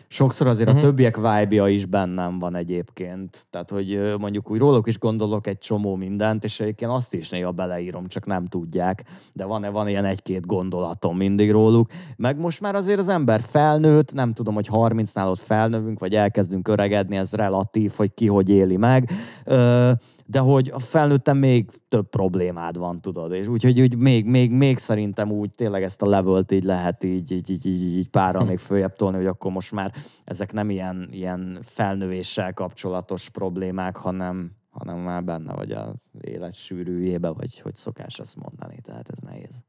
Sokszor 0.09 0.46
azért 0.46 0.68
uh-huh. 0.68 0.84
a 0.84 0.86
többiek 0.86 1.16
vibe 1.16 1.70
is 1.70 1.86
bennem 1.86 2.38
van 2.38 2.54
egyébként. 2.54 3.46
Tehát, 3.50 3.70
hogy 3.70 4.14
mondjuk 4.18 4.50
úgy 4.50 4.59
róluk 4.59 4.86
is 4.86 4.98
gondolok 4.98 5.46
egy 5.46 5.59
csomó 5.59 5.94
mindent, 5.94 6.44
és 6.44 6.61
egyébként 6.61 6.90
azt 6.90 7.14
is 7.14 7.28
néha 7.28 7.52
beleírom, 7.52 8.06
csak 8.06 8.26
nem 8.26 8.46
tudják. 8.46 9.04
De 9.32 9.44
van-e 9.44 9.68
van 9.68 9.88
ilyen 9.88 10.04
egy-két 10.04 10.46
gondolatom 10.46 11.16
mindig 11.16 11.50
róluk. 11.50 11.90
Meg 12.16 12.38
most 12.38 12.61
már 12.61 12.74
azért 12.74 12.98
az 12.98 13.09
ember 13.09 13.40
felnőtt, 13.40 14.12
nem 14.12 14.32
tudom, 14.32 14.54
hogy 14.54 14.68
30-nál 14.72 15.30
ott 15.30 15.40
felnövünk, 15.40 15.98
vagy 15.98 16.14
elkezdünk 16.14 16.68
öregedni, 16.68 17.16
ez 17.16 17.32
relatív, 17.32 17.92
hogy 17.96 18.14
ki 18.14 18.26
hogy 18.26 18.48
éli 18.48 18.76
meg. 18.76 19.11
Ö, 19.44 19.90
de 20.31 20.39
hogy 20.39 20.70
a 20.74 20.79
felnőttem 20.79 21.37
még 21.37 21.70
több 21.89 22.09
problémád 22.09 22.76
van, 22.76 23.01
tudod, 23.01 23.33
és 23.33 23.47
úgyhogy 23.47 23.81
úgy 23.81 23.97
még, 23.97 24.24
még, 24.24 24.51
még 24.51 24.79
szerintem 24.79 25.31
úgy 25.31 25.51
tényleg 25.51 25.83
ezt 25.83 26.03
a 26.03 26.09
levelt 26.09 26.53
így 26.53 26.64
lehet 26.64 27.05
így, 27.05 27.31
így, 27.33 27.51
így, 27.51 27.66
így, 27.66 27.97
így 27.97 28.09
párral 28.09 28.45
még 28.45 28.59
följebb 28.59 28.97
tolni, 28.97 29.16
hogy 29.16 29.26
akkor 29.26 29.53
most 29.53 29.72
már 29.72 29.93
ezek 30.24 30.53
nem 30.53 30.70
ilyen, 30.70 31.09
ilyen 31.11 31.59
felnövéssel 31.62 32.53
kapcsolatos 32.53 33.29
problémák, 33.29 33.97
hanem, 33.97 34.53
hanem 34.70 34.99
már 34.99 35.24
benne 35.24 35.55
vagy 35.55 35.72
a 35.72 35.95
élet 36.20 36.55
sűrűjébe, 36.55 37.29
vagy 37.29 37.61
hogy 37.61 37.74
szokás 37.74 38.18
ezt 38.18 38.37
mondani, 38.37 38.81
tehát 38.83 39.09
ez 39.09 39.18
nehéz. 39.18 39.64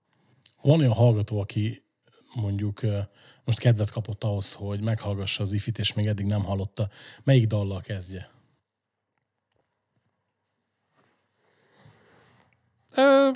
Van 0.62 0.80
olyan 0.80 0.93
hallgató, 0.93 1.39
aki 1.39 1.84
mondjuk 2.36 2.82
most 3.43 3.60
kedvet 3.60 3.91
kapott 3.91 4.24
ahhoz, 4.24 4.53
hogy 4.53 4.82
meghallgassa 4.82 5.43
az 5.43 5.51
ifit, 5.51 5.80
és 5.80 5.93
még 5.93 6.05
eddig 6.05 6.26
nem 6.26 6.43
hallotta. 6.43 6.89
Melyik 7.24 7.47
dallal 7.47 7.82
kezdje? 7.82 8.38
Ö, 13.00 13.30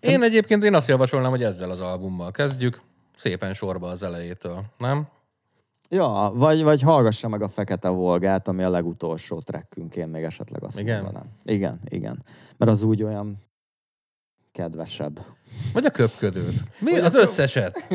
én 0.00 0.22
egyébként 0.22 0.62
én 0.62 0.74
azt 0.74 0.88
javasolnám, 0.88 1.30
hogy 1.30 1.42
ezzel 1.42 1.70
az 1.70 1.80
albummal 1.80 2.30
kezdjük. 2.30 2.80
Szépen 3.16 3.52
sorba 3.54 3.88
az 3.88 4.02
elejétől, 4.02 4.62
nem? 4.78 5.06
Ja, 5.88 6.32
vagy, 6.34 6.62
vagy 6.62 6.82
hallgassa 6.82 7.28
meg 7.28 7.42
a 7.42 7.48
Fekete 7.48 7.88
Volgát, 7.88 8.48
ami 8.48 8.62
a 8.62 8.70
legutolsó 8.70 9.40
trekkünk, 9.40 9.96
én 9.96 10.08
még 10.08 10.22
esetleg 10.22 10.62
azt 10.62 10.78
Igen? 10.78 11.02
mondanám. 11.02 11.26
Igen, 11.44 11.80
igen. 11.88 12.22
Mert 12.56 12.70
az 12.70 12.82
úgy 12.82 13.02
olyan 13.02 13.36
kedvesebb. 14.52 15.24
Vagy 15.72 15.84
a 15.84 15.90
köpködőt. 15.90 16.54
Mi? 16.78 16.98
Az 16.98 17.14
összeset. 17.14 17.88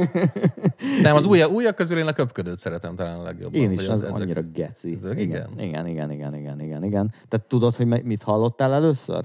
Nem, 1.02 1.16
az 1.16 1.26
újak, 1.26 1.52
újak 1.52 1.76
közül 1.76 1.98
én 1.98 2.08
a 2.08 2.14
köpködőt 2.14 2.60
szeretem 2.60 2.96
talán 2.96 3.20
a 3.20 3.24
legjobban. 3.24 3.60
Én 3.62 3.72
is, 3.72 3.88
az 3.88 4.04
ezek- 4.04 4.12
annyira 4.16 4.42
geci. 4.42 4.92
ezek- 4.94 5.20
igen. 5.20 5.50
igen? 5.58 5.68
igen, 5.68 5.88
igen, 5.88 6.12
igen, 6.12 6.36
igen, 6.36 6.60
igen, 6.62 6.84
igen. 6.84 7.14
Te 7.28 7.38
tudod, 7.48 7.76
hogy 7.76 8.04
mit 8.04 8.24
hallottál 8.24 8.74
először? 8.74 9.24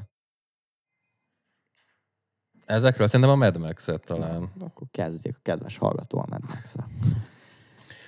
Ezekről 2.66 3.06
szerintem 3.06 3.34
a 3.34 3.36
Mad 3.36 3.58
Max-et 3.58 4.04
talán. 4.04 4.50
Akkor 4.60 4.86
kezdjék 4.90 5.34
a 5.36 5.40
kedves 5.42 5.76
hallgató 5.76 6.18
a 6.18 6.24
Mad 6.28 6.42
max 6.48 6.74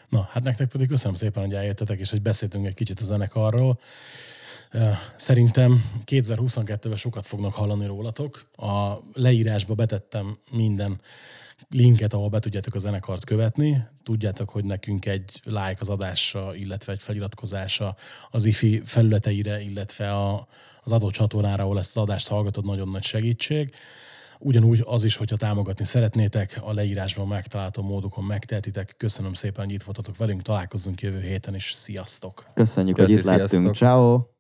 Na, 0.08 0.28
hát 0.30 0.42
nektek 0.42 0.68
pedig 0.68 0.88
köszönöm 0.88 1.14
szépen, 1.14 1.44
hogy 1.44 1.54
eljöttetek, 1.54 2.00
és 2.00 2.10
hogy 2.10 2.22
beszéltünk 2.22 2.66
egy 2.66 2.74
kicsit 2.74 3.00
a 3.00 3.04
zenekarról. 3.04 3.78
Szerintem 5.16 5.84
2022-ben 6.04 6.96
sokat 6.96 7.26
fognak 7.26 7.54
hallani 7.54 7.86
rólatok. 7.86 8.46
A 8.56 8.94
leírásba 9.12 9.74
betettem 9.74 10.38
minden 10.50 11.00
linket, 11.70 12.12
ahol 12.12 12.28
be 12.28 12.38
tudjátok 12.38 12.74
a 12.74 12.78
zenekart 12.78 13.24
követni. 13.24 13.86
Tudjátok, 14.02 14.50
hogy 14.50 14.64
nekünk 14.64 15.06
egy 15.06 15.40
like 15.44 15.76
az 15.78 15.88
adásra, 15.88 16.54
illetve 16.54 16.92
egy 16.92 17.02
feliratkozása 17.02 17.96
az 18.30 18.44
IFI 18.44 18.82
felületeire, 18.84 19.60
illetve 19.60 20.12
a, 20.12 20.46
az 20.82 20.92
adott 20.92 21.12
csatornára, 21.12 21.62
ahol 21.62 21.78
ezt 21.78 21.96
az 21.96 22.02
adást 22.02 22.28
hallgatod, 22.28 22.64
nagyon 22.64 22.88
nagy 22.88 23.04
segítség. 23.04 23.74
Ugyanúgy 24.38 24.82
az 24.84 25.04
is, 25.04 25.16
hogyha 25.16 25.36
támogatni 25.36 25.84
szeretnétek, 25.84 26.60
a 26.62 26.72
leírásban 26.72 27.28
megtalálható 27.28 27.82
módokon 27.82 28.24
megtehetitek. 28.24 28.94
Köszönöm 28.96 29.32
szépen, 29.32 29.64
hogy 29.64 29.74
itt 29.74 29.82
voltatok 29.82 30.16
velünk, 30.16 30.42
találkozzunk 30.42 31.00
jövő 31.00 31.20
héten, 31.20 31.54
és 31.54 31.72
sziasztok! 31.72 32.46
Köszönjük, 32.54 32.96
Köszi, 32.96 33.12
hogy 33.12 33.20
itt 33.20 33.26
lettünk. 33.26 33.48
sziasztok. 33.48 33.74
Ciao. 33.74 34.35